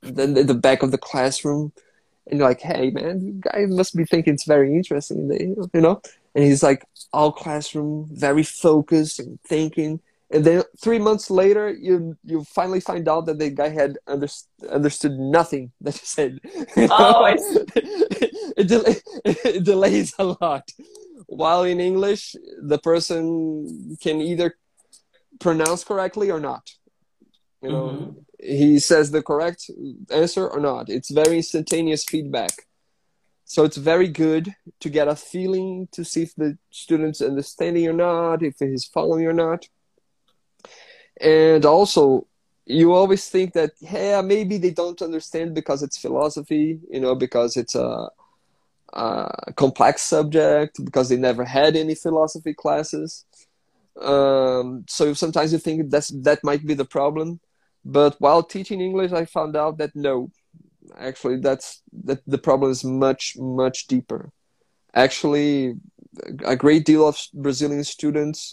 then 0.03 0.35
the 0.35 0.55
back 0.55 0.83
of 0.83 0.91
the 0.91 0.99
classroom 0.99 1.73
and 2.27 2.39
you're 2.39 2.49
like 2.49 2.61
hey 2.61 2.91
man 2.91 3.21
you 3.21 3.33
guys 3.41 3.69
must 3.69 3.95
be 3.95 4.05
thinking 4.05 4.35
it's 4.35 4.47
very 4.47 4.75
interesting 4.75 5.31
eh? 5.33 5.67
you 5.75 5.81
know 5.81 6.01
and 6.35 6.45
he's 6.45 6.63
like 6.63 6.85
all 7.13 7.33
classroom 7.33 8.09
very 8.13 8.43
focused 8.43 9.19
and 9.19 9.41
thinking 9.43 10.01
and 10.33 10.45
then 10.45 10.63
three 10.81 10.99
months 10.99 11.31
later 11.31 11.71
you 11.71 12.17
you 12.25 12.45
finally 12.45 12.81
find 12.81 13.09
out 13.09 13.27
that 13.27 13.39
the 13.39 13.51
guy 13.51 13.69
had 13.69 13.99
under, 14.07 14.29
understood 14.71 15.19
nothing 15.19 15.73
that 15.81 15.95
you 16.01 16.07
said 16.07 16.41
oh, 16.91 17.27
it, 18.57 18.69
del- 18.69 18.85
it 19.25 19.65
delays 19.65 20.15
a 20.19 20.25
lot 20.25 20.69
while 21.27 21.65
in 21.65 21.81
english 21.81 22.35
the 22.63 22.79
person 22.79 23.97
can 24.01 24.21
either 24.21 24.55
pronounce 25.41 25.83
correctly 25.83 26.31
or 26.31 26.39
not. 26.39 26.71
You 27.63 27.71
know, 27.71 27.89
mm-hmm. 27.89 28.21
he 28.39 28.79
says 28.79 29.11
the 29.11 29.23
correct 29.23 29.69
answer 30.11 30.49
or 30.49 30.61
not. 30.61 30.89
It's 30.89 31.11
very 31.11 31.39
instantaneous 31.39 32.05
feedback. 32.05 32.53
So 33.45 33.65
it's 33.65 33.77
very 33.77 34.07
good 34.07 34.55
to 34.79 34.89
get 34.89 35.09
a 35.09 35.17
feeling 35.17 35.89
to 35.93 36.05
see 36.05 36.23
if 36.23 36.35
the 36.37 36.57
student's 36.71 37.21
understanding 37.21 37.89
or 37.89 37.93
not, 37.93 38.45
if 38.45 38.55
he's 38.61 38.85
following 38.85 39.27
or 39.27 39.33
not. 39.33 39.67
And 41.21 41.65
also, 41.65 42.27
you 42.71 42.93
always 42.93 43.29
think 43.29 43.53
that 43.55 43.73
yeah 43.81 44.21
maybe 44.21 44.57
they 44.59 44.71
don't 44.71 45.03
understand 45.03 45.55
because 45.55 45.83
it's 45.83 45.99
philosophy 45.99 46.79
you 46.89 47.01
know 47.01 47.15
because 47.15 47.57
it's 47.57 47.75
a, 47.75 48.09
a 48.93 49.53
complex 49.57 50.03
subject 50.03 50.83
because 50.85 51.09
they 51.09 51.17
never 51.17 51.45
had 51.45 51.77
any 51.77 51.95
philosophy 51.95 52.55
classes. 52.55 53.25
Um, 54.01 54.85
so 54.89 55.13
sometimes 55.15 55.53
you 55.53 55.59
think 55.59 55.91
that's 55.91 56.09
that 56.23 56.45
might 56.45 56.65
be 56.65 56.75
the 56.75 56.85
problem. 56.85 57.41
But 57.85 58.17
while 58.21 58.43
teaching 58.43 58.81
english 58.81 59.13
i 59.13 59.25
found 59.25 59.57
out 59.57 59.79
that 59.79 59.97
no 59.97 60.31
actually 60.99 61.39
that's 61.39 61.83
that 62.05 62.21
the 62.27 62.39
problem 62.39 62.71
is 62.71 62.85
much 62.85 63.37
much 63.39 63.87
deeper. 63.87 64.31
Actually 64.95 65.75
a 66.45 66.57
great 66.57 66.85
deal 66.85 67.07
of 67.07 67.17
brazilian 67.33 67.85
students 67.85 68.53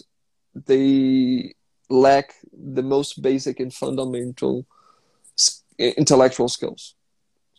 they 0.66 1.54
lack 1.90 2.34
the 2.52 2.82
most 2.82 3.22
basic 3.22 3.60
and 3.60 3.72
fundamental 3.72 4.66
intellectual 5.78 6.48
skills 6.48 6.94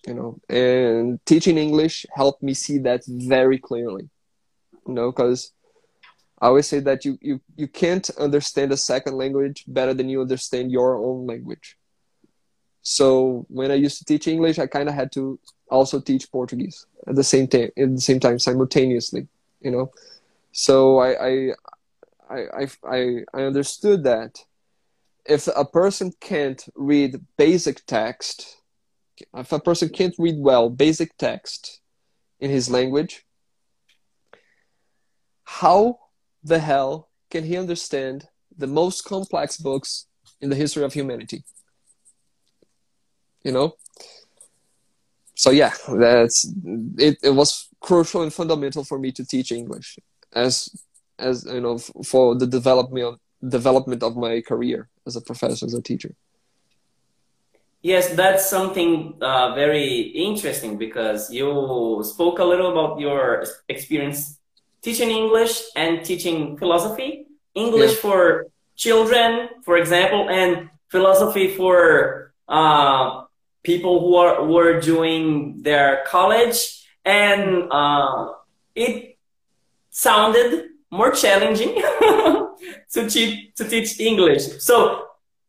you 0.08 0.14
know? 0.14 0.40
And 0.50 1.20
teaching 1.26 1.58
english 1.58 2.06
helped 2.14 2.44
me 2.44 2.54
see 2.54 2.78
that 2.80 3.02
very 3.08 3.58
clearly 3.58 4.10
you 4.88 4.94
know? 4.94 5.12
Because 5.12 5.52
i 6.42 6.48
always 6.48 6.68
say 6.68 6.80
that 6.80 7.06
you, 7.06 7.18
you 7.22 7.42
you 7.56 7.68
can't 7.68 8.10
understand 8.12 8.72
a 8.72 8.78
second 8.78 9.16
language 9.16 9.66
better 9.68 9.94
than 9.94 10.10
you 10.10 10.22
understand 10.22 10.72
your 10.72 10.96
own 10.96 11.28
language. 11.28 11.78
So 12.82 13.46
when 13.50 13.72
i 13.72 13.76
used 13.76 13.98
to 14.00 14.06
teach 14.06 14.28
english 14.28 14.58
i 14.60 14.68
kind 14.68 14.90
of 14.90 14.96
had 14.96 15.12
to 15.14 15.40
also 15.70 16.00
teach 16.00 16.32
portuguese 16.32 16.86
at 17.08 17.16
the 17.16 17.24
same 17.24 17.48
time 17.48 17.70
at 17.78 17.96
the 17.96 18.02
same 18.02 18.20
time 18.20 18.40
simultaneously 18.40 19.28
you 19.62 19.72
know? 19.72 19.92
So 20.52 21.00
i 21.00 21.10
i 21.30 21.34
I, 22.30 22.68
I, 22.84 23.24
I 23.34 23.42
understood 23.42 24.04
that 24.04 24.40
if 25.26 25.48
a 25.48 25.66
person 25.66 26.14
can't 26.20 26.64
read 26.76 27.22
basic 27.38 27.86
text, 27.86 28.58
if 29.36 29.52
a 29.52 29.60
person 29.60 29.90
can't 29.90 30.16
read 30.18 30.36
well 30.38 30.70
basic 30.70 31.18
text 31.18 31.82
in 32.40 32.50
his 32.50 32.70
language, 32.70 33.26
how 35.44 36.00
the 36.44 36.60
hell 36.60 37.10
can 37.30 37.44
he 37.44 37.58
understand 37.58 38.28
the 38.58 38.68
most 38.68 39.04
complex 39.04 39.58
books 39.58 40.06
in 40.42 40.50
the 40.50 40.56
history 40.56 40.84
of 40.84 40.94
humanity? 40.94 41.44
You 43.44 43.52
know? 43.52 43.76
So 45.36 45.52
yeah, 45.52 45.74
that's 45.88 46.52
it, 46.98 47.18
it 47.24 47.30
was 47.30 47.70
crucial 47.80 48.22
and 48.22 48.34
fundamental 48.34 48.84
for 48.84 49.00
me 49.00 49.12
to 49.14 49.26
teach 49.26 49.52
English 49.52 49.98
as 50.34 50.70
as 51.20 51.46
you 51.46 51.62
know 51.62 51.78
for 51.78 52.36
the 52.36 52.48
development 52.48 53.20
development 53.48 54.04
of 54.04 54.16
my 54.18 54.42
career 54.42 54.90
as 55.08 55.16
a 55.16 55.22
professor 55.22 55.66
as 55.66 55.74
a 55.74 55.82
teacher. 55.82 56.14
Yes 57.82 58.10
that's 58.16 58.50
something 58.50 59.16
uh, 59.22 59.56
very 59.56 60.12
interesting 60.28 60.78
because 60.78 61.32
you 61.32 62.02
spoke 62.04 62.40
a 62.40 62.44
little 62.44 62.72
about 62.72 63.00
your 63.00 63.46
experience 63.70 64.38
teaching 64.82 65.10
english 65.10 65.62
and 65.76 66.04
teaching 66.04 66.58
philosophy. 66.58 67.26
English 67.56 67.94
yeah. 67.96 68.02
for 68.02 68.48
children 68.76 69.50
for 69.64 69.78
example 69.78 70.30
and 70.30 70.70
philosophy 70.90 71.48
for 71.56 72.34
uh, 72.48 73.24
people 73.64 74.00
who 74.00 74.16
are 74.16 74.46
were 74.46 74.80
doing 74.80 75.62
their 75.62 76.04
college. 76.08 76.88
And 77.06 77.72
uh, 77.72 78.34
it 78.76 79.18
sounded 79.90 80.70
more 80.92 81.12
challenging 81.12 81.76
to 82.94 83.10
teach 83.10 83.54
to 83.56 83.68
teach 83.68 84.00
English. 84.00 84.60
So 84.60 85.06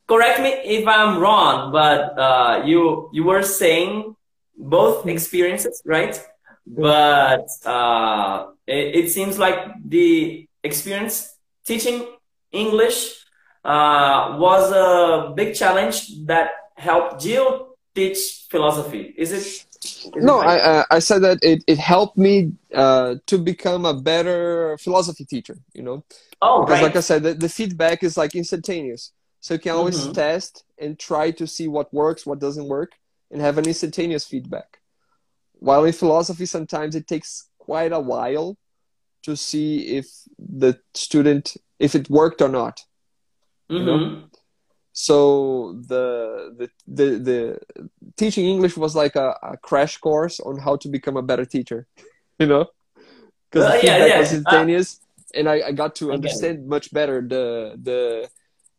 correct 0.06 0.40
me 0.40 0.50
if 0.50 0.86
I'm 0.86 1.18
wrong, 1.18 1.72
but 1.72 2.18
uh, 2.18 2.62
you 2.64 3.10
you 3.12 3.24
were 3.24 3.42
saying 3.42 4.16
both 4.56 5.06
experiences, 5.06 5.80
right? 5.84 6.20
But 6.66 7.48
uh, 7.64 8.52
it, 8.66 9.04
it, 9.04 9.10
seems 9.10 9.38
like 9.38 9.58
the 9.84 10.46
experience 10.62 11.34
teaching 11.64 12.06
English 12.52 13.24
uh, 13.64 14.36
was 14.38 14.70
a 14.70 15.32
big 15.34 15.54
challenge 15.54 16.24
that 16.26 16.50
helped 16.76 17.24
you 17.24 17.74
teach 17.94 18.46
philosophy. 18.50 19.14
Is 19.16 19.32
it 19.32 19.69
no, 20.16 20.40
I 20.40 20.58
uh, 20.58 20.84
I 20.90 20.98
said 20.98 21.22
that 21.22 21.38
it, 21.42 21.64
it 21.66 21.78
helped 21.78 22.18
me 22.18 22.52
uh, 22.74 23.16
to 23.26 23.38
become 23.38 23.84
a 23.84 23.94
better 23.94 24.76
philosophy 24.78 25.24
teacher. 25.24 25.56
You 25.74 25.82
know, 25.82 26.04
oh, 26.42 26.64
because 26.64 26.80
right. 26.80 26.82
like 26.82 26.96
I 26.96 27.00
said, 27.00 27.22
the, 27.22 27.34
the 27.34 27.48
feedback 27.48 28.02
is 28.02 28.16
like 28.16 28.34
instantaneous, 28.34 29.12
so 29.40 29.54
you 29.54 29.60
can 29.60 29.72
always 29.72 30.00
mm-hmm. 30.00 30.12
test 30.12 30.64
and 30.78 30.98
try 30.98 31.30
to 31.32 31.46
see 31.46 31.68
what 31.68 31.92
works, 31.94 32.26
what 32.26 32.40
doesn't 32.40 32.68
work, 32.68 32.92
and 33.30 33.40
have 33.40 33.58
an 33.58 33.66
instantaneous 33.66 34.26
feedback. 34.26 34.80
While 35.54 35.84
in 35.84 35.92
philosophy, 35.92 36.46
sometimes 36.46 36.94
it 36.94 37.06
takes 37.06 37.48
quite 37.58 37.92
a 37.92 38.00
while 38.00 38.58
to 39.22 39.36
see 39.36 39.96
if 39.96 40.06
the 40.38 40.80
student 40.94 41.56
if 41.78 41.94
it 41.94 42.10
worked 42.10 42.42
or 42.42 42.48
not. 42.48 42.80
Mm-hmm. 43.70 43.76
You 43.76 43.84
know? 43.84 44.22
So 45.00 45.80
the, 45.80 46.04
the 46.58 46.68
the 46.86 47.08
the, 47.28 47.38
teaching 48.16 48.44
english 48.46 48.76
was 48.76 48.94
like 48.94 49.16
a, 49.16 49.28
a, 49.42 49.56
crash 49.56 49.96
course 49.96 50.40
on 50.40 50.58
how 50.58 50.76
to 50.76 50.88
become 50.88 51.16
a 51.16 51.22
better 51.22 51.46
teacher 51.46 51.86
you 52.38 52.46
know? 52.46 52.66
Because 53.50 53.64
uh, 53.70 53.80
yeah, 53.82 54.06
yeah. 54.06 54.18
was 54.20 54.32
instantaneous 54.32 55.00
uh, 55.00 55.38
and 55.38 55.48
I, 55.48 55.68
I 55.68 55.72
got 55.72 55.94
to 55.96 56.12
understand 56.12 56.66
much 56.66 56.92
better 56.92 57.16
the 57.22 57.78
the 57.80 58.28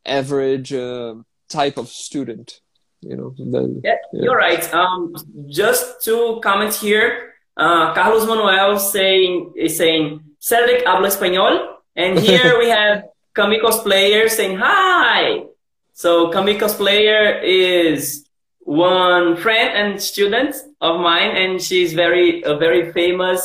average 0.05 0.72
uh, 0.74 1.15
type 1.49 1.78
of 1.78 1.88
student 1.89 2.61
you 3.01 3.15
know 3.17 3.34
the, 3.38 3.82
yeah, 3.84 3.97
yeah, 4.13 4.22
you're 4.24 4.38
right. 4.38 4.63
Um 4.74 5.15
just 5.49 6.03
two 6.05 6.39
comments 6.43 6.80
here. 6.80 7.34
Uh, 7.57 7.93
carlos 7.95 8.28
manuel 8.28 8.78
saying 8.78 9.53
is 9.57 9.76
saying 9.76 10.22
cedric 10.39 10.86
habla 10.86 11.07
español. 11.07 11.53
And 11.95 12.19
here 12.19 12.59
we 12.61 12.69
have 12.69 13.09
Kamiko's 13.34 13.82
player 13.82 14.30
saying 14.30 14.57
hi 14.57 15.49
so 15.94 16.30
Kami 16.32 16.58
cosplayer 16.58 17.42
is 17.44 18.26
one 18.60 19.38
friend 19.38 19.70
and 19.76 20.02
student 20.02 20.56
of 20.80 21.00
mine, 21.00 21.36
and 21.36 21.62
she's 21.62 21.94
very 21.94 22.42
a 22.44 22.58
very 22.58 22.92
famous 22.92 23.42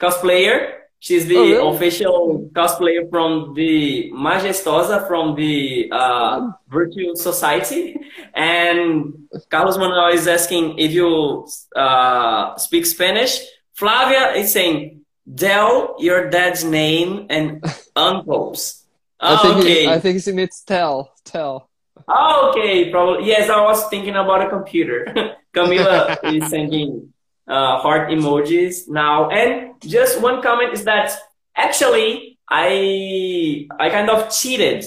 cosplayer. 0.00 0.72
She's 0.98 1.26
the 1.26 1.36
oh, 1.36 1.42
really? 1.42 1.76
official 1.76 2.50
cosplayer 2.52 3.08
from 3.10 3.54
the 3.54 4.10
Majestosa 4.12 5.06
from 5.06 5.36
the 5.36 5.88
uh, 5.92 6.50
Virtual 6.68 7.14
Society. 7.14 7.96
And 8.34 9.28
Carlos 9.50 9.76
Manuel 9.76 10.08
is 10.14 10.26
asking 10.26 10.78
if 10.78 10.92
you 10.92 11.46
uh, 11.76 12.56
speak 12.56 12.86
Spanish. 12.86 13.38
Flavia 13.74 14.32
is 14.32 14.52
saying, 14.52 15.02
Del, 15.32 15.96
your 15.98 16.30
dad's 16.30 16.64
name 16.64 17.26
and 17.28 17.62
uncles. 17.96 18.84
I 19.20 19.36
think 19.42 19.56
okay. 19.58 19.82
He, 19.82 19.88
I 19.88 20.00
think 20.00 20.22
he 20.22 20.32
means 20.32 20.62
tell, 20.66 21.12
tell. 21.24 21.68
Oh, 22.08 22.50
okay, 22.50 22.90
probably. 22.90 23.26
Yes, 23.26 23.50
I 23.50 23.60
was 23.62 23.88
thinking 23.88 24.14
about 24.14 24.46
a 24.46 24.48
computer. 24.48 25.34
Camila 25.54 26.18
is 26.22 26.48
sending 26.50 27.12
uh, 27.48 27.78
heart 27.78 28.10
emojis 28.10 28.88
now. 28.88 29.30
And 29.30 29.80
just 29.80 30.20
one 30.20 30.42
comment 30.42 30.72
is 30.72 30.84
that 30.84 31.12
actually 31.56 32.38
I 32.48 33.66
I 33.78 33.90
kind 33.90 34.10
of 34.10 34.30
cheated 34.30 34.84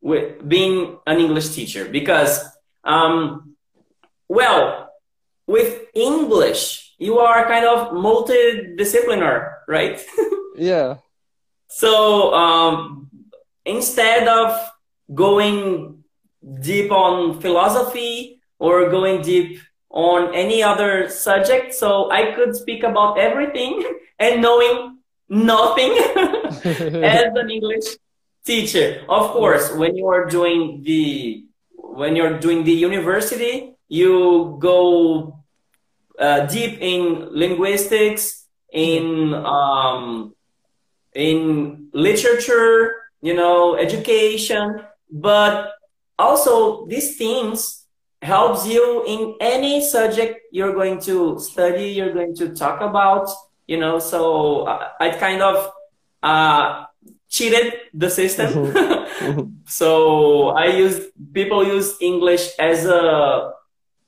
with 0.00 0.46
being 0.46 0.98
an 1.06 1.18
English 1.18 1.50
teacher 1.50 1.88
because 1.88 2.44
um, 2.84 3.56
well 4.28 4.90
with 5.46 5.86
English 5.94 6.94
you 6.98 7.18
are 7.18 7.46
kind 7.46 7.64
of 7.64 7.92
multidisciplinar, 7.92 9.54
right? 9.68 10.04
yeah. 10.56 10.96
So 11.68 12.34
um, 12.34 13.08
instead 13.64 14.26
of 14.26 14.58
going 15.14 15.97
deep 16.60 16.90
on 16.90 17.40
philosophy 17.40 18.40
or 18.58 18.90
going 18.90 19.22
deep 19.22 19.60
on 19.90 20.34
any 20.34 20.62
other 20.62 21.08
subject. 21.08 21.74
So 21.74 22.10
I 22.10 22.32
could 22.32 22.54
speak 22.54 22.82
about 22.82 23.18
everything 23.18 23.82
and 24.18 24.42
knowing 24.42 24.98
nothing 25.28 25.92
as 26.64 27.32
an 27.34 27.50
English 27.50 27.96
teacher. 28.44 29.04
Of 29.08 29.30
course, 29.30 29.72
when 29.74 29.96
you 29.96 30.06
are 30.08 30.26
doing 30.26 30.82
the 30.82 31.44
when 31.76 32.16
you're 32.16 32.38
doing 32.38 32.64
the 32.64 32.72
university, 32.72 33.74
you 33.88 34.56
go 34.60 35.40
uh, 36.18 36.46
deep 36.46 36.78
in 36.80 37.28
linguistics, 37.30 38.46
in 38.72 39.34
um, 39.34 40.34
in 41.14 41.88
literature, 41.92 42.94
you 43.20 43.34
know, 43.34 43.76
education 43.76 44.84
but 45.10 45.72
also 46.18 46.86
these 46.86 47.16
things 47.16 47.86
helps 48.20 48.66
you 48.66 49.04
in 49.06 49.36
any 49.40 49.80
subject 49.80 50.40
you're 50.50 50.74
going 50.74 51.00
to 51.00 51.38
study, 51.38 51.90
you're 51.90 52.12
going 52.12 52.34
to 52.36 52.54
talk 52.54 52.80
about, 52.80 53.28
you 53.66 53.78
know, 53.78 53.98
so 53.98 54.66
I, 54.66 54.90
I 55.00 55.10
kind 55.10 55.40
of 55.42 55.70
uh, 56.22 56.84
cheated 57.28 57.74
the 57.94 58.10
system. 58.10 58.52
Mm-hmm. 58.52 58.94
Mm-hmm. 59.18 59.66
so 59.66 60.50
I 60.50 60.66
use 60.66 61.06
people 61.32 61.66
use 61.66 61.96
English 62.00 62.50
as 62.56 62.86
a 62.86 63.50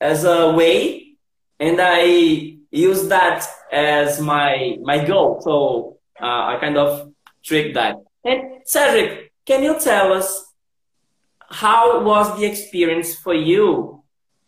as 0.00 0.22
a 0.22 0.52
way, 0.52 1.16
and 1.58 1.80
I 1.80 2.60
use 2.70 3.08
that 3.08 3.44
as 3.72 4.20
my 4.20 4.78
my 4.82 5.04
goal. 5.04 5.40
So 5.42 5.98
uh, 6.22 6.54
I 6.54 6.58
kind 6.60 6.78
of 6.78 7.12
trick 7.42 7.74
that. 7.74 7.96
And 8.24 8.62
Cedric, 8.64 9.32
can 9.44 9.64
you 9.64 9.80
tell 9.80 10.12
us 10.12 10.49
how 11.50 12.02
was 12.02 12.38
the 12.38 12.46
experience 12.46 13.14
for 13.14 13.34
you 13.34 14.02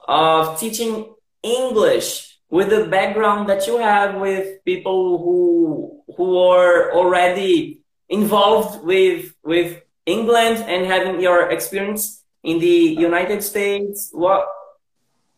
of 0.07 0.59
teaching 0.59 1.14
English 1.42 2.38
with 2.48 2.70
the 2.70 2.86
background 2.86 3.48
that 3.48 3.66
you 3.66 3.78
have 3.78 4.20
with 4.20 4.64
people 4.64 5.18
who 5.18 6.03
who 6.16 6.38
are 6.38 6.92
already 6.92 7.82
involved 8.09 8.84
with 8.84 9.34
with 9.42 9.82
England 10.07 10.64
and 10.68 10.86
having 10.86 11.20
your 11.20 11.50
experience 11.50 12.22
in 12.42 12.59
the 12.59 12.94
United 12.98 13.42
States? 13.42 14.11
What 14.12 14.46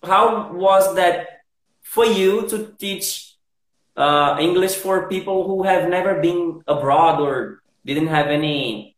how 0.03 0.53
was 0.53 0.95
that 0.97 1.45
for 1.83 2.05
you 2.05 2.47
to 2.49 2.75
teach 2.79 3.37
uh, 3.97 4.37
English 4.41 4.75
for 4.75 5.09
people 5.09 5.47
who 5.47 5.63
have 5.63 5.89
never 5.89 6.21
been 6.21 6.63
abroad 6.67 7.21
or 7.21 7.63
didn't 7.87 8.09
have 8.09 8.27
any 8.27 8.97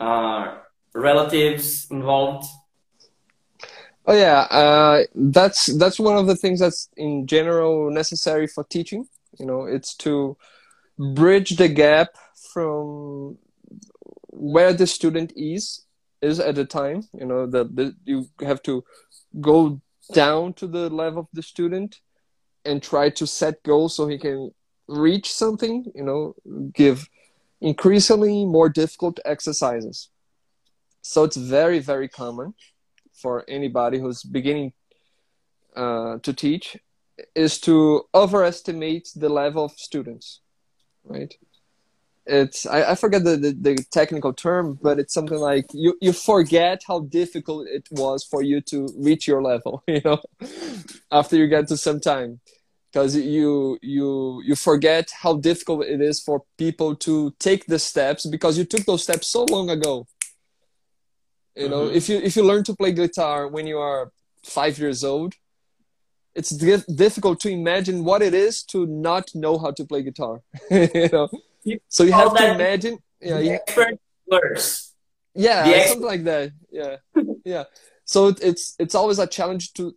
uh, 0.00 0.58
relatives 0.96 1.86
involved? 1.90 2.46
Oh 4.06 4.14
yeah, 4.14 4.40
uh, 4.50 5.02
that's 5.14 5.66
that's 5.78 5.98
one 5.98 6.16
of 6.16 6.26
the 6.26 6.36
things 6.36 6.60
that's 6.60 6.88
in 6.96 7.26
general 7.26 7.90
necessary 7.90 8.46
for 8.46 8.64
teaching. 8.64 9.06
You 9.38 9.46
know, 9.46 9.64
it's 9.64 9.94
to 9.96 10.36
bridge 10.98 11.56
the 11.56 11.68
gap 11.68 12.10
from 12.52 13.36
where 14.28 14.72
the 14.72 14.86
student 14.86 15.32
is 15.36 15.84
is 16.22 16.38
at 16.38 16.54
the 16.54 16.64
time. 16.64 17.08
You 17.18 17.26
know 17.26 17.46
that 17.46 17.94
you 18.04 18.28
have 18.40 18.62
to 18.62 18.84
go 19.40 19.80
down 20.12 20.54
to 20.54 20.68
the 20.68 20.88
level 20.88 21.20
of 21.20 21.28
the 21.32 21.42
student 21.42 22.00
and 22.64 22.80
try 22.80 23.10
to 23.10 23.26
set 23.26 23.62
goals 23.64 23.96
so 23.96 24.06
he 24.06 24.18
can 24.18 24.52
reach 24.86 25.32
something. 25.32 25.84
You 25.96 26.04
know, 26.04 26.34
give 26.72 27.08
increasingly 27.60 28.44
more 28.44 28.68
difficult 28.68 29.18
exercises. 29.24 30.10
So 31.08 31.24
it's 31.24 31.36
very 31.36 31.78
very 31.78 32.08
common 32.08 32.54
for 33.12 33.44
anybody 33.48 33.98
who's 33.98 34.22
beginning 34.22 34.72
uh, 35.76 36.18
to 36.22 36.32
teach 36.32 36.76
is 37.34 37.58
to 37.60 38.02
overestimate 38.14 39.08
the 39.16 39.28
level 39.28 39.64
of 39.64 39.72
students, 39.72 40.40
right? 41.04 41.34
It's 42.26 42.66
I, 42.66 42.90
I 42.90 42.94
forget 42.96 43.22
the, 43.22 43.36
the, 43.36 43.52
the, 43.52 43.84
technical 43.92 44.32
term, 44.32 44.78
but 44.82 44.98
it's 44.98 45.14
something 45.14 45.38
like 45.38 45.66
you, 45.72 45.96
you 46.00 46.12
forget 46.12 46.82
how 46.86 47.00
difficult 47.00 47.68
it 47.68 47.86
was 47.90 48.24
for 48.24 48.42
you 48.42 48.60
to 48.62 48.88
reach 48.98 49.28
your 49.28 49.42
level, 49.42 49.84
you 49.86 50.00
know, 50.04 50.20
after 51.12 51.36
you 51.36 51.46
get 51.46 51.68
to 51.68 51.76
some 51.76 52.00
time. 52.00 52.40
Because 52.92 53.14
you 53.14 53.78
you 53.82 54.42
you 54.44 54.56
forget 54.56 55.10
how 55.22 55.36
difficult 55.36 55.84
it 55.84 56.00
is 56.00 56.18
for 56.20 56.44
people 56.56 56.96
to 56.96 57.32
take 57.38 57.66
the 57.66 57.78
steps 57.78 58.24
because 58.24 58.56
you 58.56 58.64
took 58.64 58.86
those 58.86 59.02
steps 59.02 59.26
so 59.28 59.44
long 59.44 59.68
ago 59.68 60.06
you 61.56 61.68
know, 61.68 61.86
mm-hmm. 61.86 61.96
if 61.96 62.08
you 62.08 62.18
if 62.18 62.36
you 62.36 62.44
learn 62.44 62.64
to 62.64 62.74
play 62.74 62.92
guitar 62.92 63.48
when 63.48 63.66
you 63.66 63.78
are 63.78 64.12
five 64.44 64.78
years 64.78 65.02
old, 65.02 65.34
it's 66.34 66.50
di- 66.50 66.84
difficult 66.94 67.40
to 67.40 67.48
imagine 67.48 68.04
what 68.04 68.22
it 68.22 68.34
is 68.34 68.62
to 68.64 68.86
not 68.86 69.34
know 69.34 69.58
how 69.58 69.70
to 69.70 69.84
play 69.84 70.02
guitar. 70.02 70.42
you 70.70 71.08
know, 71.12 71.28
so 71.88 72.04
you 72.04 72.12
have 72.12 72.34
to 72.36 72.54
imagine. 72.54 72.98
Yeah, 73.20 73.38
you, 73.38 73.52
expert 73.52 73.98
verse. 74.28 74.92
Yeah, 75.34 75.64
the 75.64 75.88
something 75.88 76.06
like 76.06 76.24
that. 76.24 76.52
Yeah, 76.70 76.96
yeah. 77.44 77.64
So 78.04 78.28
it, 78.28 78.38
it's 78.42 78.76
it's 78.78 78.94
always 78.94 79.18
a 79.18 79.26
challenge 79.26 79.72
to 79.74 79.96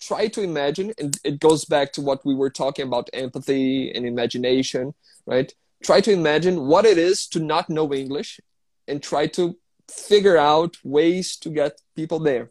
try 0.00 0.28
to 0.28 0.42
imagine, 0.42 0.92
and 0.98 1.18
it 1.22 1.38
goes 1.38 1.66
back 1.66 1.92
to 1.92 2.00
what 2.00 2.24
we 2.24 2.34
were 2.34 2.50
talking 2.50 2.86
about 2.86 3.10
empathy 3.12 3.90
and 3.92 4.06
imagination, 4.06 4.94
right? 5.26 5.52
Try 5.84 6.00
to 6.00 6.12
imagine 6.12 6.66
what 6.66 6.86
it 6.86 6.98
is 6.98 7.26
to 7.28 7.40
not 7.40 7.68
know 7.68 7.92
English, 7.92 8.40
and 8.86 9.02
try 9.02 9.26
to 9.28 9.56
figure 9.90 10.36
out 10.36 10.76
ways 10.84 11.36
to 11.36 11.50
get 11.50 11.80
people 11.94 12.18
there. 12.18 12.50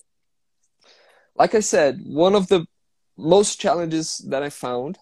Like 1.36 1.54
I 1.54 1.60
said, 1.60 2.02
one 2.04 2.36
of 2.36 2.48
the 2.48 2.66
most 3.18 3.60
challenges 3.60 4.18
that 4.30 4.44
I 4.44 4.50
found 4.50 4.98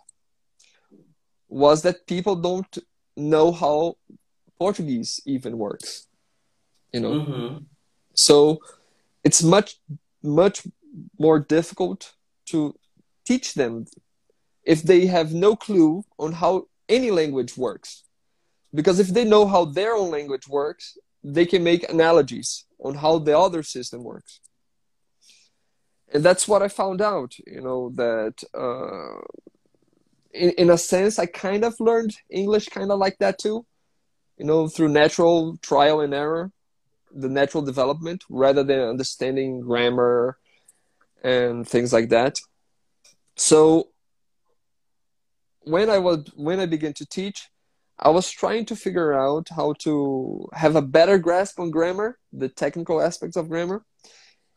was 1.47 1.81
that 1.83 2.07
people 2.07 2.35
don't 2.35 2.77
know 3.15 3.51
how 3.51 3.97
Portuguese 4.57 5.21
even 5.25 5.57
works. 5.57 6.07
You 6.93 6.99
know, 7.01 7.11
mm-hmm. 7.11 7.57
so 8.13 8.59
it's 9.23 9.43
much 9.43 9.79
much 10.23 10.63
more 11.19 11.39
difficult 11.39 12.13
to 12.45 12.75
teach 13.25 13.53
them 13.53 13.85
if 14.63 14.81
they 14.81 15.05
have 15.05 15.33
no 15.33 15.55
clue 15.55 16.03
on 16.17 16.31
how 16.33 16.67
any 16.87 17.11
language 17.11 17.57
works. 17.57 18.03
Because 18.73 18.99
if 18.99 19.09
they 19.09 19.25
know 19.25 19.45
how 19.47 19.65
their 19.65 19.93
own 19.93 20.11
language 20.11 20.47
works, 20.47 20.97
they 21.33 21.45
can 21.45 21.63
make 21.63 21.89
analogies 21.89 22.65
on 22.79 22.95
how 22.95 23.17
the 23.19 23.37
other 23.37 23.63
system 23.63 24.03
works. 24.03 24.39
And 26.13 26.23
that's 26.23 26.47
what 26.47 26.61
i 26.61 26.67
found 26.67 27.01
out 27.01 27.31
you 27.45 27.61
know 27.61 27.91
that 27.95 28.35
uh, 28.53 29.19
in, 30.31 30.51
in 30.61 30.69
a 30.69 30.77
sense 30.77 31.17
i 31.19 31.25
kind 31.25 31.65
of 31.65 31.73
learned 31.79 32.13
english 32.29 32.67
kind 32.67 32.91
of 32.91 32.99
like 32.99 33.17
that 33.17 33.39
too 33.39 33.65
you 34.37 34.45
know 34.45 34.67
through 34.67 34.89
natural 34.89 35.57
trial 35.69 35.99
and 36.01 36.13
error 36.13 36.51
the 37.15 37.29
natural 37.29 37.63
development 37.63 38.23
rather 38.29 38.63
than 38.63 38.79
understanding 38.79 39.61
grammar 39.61 40.37
and 41.23 41.67
things 41.67 41.93
like 41.93 42.09
that. 42.09 42.35
So 43.37 43.89
when 45.61 45.89
i 45.89 45.97
was 45.97 46.23
when 46.35 46.59
i 46.59 46.65
began 46.67 46.93
to 46.93 47.05
teach 47.07 47.49
I 47.97 48.09
was 48.09 48.29
trying 48.29 48.65
to 48.65 48.75
figure 48.75 49.13
out 49.13 49.47
how 49.55 49.73
to 49.79 50.49
have 50.53 50.75
a 50.75 50.81
better 50.81 51.17
grasp 51.17 51.59
on 51.59 51.71
grammar, 51.71 52.19
the 52.33 52.49
technical 52.49 53.01
aspects 53.01 53.37
of 53.37 53.49
grammar, 53.49 53.85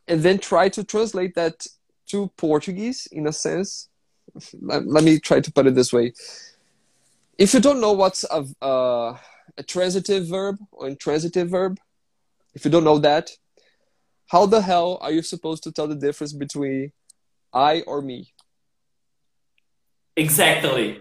and 0.09 0.23
then 0.23 0.39
try 0.39 0.69
to 0.71 0.83
translate 0.83 1.35
that 1.37 1.67
to 2.09 2.29
Portuguese 2.37 3.07
in 3.13 3.27
a 3.27 3.33
sense. 3.33 3.89
Let, 4.61 4.87
let 4.87 5.05
me 5.05 5.19
try 5.19 5.41
to 5.41 5.53
put 5.53 5.67
it 5.67 5.75
this 5.75 5.93
way. 5.93 6.13
If 7.39 7.55
you 7.55 7.61
don't 7.61 7.81
know 7.81 7.93
what's 7.93 8.25
a, 8.25 8.45
uh, 8.63 9.17
a 9.57 9.63
transitive 9.63 10.27
verb 10.29 10.57
or 10.73 10.89
intransitive 10.89 11.49
verb, 11.49 11.79
if 12.55 12.65
you 12.65 12.71
don't 12.71 12.85
know 12.85 12.99
that, 12.99 13.31
how 14.27 14.45
the 14.47 14.61
hell 14.61 14.99
are 15.01 15.13
you 15.13 15.23
supposed 15.23 15.63
to 15.63 15.73
tell 15.73 15.87
the 15.87 15.95
difference 15.95 16.33
between 16.33 16.93
I 17.53 17.83
or 17.83 18.03
me? 18.03 18.35
Exactly. 20.17 21.01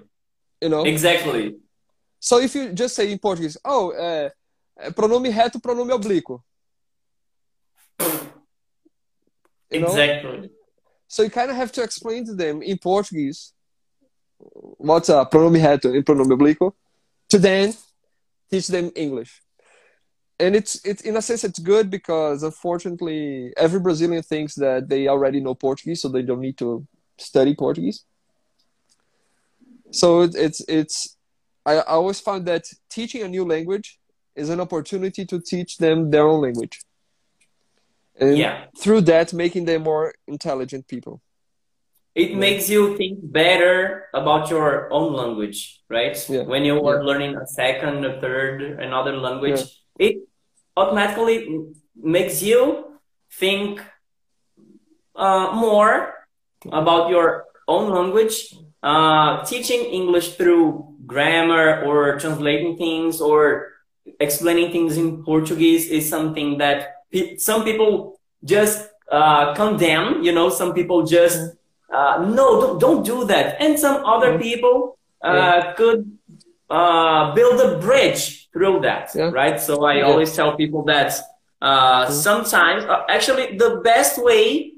You 0.62 0.70
know? 0.70 0.84
Exactly 0.84 1.56
So 2.20 2.40
if 2.40 2.56
you 2.56 2.74
just 2.74 2.96
say 2.96 3.12
in 3.12 3.20
Portuguese, 3.20 3.58
oh, 3.64 3.94
é, 3.96 4.32
é 4.80 4.92
pronome 4.92 5.30
reto, 5.30 5.60
pronome 5.60 5.92
oblíquo. 5.92 6.42
You 9.70 9.82
know? 9.82 9.88
Exactly. 9.88 10.52
So 11.08 11.24
you 11.24 11.30
kind 11.30 11.50
of 11.50 11.58
have 11.58 11.72
to 11.74 11.84
explain 11.84 12.26
to 12.26 12.36
them 12.36 12.62
in 12.62 12.78
Portuguese 12.78 13.54
what's 14.40 15.10
a 15.10 15.26
pronome 15.26 15.60
reto 15.60 15.94
and 15.94 16.06
pronome 16.06 16.30
oblíquo 16.30 16.74
to 17.30 17.38
then 17.38 17.74
teach 18.50 18.68
them 18.68 18.92
English. 18.96 19.42
And 20.40 20.56
it's 20.56 20.86
it's 20.86 21.02
in 21.02 21.18
a 21.18 21.22
sense 21.22 21.44
it's 21.44 21.60
good 21.60 21.90
because 21.90 22.44
unfortunately 22.44 23.54
every 23.58 23.80
Brazilian 23.80 24.22
thinks 24.22 24.54
that 24.56 24.88
they 24.88 25.08
already 25.08 25.40
know 25.40 25.56
Portuguese, 25.56 26.02
so 26.02 26.10
they 26.10 26.22
don't 26.22 26.42
need 26.42 26.58
to 26.60 26.86
study 27.18 27.56
Portuguese. 27.56 28.04
So 29.92 30.22
it's 30.22 30.62
it's 30.68 31.17
I 31.68 31.82
always 31.82 32.22
found 32.22 32.46
that 32.46 32.64
teaching 32.90 33.24
a 33.24 33.28
new 33.28 33.44
language 33.44 34.00
is 34.38 34.50
an 34.50 34.62
opportunity 34.62 35.26
to 35.26 35.42
teach 35.42 35.78
them 35.78 36.10
their 36.10 36.26
own 36.26 36.42
language. 36.42 36.80
And 38.20 38.38
yeah. 38.38 38.66
through 38.80 39.02
that, 39.02 39.34
making 39.34 39.66
them 39.66 39.84
more 39.84 40.14
intelligent 40.28 40.88
people. 40.88 41.22
It 42.16 42.32
yeah. 42.32 42.38
makes 42.38 42.70
you 42.70 42.96
think 42.96 43.20
better 43.22 44.06
about 44.14 44.50
your 44.50 44.92
own 44.94 45.14
language, 45.14 45.82
right? 45.90 46.18
Yeah. 46.30 46.44
When 46.44 46.64
you 46.64 46.84
are 46.88 47.04
learning 47.04 47.36
a 47.36 47.46
second, 47.46 48.06
a 48.06 48.20
third, 48.22 48.62
another 48.62 49.18
language, 49.18 49.62
it 50.00 50.16
automatically 50.78 51.36
makes 51.96 52.42
you 52.42 52.98
think 53.34 53.82
uh, 55.16 55.52
more 55.54 56.14
about 56.72 57.10
your 57.10 57.46
own 57.68 57.92
language. 57.92 58.56
Uh, 58.82 59.44
teaching 59.44 59.82
English 59.82 60.38
through 60.38 60.87
grammar 61.08 61.82
or 61.84 62.20
translating 62.20 62.78
things 62.78 63.22
or 63.22 63.74
explaining 64.20 64.72
things 64.72 64.98
in 64.98 65.24
Portuguese 65.24 65.88
is 65.88 66.08
something 66.08 66.58
that 66.60 67.04
some 67.38 67.64
people 67.64 68.20
just 68.44 68.90
uh, 69.12 69.56
condemn, 69.56 70.22
you 70.22 70.32
know, 70.32 70.50
some 70.50 70.74
people 70.74 71.06
just, 71.06 71.40
mm-hmm. 71.40 71.96
uh, 71.96 72.30
no, 72.36 72.62
don't, 72.62 72.80
don't 72.80 73.06
do 73.06 73.26
that. 73.26 73.60
And 73.62 73.80
some 73.80 74.06
other 74.06 74.34
mm-hmm. 74.34 74.42
people 74.42 74.98
uh, 75.24 75.34
yeah. 75.34 75.74
could 75.74 76.18
uh, 76.70 77.34
build 77.34 77.60
a 77.62 77.80
bridge 77.80 78.50
through 78.52 78.82
that, 78.82 79.12
yeah. 79.16 79.30
right? 79.32 79.60
So 79.60 79.86
I 79.86 79.98
yeah. 79.98 80.04
always 80.04 80.36
tell 80.36 80.56
people 80.56 80.84
that 80.86 81.14
uh, 81.62 82.04
mm-hmm. 82.06 82.14
sometimes, 82.14 82.84
uh, 82.84 83.04
actually, 83.10 83.58
the 83.58 83.82
best 83.84 84.22
way 84.22 84.74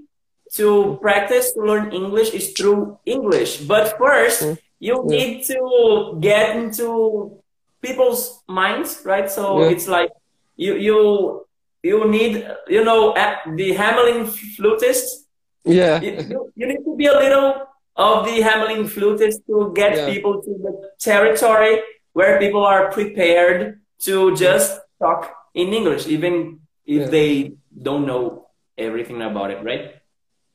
to 0.53 0.97
practice 1.01 1.53
to 1.53 1.61
learn 1.61 1.91
English 1.91 2.34
is 2.34 2.53
through 2.53 2.97
English. 3.05 3.57
But 3.57 3.97
1st 3.99 4.57
you 4.80 5.03
need 5.05 5.43
to 5.45 6.17
get 6.19 6.55
into 6.55 7.41
people's 7.82 8.43
minds, 8.47 9.01
right? 9.05 9.30
So 9.30 9.63
it's 9.63 9.88
like 9.88 10.11
you 10.55 10.75
you 10.75 11.45
you 11.84 12.07
need 12.07 12.47
you 12.67 12.84
know 12.84 13.13
the 13.13 13.75
Hamelin 13.75 14.27
flutist. 14.55 15.27
Yeah, 15.65 16.01
you, 16.01 16.51
you 16.55 16.67
need 16.67 16.84
to 16.84 16.95
be 16.95 17.07
a 17.07 17.13
little 17.13 17.67
of 17.95 18.25
the 18.25 18.39
Hamelin 18.41 18.88
flutist 18.88 19.45
to 19.47 19.71
get 19.75 19.95
yeah. 19.95 20.05
people 20.07 20.41
to 20.41 20.51
the 20.63 20.91
territory 20.99 21.82
where 22.13 22.39
people 22.39 22.65
are 22.65 22.91
prepared 22.91 23.82
to 23.99 24.36
just 24.36 24.80
talk 24.99 25.36
in 25.53 25.73
English, 25.73 26.07
even 26.07 26.59
if 26.86 27.01
yeah. 27.01 27.07
they 27.07 27.51
don't 27.82 28.05
know 28.05 28.47
everything 28.77 29.21
about 29.21 29.51
it, 29.51 29.63
right? 29.63 29.95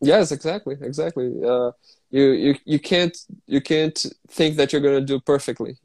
Yes, 0.00 0.32
exactly, 0.32 0.76
exactly. 0.80 1.32
Uh, 1.44 1.72
you 2.14 2.30
you 2.44 2.54
you 2.64 2.78
can't 2.78 3.16
you 3.46 3.60
can't 3.60 3.98
think 4.28 4.56
that 4.56 4.72
you're 4.72 4.86
gonna 4.86 5.00
do 5.12 5.18
perfectly. 5.18 5.76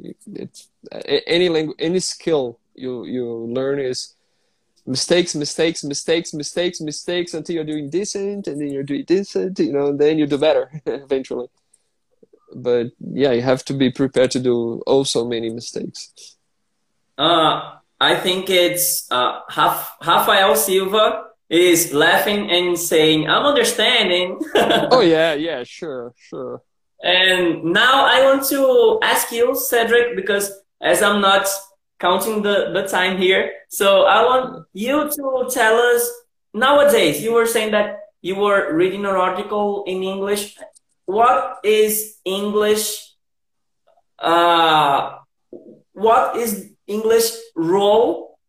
It's 0.43 0.69
any 1.25 1.49
language, 1.49 1.77
any 1.79 1.99
skill 1.99 2.59
you 2.75 3.05
you 3.05 3.25
learn 3.57 3.79
is 3.79 4.13
mistakes, 4.85 5.33
mistakes, 5.33 5.83
mistakes, 5.83 6.31
mistakes, 6.33 6.81
mistakes 6.81 7.33
until 7.33 7.55
you're 7.55 7.71
doing 7.73 7.89
decent, 7.89 8.47
and 8.47 8.61
then 8.61 8.69
you're 8.71 8.83
doing 8.91 9.05
decent, 9.05 9.57
you 9.57 9.73
know, 9.73 9.87
and 9.87 9.97
then 9.99 10.19
you 10.19 10.27
do 10.27 10.37
better 10.37 10.69
eventually. 10.85 11.47
But 12.53 12.91
yeah, 12.99 13.31
you 13.31 13.41
have 13.41 13.65
to 13.65 13.73
be 13.73 13.89
prepared 13.89 14.29
to 14.31 14.39
do 14.39 14.83
also 14.85 15.27
many 15.27 15.49
mistakes. 15.49 16.13
Uh, 17.17 17.77
I 17.99 18.15
think 18.15 18.51
it's 18.51 19.11
uh, 19.11 19.39
Rafael 20.05 20.55
Silva 20.55 21.28
is 21.49 21.93
laughing 21.93 22.49
and 22.51 22.77
saying, 22.77 23.29
"I'm 23.29 23.45
understanding." 23.45 24.39
oh 24.55 25.01
yeah, 25.01 25.33
yeah, 25.33 25.63
sure, 25.63 26.13
sure. 26.17 26.61
And 27.01 27.63
now 27.63 28.05
I 28.05 28.21
want 28.23 28.45
to 28.49 28.99
ask 29.01 29.31
you, 29.31 29.55
Cedric, 29.55 30.15
because 30.15 30.51
as 30.81 31.01
I'm 31.01 31.21
not 31.21 31.47
counting 31.99 32.41
the, 32.41 32.71
the 32.73 32.87
time 32.87 33.17
here. 33.17 33.51
So 33.69 34.05
I 34.05 34.23
want 34.23 34.65
you 34.73 35.09
to 35.09 35.49
tell 35.51 35.75
us 35.75 36.09
nowadays, 36.53 37.21
you 37.21 37.33
were 37.33 37.45
saying 37.45 37.71
that 37.71 37.99
you 38.21 38.35
were 38.35 38.73
reading 38.73 39.01
an 39.05 39.15
article 39.15 39.83
in 39.85 40.03
English. 40.03 40.57
What 41.05 41.59
is 41.63 42.17
English? 42.25 43.13
Uh, 44.17 45.17
what 45.93 46.35
is 46.37 46.71
English 46.87 47.31
role 47.55 48.39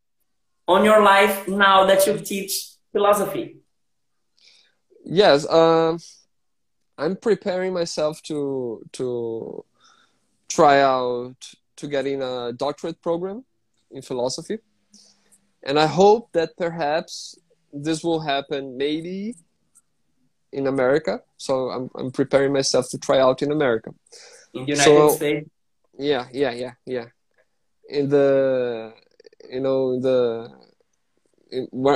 on 0.66 0.84
your 0.84 1.02
life 1.02 1.48
now 1.48 1.86
that 1.86 2.06
you 2.06 2.18
teach 2.18 2.69
philosophy? 2.92 3.56
Yes, 5.04 5.46
uh, 5.46 5.96
I'm 6.98 7.16
preparing 7.16 7.72
myself 7.72 8.22
to 8.24 8.82
to 8.92 9.64
try 10.48 10.80
out 10.82 11.36
to 11.76 11.86
get 11.86 12.06
in 12.06 12.20
a 12.22 12.52
doctorate 12.52 13.00
program 13.00 13.44
in 13.90 14.02
philosophy. 14.02 14.58
And 15.62 15.78
I 15.78 15.86
hope 15.86 16.32
that 16.32 16.56
perhaps 16.56 17.38
this 17.72 18.02
will 18.02 18.20
happen 18.20 18.76
maybe 18.76 19.36
in 20.52 20.66
America. 20.66 21.22
So 21.36 21.70
I'm, 21.70 21.90
I'm 21.94 22.10
preparing 22.10 22.52
myself 22.52 22.88
to 22.90 22.98
try 22.98 23.18
out 23.18 23.42
in 23.42 23.52
America. 23.52 23.90
In 24.54 24.64
the 24.64 24.72
United 24.72 24.84
so, 24.84 25.08
States? 25.10 25.48
Yeah, 25.98 26.26
yeah, 26.32 26.52
yeah, 26.52 26.72
yeah. 26.86 27.06
In 27.88 28.08
the, 28.08 28.92
you 29.50 29.60
know, 29.60 30.00
the, 30.00 30.50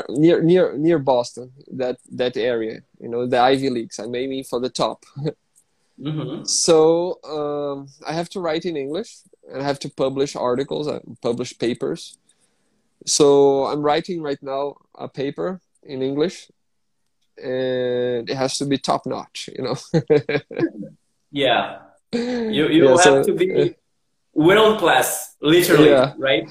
near 0.09 0.43
near 0.43 0.77
near 0.77 0.99
Boston, 0.99 1.53
that 1.73 1.99
that 2.13 2.37
area, 2.37 2.83
you 3.01 3.09
know, 3.09 3.27
the 3.27 3.39
Ivy 3.39 3.71
Leagues. 3.71 3.99
I'm 3.99 4.15
aiming 4.15 4.45
for 4.45 4.61
the 4.61 4.71
top. 4.71 5.05
Mm-hmm. 6.01 6.45
So 6.45 7.21
um, 7.23 7.87
I 8.05 8.15
have 8.15 8.29
to 8.31 8.41
write 8.41 8.65
in 8.65 8.77
English 8.77 9.19
and 9.49 9.63
I 9.63 9.65
have 9.65 9.79
to 9.81 9.89
publish 9.89 10.35
articles, 10.37 10.89
I 10.89 11.01
publish 11.23 11.57
papers. 11.59 12.19
So 13.07 13.67
I'm 13.67 13.83
writing 13.83 14.23
right 14.23 14.43
now 14.43 14.77
a 14.95 15.09
paper 15.09 15.61
in 15.83 16.03
English, 16.03 16.51
and 17.37 18.29
it 18.29 18.35
has 18.35 18.57
to 18.59 18.65
be 18.65 18.79
top 18.79 19.05
notch, 19.07 19.51
you 19.57 19.63
know. 19.63 19.77
yeah, 21.31 21.81
you 22.13 22.69
you 22.69 22.85
yeah, 22.85 22.91
have 22.91 23.01
so, 23.01 23.23
to 23.25 23.35
be 23.35 23.75
world 24.33 24.79
class, 24.79 25.37
literally, 25.43 25.91
yeah. 25.91 26.15
right? 26.17 26.49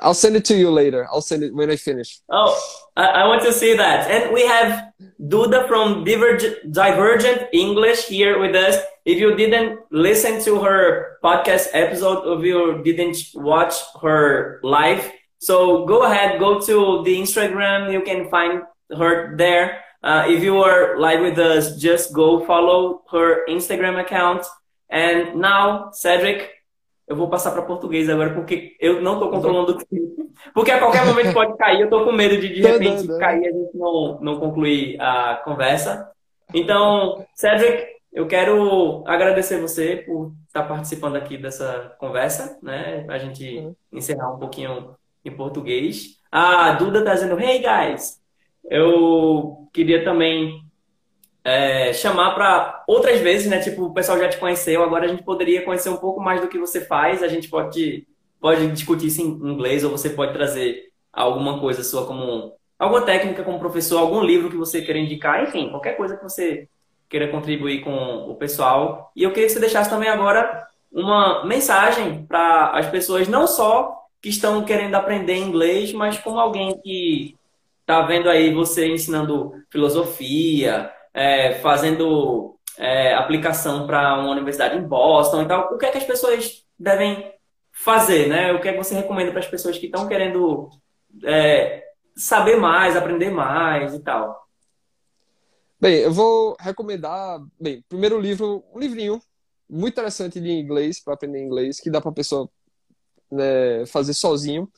I'll 0.00 0.14
send 0.14 0.36
it 0.36 0.44
to 0.46 0.56
you 0.56 0.70
later. 0.70 1.06
I'll 1.12 1.20
send 1.20 1.42
it 1.42 1.54
when 1.54 1.70
I 1.70 1.76
finish. 1.76 2.20
Oh, 2.30 2.58
I, 2.96 3.06
I 3.06 3.26
want 3.26 3.42
to 3.42 3.52
see 3.52 3.76
that. 3.76 4.10
And 4.10 4.32
we 4.32 4.46
have 4.46 4.92
Duda 5.20 5.66
from 5.68 6.04
Divergent, 6.04 6.72
Divergent 6.72 7.48
English 7.52 8.06
here 8.06 8.38
with 8.38 8.54
us. 8.54 8.76
If 9.04 9.18
you 9.18 9.34
didn't 9.36 9.80
listen 9.90 10.42
to 10.44 10.60
her 10.60 11.18
podcast 11.24 11.68
episode, 11.72 12.38
if 12.38 12.44
you 12.44 12.82
didn't 12.84 13.16
watch 13.34 13.74
her 14.02 14.60
live, 14.62 15.10
so 15.38 15.86
go 15.86 16.02
ahead, 16.02 16.38
go 16.38 16.60
to 16.60 17.02
the 17.04 17.16
Instagram. 17.20 17.92
You 17.92 18.02
can 18.02 18.28
find 18.28 18.62
her 18.96 19.36
there. 19.36 19.84
Uh, 20.02 20.24
if 20.28 20.42
you 20.42 20.58
are 20.58 20.98
live 20.98 21.20
with 21.20 21.38
us, 21.38 21.80
just 21.80 22.12
go 22.12 22.44
follow 22.44 23.02
her 23.10 23.46
Instagram 23.48 24.00
account. 24.00 24.44
And 24.90 25.40
now, 25.40 25.90
Cedric, 25.92 26.50
Eu 27.08 27.16
vou 27.16 27.28
passar 27.28 27.52
para 27.52 27.62
português 27.62 28.08
agora 28.08 28.34
porque 28.34 28.76
eu 28.78 29.00
não 29.00 29.14
estou 29.14 29.30
controlando 29.30 29.72
o 29.72 29.76
tempo. 29.76 30.28
Porque 30.52 30.70
a 30.70 30.78
qualquer 30.78 31.06
momento 31.06 31.32
pode 31.32 31.56
cair. 31.56 31.80
Eu 31.80 31.84
estou 31.84 32.04
com 32.04 32.12
medo 32.12 32.38
de 32.38 32.48
de 32.48 32.60
repente 32.62 33.08
cair 33.18 33.42
e 33.42 33.48
a 33.48 33.52
gente 33.52 33.76
não, 33.76 34.18
não 34.20 34.38
concluir 34.38 35.00
a 35.00 35.40
conversa. 35.44 36.10
Então, 36.52 37.24
Cedric, 37.34 37.86
eu 38.12 38.26
quero 38.26 39.04
agradecer 39.06 39.60
você 39.60 39.96
por 39.96 40.32
estar 40.46 40.64
participando 40.64 41.16
aqui 41.16 41.36
dessa 41.36 41.94
conversa, 41.98 42.58
né? 42.62 43.04
A 43.08 43.18
gente 43.18 43.58
uhum. 43.58 43.74
encerrar 43.92 44.34
um 44.34 44.38
pouquinho 44.38 44.94
em 45.24 45.30
português. 45.30 46.18
A 46.30 46.72
Duda 46.72 47.00
está 47.00 47.14
dizendo, 47.14 47.40
hey 47.40 47.62
guys! 47.62 48.20
Eu 48.70 49.68
queria 49.72 50.04
também 50.04 50.62
é, 51.44 51.92
chamar 51.92 52.34
para 52.34 52.84
outras 52.86 53.20
vezes, 53.20 53.48
né? 53.48 53.58
Tipo, 53.60 53.84
o 53.84 53.94
pessoal 53.94 54.18
já 54.18 54.28
te 54.28 54.38
conheceu, 54.38 54.82
agora 54.82 55.06
a 55.06 55.08
gente 55.08 55.22
poderia 55.22 55.62
conhecer 55.62 55.88
um 55.88 55.96
pouco 55.96 56.20
mais 56.20 56.40
do 56.40 56.48
que 56.48 56.58
você 56.58 56.80
faz. 56.80 57.22
A 57.22 57.28
gente 57.28 57.48
pode, 57.48 58.06
pode 58.40 58.68
discutir 58.68 59.06
isso 59.06 59.22
em 59.22 59.26
inglês 59.26 59.84
ou 59.84 59.90
você 59.90 60.10
pode 60.10 60.32
trazer 60.32 60.88
alguma 61.12 61.58
coisa 61.60 61.82
sua 61.82 62.06
como 62.06 62.52
alguma 62.78 63.02
técnica 63.02 63.42
como 63.42 63.58
professor, 63.58 63.98
algum 63.98 64.22
livro 64.22 64.50
que 64.50 64.56
você 64.56 64.80
queira 64.82 65.00
indicar, 65.00 65.42
enfim, 65.42 65.68
qualquer 65.70 65.96
coisa 65.96 66.16
que 66.16 66.22
você 66.22 66.68
queira 67.08 67.28
contribuir 67.28 67.82
com 67.82 68.30
o 68.30 68.36
pessoal. 68.36 69.10
E 69.16 69.22
eu 69.22 69.30
queria 69.30 69.46
que 69.46 69.52
você 69.52 69.60
deixasse 69.60 69.90
também 69.90 70.08
agora 70.08 70.66
uma 70.92 71.44
mensagem 71.44 72.24
para 72.26 72.70
as 72.70 72.88
pessoas, 72.88 73.26
não 73.28 73.46
só 73.46 73.96
que 74.22 74.28
estão 74.28 74.64
querendo 74.64 74.94
aprender 74.94 75.36
inglês, 75.36 75.92
mas 75.92 76.18
como 76.18 76.38
alguém 76.38 76.78
que 76.80 77.36
está 77.80 78.02
vendo 78.02 78.28
aí 78.28 78.52
você 78.52 78.86
ensinando 78.86 79.52
filosofia, 79.70 80.92
é, 81.14 81.54
fazendo 81.60 82.58
é, 82.76 83.14
aplicação 83.14 83.86
para 83.86 84.18
uma 84.18 84.30
universidade 84.30 84.76
em 84.76 84.82
Boston 84.82 85.42
e 85.42 85.48
tal, 85.48 85.74
o 85.74 85.78
que 85.78 85.86
é 85.86 85.90
que 85.90 85.98
as 85.98 86.04
pessoas 86.04 86.64
devem 86.78 87.32
fazer, 87.72 88.28
né? 88.28 88.52
O 88.52 88.60
que 88.60 88.68
é 88.68 88.72
que 88.72 88.78
você 88.78 88.94
recomenda 88.94 89.30
para 89.30 89.40
as 89.40 89.46
pessoas 89.46 89.78
que 89.78 89.86
estão 89.86 90.08
querendo 90.08 90.70
é, 91.24 91.84
saber 92.16 92.56
mais, 92.56 92.96
aprender 92.96 93.30
mais 93.30 93.94
e 93.94 94.00
tal? 94.00 94.48
Bem, 95.80 95.98
eu 95.98 96.12
vou 96.12 96.56
recomendar, 96.58 97.40
bem, 97.60 97.84
primeiro 97.88 98.20
livro, 98.20 98.64
um 98.74 98.80
livrinho 98.80 99.20
muito 99.68 99.94
interessante 99.94 100.40
de 100.40 100.50
inglês 100.50 100.98
para 101.00 101.14
aprender 101.14 101.40
inglês 101.40 101.78
que 101.78 101.90
dá 101.90 102.00
para 102.00 102.10
a 102.10 102.14
pessoa 102.14 102.50
né, 103.30 103.86
fazer 103.86 104.14
sozinho. 104.14 104.68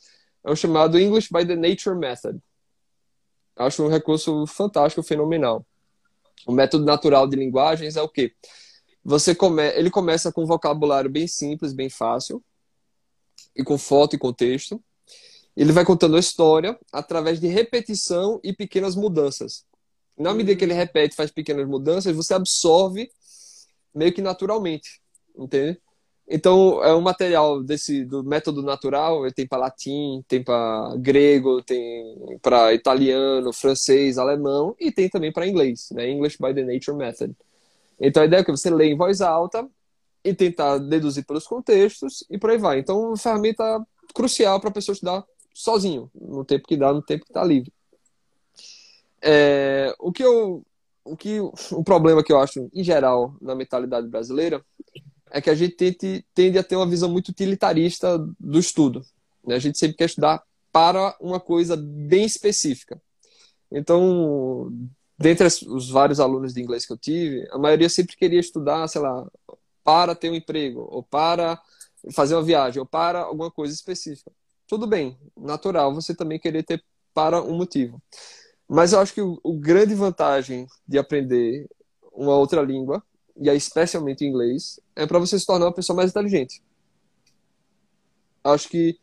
É 0.43 0.51
o 0.51 0.55
chamado 0.55 0.99
English 0.99 1.29
by 1.31 1.45
the 1.45 1.55
Nature 1.55 1.97
Method. 1.97 2.39
Acho 3.55 3.83
um 3.83 3.89
recurso 3.89 4.45
fantástico, 4.45 5.01
fenomenal. 5.01 5.65
O 6.45 6.51
método 6.51 6.85
natural 6.85 7.27
de 7.27 7.35
linguagens 7.35 7.95
é 7.95 8.01
o 8.01 8.09
quê? 8.09 8.33
Você 9.03 9.33
come... 9.33 9.67
Ele 9.69 9.89
começa 9.89 10.31
com 10.31 10.43
um 10.43 10.47
vocabulário 10.47 11.09
bem 11.09 11.27
simples, 11.27 11.73
bem 11.73 11.89
fácil, 11.89 12.43
e 13.55 13.63
com 13.63 13.77
foto 13.77 14.15
e 14.15 14.19
contexto. 14.19 14.81
Ele 15.55 15.71
vai 15.71 15.83
contando 15.83 16.15
a 16.15 16.19
história 16.19 16.79
através 16.91 17.39
de 17.39 17.47
repetição 17.47 18.39
e 18.43 18.53
pequenas 18.53 18.95
mudanças. 18.95 19.65
Na 20.17 20.33
medida 20.33 20.57
que 20.57 20.63
ele 20.63 20.73
repete, 20.73 21.15
faz 21.15 21.31
pequenas 21.31 21.67
mudanças, 21.67 22.15
você 22.15 22.33
absorve 22.33 23.09
meio 23.93 24.13
que 24.13 24.21
naturalmente, 24.21 25.01
entende? 25.35 25.81
Então, 26.33 26.81
é 26.81 26.95
um 26.95 27.01
material 27.01 27.61
desse 27.61 28.05
do 28.05 28.23
método 28.23 28.63
natural, 28.63 29.29
tem 29.33 29.45
para 29.45 29.57
latim, 29.57 30.23
tem 30.29 30.41
para 30.41 30.95
grego, 30.95 31.61
tem 31.61 32.39
para 32.41 32.73
italiano, 32.73 33.51
francês, 33.51 34.17
alemão 34.17 34.73
e 34.79 34.93
tem 34.93 35.09
também 35.09 35.29
para 35.29 35.45
inglês, 35.45 35.89
né? 35.91 36.09
English 36.09 36.37
by 36.39 36.53
the 36.53 36.63
Nature 36.63 36.95
Method. 36.95 37.35
Então, 37.99 38.23
a 38.23 38.25
ideia 38.25 38.39
é 38.39 38.43
que 38.45 38.51
você 38.51 38.69
lê 38.69 38.85
em 38.85 38.95
voz 38.95 39.19
alta 39.19 39.67
e 40.23 40.33
tentar 40.33 40.77
deduzir 40.77 41.25
pelos 41.25 41.45
contextos 41.45 42.23
e 42.29 42.37
por 42.37 42.49
aí 42.49 42.57
vai. 42.57 42.79
Então, 42.79 43.07
uma 43.09 43.17
ferramenta 43.17 43.85
crucial 44.13 44.57
para 44.61 44.69
a 44.69 44.73
pessoa 44.73 44.93
estudar 44.93 45.25
sozinho, 45.53 46.09
no 46.15 46.45
tempo 46.45 46.65
que 46.65 46.77
dá, 46.77 46.93
no 46.93 47.01
tempo 47.01 47.25
que 47.25 47.31
está 47.31 47.43
livre. 47.43 47.73
É, 49.21 49.93
o 49.99 50.13
que 50.13 50.23
eu 50.23 50.65
o 51.03 51.17
que 51.17 51.39
o 51.41 51.83
problema 51.83 52.23
que 52.23 52.31
eu 52.31 52.39
acho 52.39 52.69
em 52.73 52.83
geral 52.83 53.35
na 53.41 53.55
mentalidade 53.55 54.07
brasileira 54.07 54.63
é 55.31 55.41
que 55.41 55.49
a 55.49 55.55
gente 55.55 55.75
tende, 55.75 56.25
tende 56.33 56.57
a 56.57 56.63
ter 56.63 56.75
uma 56.75 56.87
visão 56.87 57.09
muito 57.09 57.29
utilitarista 57.29 58.17
do 58.39 58.59
estudo. 58.59 59.03
Né? 59.45 59.55
A 59.55 59.59
gente 59.59 59.77
sempre 59.77 59.97
quer 59.97 60.05
estudar 60.05 60.43
para 60.71 61.15
uma 61.19 61.39
coisa 61.39 61.75
bem 61.75 62.25
específica. 62.25 63.01
Então, 63.71 64.71
dentre 65.17 65.47
os 65.47 65.89
vários 65.89 66.19
alunos 66.19 66.53
de 66.53 66.61
inglês 66.61 66.85
que 66.85 66.91
eu 66.91 66.97
tive, 66.97 67.47
a 67.51 67.57
maioria 67.57 67.89
sempre 67.89 68.15
queria 68.17 68.39
estudar, 68.39 68.87
sei 68.87 69.01
lá, 69.01 69.25
para 69.83 70.13
ter 70.13 70.29
um 70.29 70.35
emprego, 70.35 70.87
ou 70.89 71.01
para 71.01 71.59
fazer 72.11 72.35
uma 72.35 72.43
viagem, 72.43 72.79
ou 72.79 72.85
para 72.85 73.21
alguma 73.21 73.49
coisa 73.49 73.73
específica. 73.73 74.31
Tudo 74.67 74.85
bem, 74.85 75.17
natural 75.37 75.93
você 75.93 76.13
também 76.13 76.39
querer 76.39 76.63
ter 76.63 76.83
para 77.13 77.41
um 77.41 77.55
motivo. 77.55 78.01
Mas 78.67 78.93
eu 78.93 78.99
acho 78.99 79.13
que 79.13 79.21
o, 79.21 79.39
o 79.43 79.57
grande 79.57 79.93
vantagem 79.95 80.67
de 80.87 80.97
aprender 80.97 81.67
uma 82.13 82.35
outra 82.35 82.61
língua 82.61 83.03
e 83.35 83.49
aí 83.49 83.57
especialmente 83.57 84.25
inglês, 84.25 84.79
é 84.95 85.05
para 85.05 85.19
você 85.19 85.39
se 85.39 85.45
tornar 85.45 85.65
uma 85.65 85.73
pessoa 85.73 85.95
mais 85.95 86.11
inteligente. 86.11 86.61
Acho 88.43 88.69
que 88.69 88.97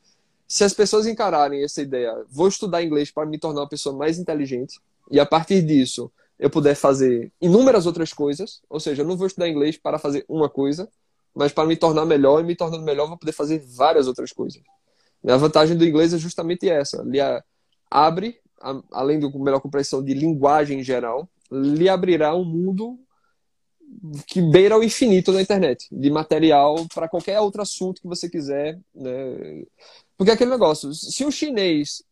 se 0.47 0.64
as 0.64 0.72
pessoas 0.72 1.07
encararem 1.07 1.62
essa 1.62 1.83
ideia, 1.83 2.24
vou 2.29 2.49
estudar 2.49 2.83
inglês 2.83 3.11
para 3.11 3.26
me 3.26 3.39
tornar 3.39 3.61
uma 3.62 3.68
pessoa 3.68 3.95
mais 3.95 4.18
inteligente, 4.18 4.81
e 5.11 5.20
a 5.20 5.26
partir 5.26 5.62
disso 5.62 6.11
eu 6.39 6.49
puder 6.49 6.74
fazer 6.74 7.33
inúmeras 7.41 7.85
outras 7.87 8.12
coisas, 8.12 8.62
ou 8.68 8.79
seja, 8.79 9.03
eu 9.03 9.07
não 9.07 9.16
vou 9.16 9.26
estudar 9.26 9.49
inglês 9.49 9.76
para 9.76 9.99
fazer 9.99 10.24
uma 10.29 10.49
coisa, 10.49 10.89
mas 11.35 11.53
para 11.53 11.66
me 11.66 11.76
tornar 11.76 12.05
melhor, 12.05 12.41
e 12.41 12.45
me 12.45 12.57
tornando 12.57 12.85
melhor, 12.85 13.07
vou 13.07 13.18
poder 13.18 13.33
fazer 13.33 13.59
várias 13.59 14.07
outras 14.07 14.33
coisas. 14.33 14.62
E 15.22 15.31
a 15.31 15.37
vantagem 15.37 15.76
do 15.76 15.85
inglês 15.85 16.14
é 16.14 16.18
justamente 16.18 16.68
essa: 16.68 17.03
lhe 17.03 17.18
abre, 17.91 18.41
além 18.91 19.20
da 19.20 19.29
melhor 19.31 19.61
compreensão 19.61 20.03
de 20.03 20.14
linguagem 20.14 20.81
em 20.81 20.83
geral, 20.83 21.29
lhe 21.51 21.89
abrirá 21.89 22.35
um 22.35 22.45
mundo 22.45 22.99
que 24.26 24.40
beira 24.40 24.78
o 24.78 24.82
infinito 24.82 25.32
na 25.32 25.42
internet, 25.42 25.86
de 25.90 26.11
material 26.11 26.86
para 26.94 27.09
qualquer 27.09 27.40
outro 27.40 27.62
assunto 27.62 28.01
que 28.01 28.09
você 28.09 28.28
quiser. 28.28 28.78
Né? 28.94 29.64
Porque 30.16 30.30
é 30.30 30.34
aquele 30.34 30.51
negócio, 30.51 30.92
se 30.94 31.24
o 31.24 31.30
chinês 31.30 32.03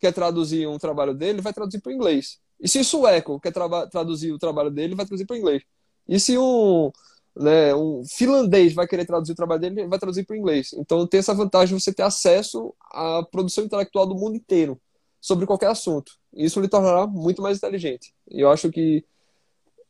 quer 0.00 0.12
traduzir 0.12 0.66
um 0.66 0.78
trabalho 0.78 1.14
dele, 1.14 1.40
vai 1.40 1.52
traduzir 1.52 1.80
para 1.80 1.90
o 1.90 1.94
inglês. 1.94 2.38
E 2.60 2.68
se 2.68 2.78
o 2.78 2.84
sueco 2.84 3.40
quer 3.40 3.52
tra 3.52 3.86
traduzir 3.86 4.32
o 4.32 4.38
trabalho 4.38 4.70
dele, 4.70 4.94
vai 4.94 5.06
traduzir 5.06 5.26
para 5.26 5.34
o 5.34 5.38
inglês. 5.38 5.62
E 6.08 6.20
se 6.20 6.36
um, 6.38 6.90
né, 7.36 7.74
um 7.74 8.02
finlandês 8.04 8.74
vai 8.74 8.86
querer 8.86 9.04
traduzir 9.04 9.32
o 9.32 9.36
trabalho 9.36 9.60
dele, 9.60 9.86
vai 9.86 9.98
traduzir 9.98 10.24
para 10.24 10.34
o 10.34 10.36
inglês. 10.36 10.72
Então 10.74 11.06
tem 11.06 11.18
essa 11.18 11.34
vantagem 11.34 11.76
de 11.76 11.82
você 11.82 11.92
ter 11.92 12.02
acesso 12.02 12.74
à 12.92 13.22
produção 13.30 13.64
intelectual 13.64 14.06
do 14.06 14.14
mundo 14.14 14.36
inteiro 14.36 14.80
sobre 15.20 15.46
qualquer 15.46 15.68
assunto. 15.68 16.12
Isso 16.32 16.60
lhe 16.60 16.68
tornará 16.68 17.06
muito 17.06 17.40
mais 17.42 17.58
inteligente. 17.58 18.12
E 18.30 18.40
eu 18.40 18.50
acho 18.50 18.70
que 18.70 19.04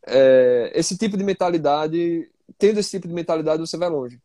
é, 0.07 0.73
esse 0.75 0.97
tipo 0.97 1.17
de 1.17 1.25
mentalidade, 1.25 2.29
tendo 2.59 2.81
esse 2.81 2.91
tipo 2.91 3.09
de 3.09 3.15
mentalidade, 3.15 3.61
você 3.61 3.77
vai 3.77 3.89
longe. 3.89 4.19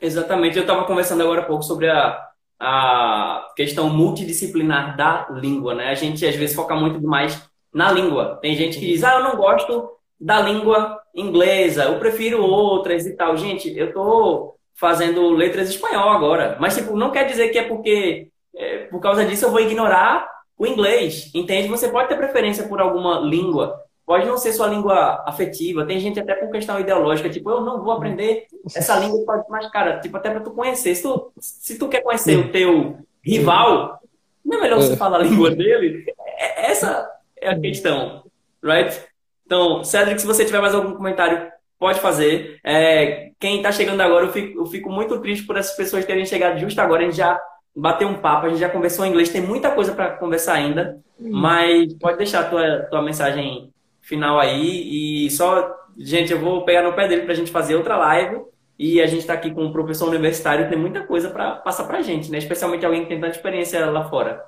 Exatamente. 0.00 0.56
Eu 0.56 0.62
estava 0.62 0.84
conversando 0.84 1.22
agora 1.22 1.42
há 1.42 1.44
pouco 1.44 1.62
sobre 1.62 1.88
a, 1.88 2.28
a 2.60 3.52
questão 3.56 3.88
multidisciplinar 3.88 4.96
da 4.96 5.28
língua, 5.30 5.74
né? 5.74 5.88
A 5.88 5.94
gente 5.94 6.26
às 6.26 6.34
vezes 6.34 6.56
foca 6.56 6.74
muito 6.74 7.00
demais 7.00 7.40
na 7.72 7.90
língua. 7.90 8.38
Tem 8.40 8.54
gente 8.54 8.78
que 8.78 8.86
diz, 8.86 9.04
ah, 9.04 9.16
eu 9.16 9.24
não 9.24 9.36
gosto 9.36 9.90
da 10.20 10.40
língua 10.40 11.00
inglesa, 11.14 11.84
eu 11.84 11.98
prefiro 11.98 12.42
outras 12.42 13.06
e 13.06 13.16
tal. 13.16 13.36
Gente, 13.36 13.76
eu 13.76 13.92
tô 13.92 14.56
fazendo 14.74 15.30
letras 15.30 15.68
espanhol 15.68 16.10
agora, 16.10 16.56
mas 16.60 16.76
tipo, 16.76 16.96
não 16.96 17.10
quer 17.10 17.26
dizer 17.26 17.50
que 17.50 17.58
é 17.58 17.68
porque 17.68 18.28
é, 18.56 18.78
por 18.86 19.00
causa 19.00 19.24
disso 19.24 19.44
eu 19.44 19.50
vou 19.50 19.60
ignorar 19.60 20.28
o 20.56 20.66
inglês, 20.66 21.30
entende? 21.34 21.68
Você 21.68 21.88
pode 21.88 22.08
ter 22.08 22.16
preferência 22.16 22.66
por 22.68 22.80
alguma 22.80 23.20
língua, 23.20 23.80
Pode 24.04 24.26
não 24.26 24.36
ser 24.36 24.52
sua 24.52 24.66
língua 24.66 25.22
afetiva, 25.26 25.86
tem 25.86 26.00
gente 26.00 26.18
até 26.18 26.34
por 26.34 26.50
questão 26.50 26.78
ideológica, 26.78 27.30
tipo, 27.30 27.50
eu 27.50 27.60
não 27.60 27.82
vou 27.82 27.92
aprender 27.92 28.46
essa 28.74 28.98
língua, 28.98 29.44
mas, 29.48 29.70
cara, 29.70 30.00
tipo, 30.00 30.16
até 30.16 30.28
para 30.30 30.40
tu 30.40 30.50
conhecer. 30.50 30.94
Se 30.94 31.02
tu, 31.02 31.32
se 31.38 31.78
tu 31.78 31.88
quer 31.88 32.02
conhecer 32.02 32.36
o 32.36 32.50
teu 32.50 32.98
rival, 33.24 34.00
não 34.44 34.58
é 34.58 34.60
melhor 34.62 34.80
você 34.80 34.94
é. 34.94 34.96
falar 34.96 35.20
a 35.20 35.22
língua 35.22 35.50
dele? 35.50 36.04
É, 36.36 36.70
essa 36.70 37.08
é 37.40 37.50
a 37.50 37.58
questão, 37.58 38.24
right? 38.62 39.00
Então, 39.46 39.84
Cedric, 39.84 40.20
se 40.20 40.26
você 40.26 40.44
tiver 40.44 40.60
mais 40.60 40.74
algum 40.74 40.94
comentário, 40.94 41.50
pode 41.78 42.00
fazer. 42.00 42.58
É, 42.64 43.30
quem 43.38 43.56
está 43.56 43.70
chegando 43.70 44.00
agora, 44.00 44.26
eu 44.26 44.32
fico, 44.32 44.58
eu 44.58 44.66
fico 44.66 44.90
muito 44.90 45.20
triste 45.20 45.46
por 45.46 45.56
essas 45.56 45.76
pessoas 45.76 46.04
terem 46.04 46.26
chegado 46.26 46.58
justo 46.58 46.80
agora. 46.80 47.02
A 47.02 47.04
gente 47.04 47.16
já 47.16 47.40
bateu 47.74 48.08
um 48.08 48.18
papo, 48.18 48.46
a 48.46 48.48
gente 48.48 48.60
já 48.60 48.68
conversou 48.68 49.04
em 49.04 49.10
inglês, 49.10 49.30
tem 49.30 49.40
muita 49.40 49.70
coisa 49.70 49.92
para 49.92 50.10
conversar 50.10 50.54
ainda, 50.54 50.98
hum. 51.20 51.30
mas 51.32 51.92
pode 51.94 52.18
deixar 52.18 52.40
a 52.40 52.48
tua, 52.48 52.80
tua 52.90 53.02
mensagem 53.02 53.70
final 54.02 54.38
aí. 54.38 55.26
E 55.26 55.30
só, 55.30 55.74
gente, 55.96 56.32
eu 56.32 56.40
vou 56.40 56.64
pegar 56.64 56.82
no 56.82 56.92
pé 56.92 57.08
dele 57.08 57.22
para 57.22 57.32
a 57.32 57.36
gente 57.36 57.50
fazer 57.50 57.74
outra 57.76 57.96
live. 57.96 58.42
E 58.78 59.00
a 59.00 59.06
gente 59.06 59.20
está 59.20 59.34
aqui 59.34 59.52
com 59.52 59.64
um 59.64 59.72
professor 59.72 60.08
universitário, 60.08 60.68
tem 60.68 60.78
muita 60.78 61.06
coisa 61.06 61.30
para 61.30 61.56
passar 61.56 61.84
para 61.84 61.98
a 61.98 62.02
gente, 62.02 62.30
né? 62.30 62.38
Especialmente 62.38 62.84
alguém 62.84 63.02
que 63.02 63.08
tem 63.08 63.20
tanta 63.20 63.36
experiência 63.36 63.86
lá 63.86 64.08
fora. 64.10 64.44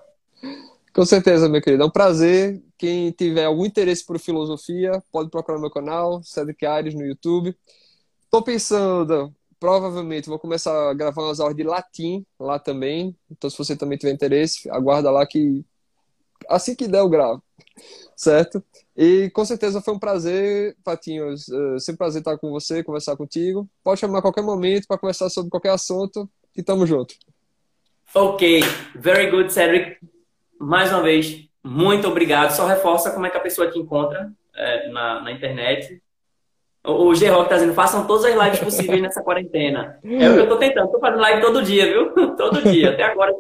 Com 0.92 1.04
certeza, 1.04 1.48
meu 1.48 1.62
querido. 1.62 1.82
É 1.82 1.86
um 1.86 1.90
prazer. 1.90 2.62
Quem 2.76 3.10
tiver 3.12 3.44
algum 3.44 3.64
interesse 3.64 4.04
por 4.04 4.18
filosofia, 4.18 5.02
pode 5.12 5.30
procurar 5.30 5.58
meu 5.58 5.70
canal, 5.70 6.22
Cedric 6.22 6.66
Aires, 6.66 6.94
no 6.94 7.04
YouTube. 7.04 7.56
Estou 8.24 8.42
pensando, 8.42 9.32
provavelmente, 9.60 10.28
vou 10.28 10.38
começar 10.38 10.90
a 10.90 10.94
gravar 10.94 11.22
umas 11.22 11.38
aulas 11.38 11.56
de 11.56 11.62
latim 11.62 12.26
lá 12.38 12.58
também. 12.58 13.16
Então, 13.30 13.48
se 13.48 13.56
você 13.56 13.76
também 13.76 13.98
tiver 13.98 14.12
interesse, 14.12 14.68
aguarda 14.70 15.10
lá 15.10 15.24
que 15.26 15.64
assim 16.48 16.74
que 16.74 16.88
der 16.88 16.98
eu 16.98 17.08
gravo. 17.08 17.42
Certo? 18.16 18.62
E 18.96 19.28
com 19.30 19.44
certeza 19.44 19.80
foi 19.80 19.94
um 19.94 19.98
prazer, 19.98 20.76
Patinhos. 20.84 21.48
Uh, 21.48 21.80
sempre 21.80 21.94
um 21.94 21.98
prazer 21.98 22.20
estar 22.20 22.38
com 22.38 22.50
você, 22.50 22.82
conversar 22.84 23.16
contigo. 23.16 23.68
Pode 23.82 24.00
chamar 24.00 24.18
a 24.18 24.22
qualquer 24.22 24.42
momento 24.42 24.86
para 24.86 24.98
conversar 24.98 25.28
sobre 25.30 25.50
qualquer 25.50 25.70
assunto 25.70 26.28
e 26.56 26.62
tamo 26.62 26.86
junto. 26.86 27.14
Ok, 28.14 28.60
very 28.94 29.30
good, 29.30 29.52
Cedric. 29.52 29.98
Mais 30.60 30.92
uma 30.92 31.02
vez, 31.02 31.48
muito 31.64 32.06
obrigado. 32.06 32.52
Só 32.52 32.66
reforça 32.66 33.10
como 33.10 33.26
é 33.26 33.30
que 33.30 33.36
a 33.36 33.40
pessoa 33.40 33.68
te 33.68 33.78
encontra 33.78 34.30
é, 34.54 34.88
na, 34.90 35.22
na 35.22 35.32
internet. 35.32 36.00
O, 36.84 37.08
o 37.08 37.14
G-Rock 37.14 37.48
tá 37.48 37.56
dizendo, 37.56 37.74
façam 37.74 38.06
todas 38.06 38.24
as 38.24 38.40
lives 38.40 38.60
possíveis 38.60 39.02
nessa 39.02 39.22
quarentena. 39.22 39.98
É 40.04 40.30
o 40.30 40.34
que 40.34 40.40
eu 40.40 40.48
tô 40.48 40.56
tentando. 40.56 40.92
Tô 40.92 41.00
fazendo 41.00 41.20
live 41.20 41.40
todo 41.40 41.62
dia, 41.62 41.86
viu? 41.86 42.10
todo 42.36 42.62
dia, 42.62 42.90
até 42.90 43.02
agora. 43.02 43.34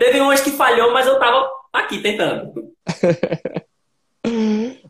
Teve 0.00 0.20
umas 0.20 0.40
que 0.40 0.50
falhou, 0.50 0.92
mas 0.92 1.06
eu 1.06 1.16
tava 1.20 1.48
aqui 1.72 2.02
tentando. 2.02 2.52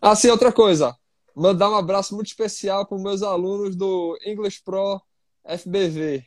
Ah, 0.07 0.15
sim, 0.15 0.29
outra 0.29 0.53
coisa. 0.53 0.95
Mandar 1.35 1.71
um 1.71 1.77
abraço 1.77 2.15
muito 2.15 2.27
especial 2.27 2.87
para 2.87 2.95
os 2.95 3.03
meus 3.03 3.23
alunos 3.23 3.75
do 3.75 4.19
English 4.27 4.63
Pro 4.63 5.01
FBV. 5.49 6.23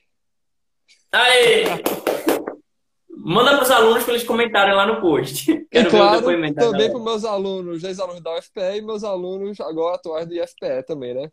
Aí! 1.11 1.65
Manda 3.07 3.51
para 3.51 3.61
os 3.61 3.69
alunos 3.69 4.03
para 4.03 4.15
eles 4.15 4.25
comentarem 4.25 4.73
lá 4.73 4.87
no 4.87 4.99
post. 4.99 5.45
Quero 5.69 5.89
e 5.89 5.91
claro, 5.91 6.23
também 6.23 6.89
para 6.89 6.97
os 6.97 7.03
meus 7.03 7.23
alunos, 7.23 7.83
ex-alunos 7.83 8.23
da 8.23 8.35
UFPE 8.39 8.77
e 8.77 8.81
meus 8.81 9.03
alunos 9.03 9.61
agora 9.61 9.95
atuais 9.95 10.25
do 10.25 10.33
IFPE 10.33 10.83
também, 10.87 11.13
né? 11.13 11.29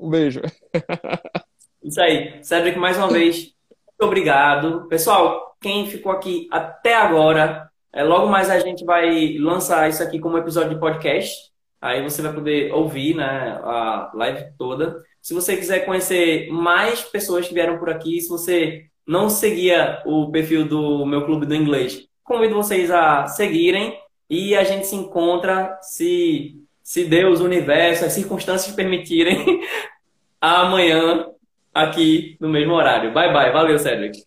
Um 0.00 0.08
beijo. 0.08 0.40
Isso 1.84 2.00
aí. 2.00 2.42
Cedric, 2.42 2.78
mais 2.78 2.96
uma 2.96 3.10
vez, 3.10 3.36
muito 3.36 4.00
obrigado. 4.00 4.88
Pessoal, 4.88 5.54
quem 5.60 5.86
ficou 5.86 6.10
aqui 6.10 6.48
até 6.50 6.94
agora, 6.94 7.70
é, 7.92 8.02
logo 8.02 8.28
mais 8.28 8.48
a 8.48 8.58
gente 8.60 8.82
vai 8.82 9.36
lançar 9.36 9.90
isso 9.90 10.02
aqui 10.02 10.18
como 10.18 10.38
episódio 10.38 10.70
de 10.70 10.80
podcast. 10.80 11.51
Aí 11.82 12.00
você 12.00 12.22
vai 12.22 12.32
poder 12.32 12.72
ouvir 12.72 13.16
né, 13.16 13.58
a 13.60 14.12
live 14.14 14.52
toda. 14.56 15.02
Se 15.20 15.34
você 15.34 15.56
quiser 15.56 15.84
conhecer 15.84 16.48
mais 16.48 17.02
pessoas 17.02 17.48
que 17.48 17.52
vieram 17.52 17.76
por 17.76 17.90
aqui, 17.90 18.20
se 18.20 18.28
você 18.28 18.84
não 19.04 19.28
seguia 19.28 20.00
o 20.06 20.30
perfil 20.30 20.64
do 20.64 21.04
meu 21.04 21.26
clube 21.26 21.44
do 21.44 21.56
inglês, 21.56 22.06
convido 22.22 22.54
vocês 22.54 22.88
a 22.88 23.26
seguirem 23.26 23.98
e 24.30 24.54
a 24.54 24.62
gente 24.62 24.86
se 24.86 24.94
encontra, 24.94 25.76
se, 25.82 26.56
se 26.84 27.04
Deus, 27.04 27.40
o 27.40 27.44
universo, 27.44 28.04
as 28.04 28.12
circunstâncias 28.12 28.74
permitirem, 28.76 29.60
amanhã 30.40 31.26
aqui 31.74 32.36
no 32.40 32.48
mesmo 32.48 32.74
horário. 32.74 33.12
Bye 33.12 33.32
bye. 33.32 33.50
Valeu, 33.50 33.78
Cedric. 33.78 34.22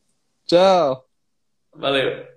Tchau. 0.45 1.05
Valeu. 1.73 2.34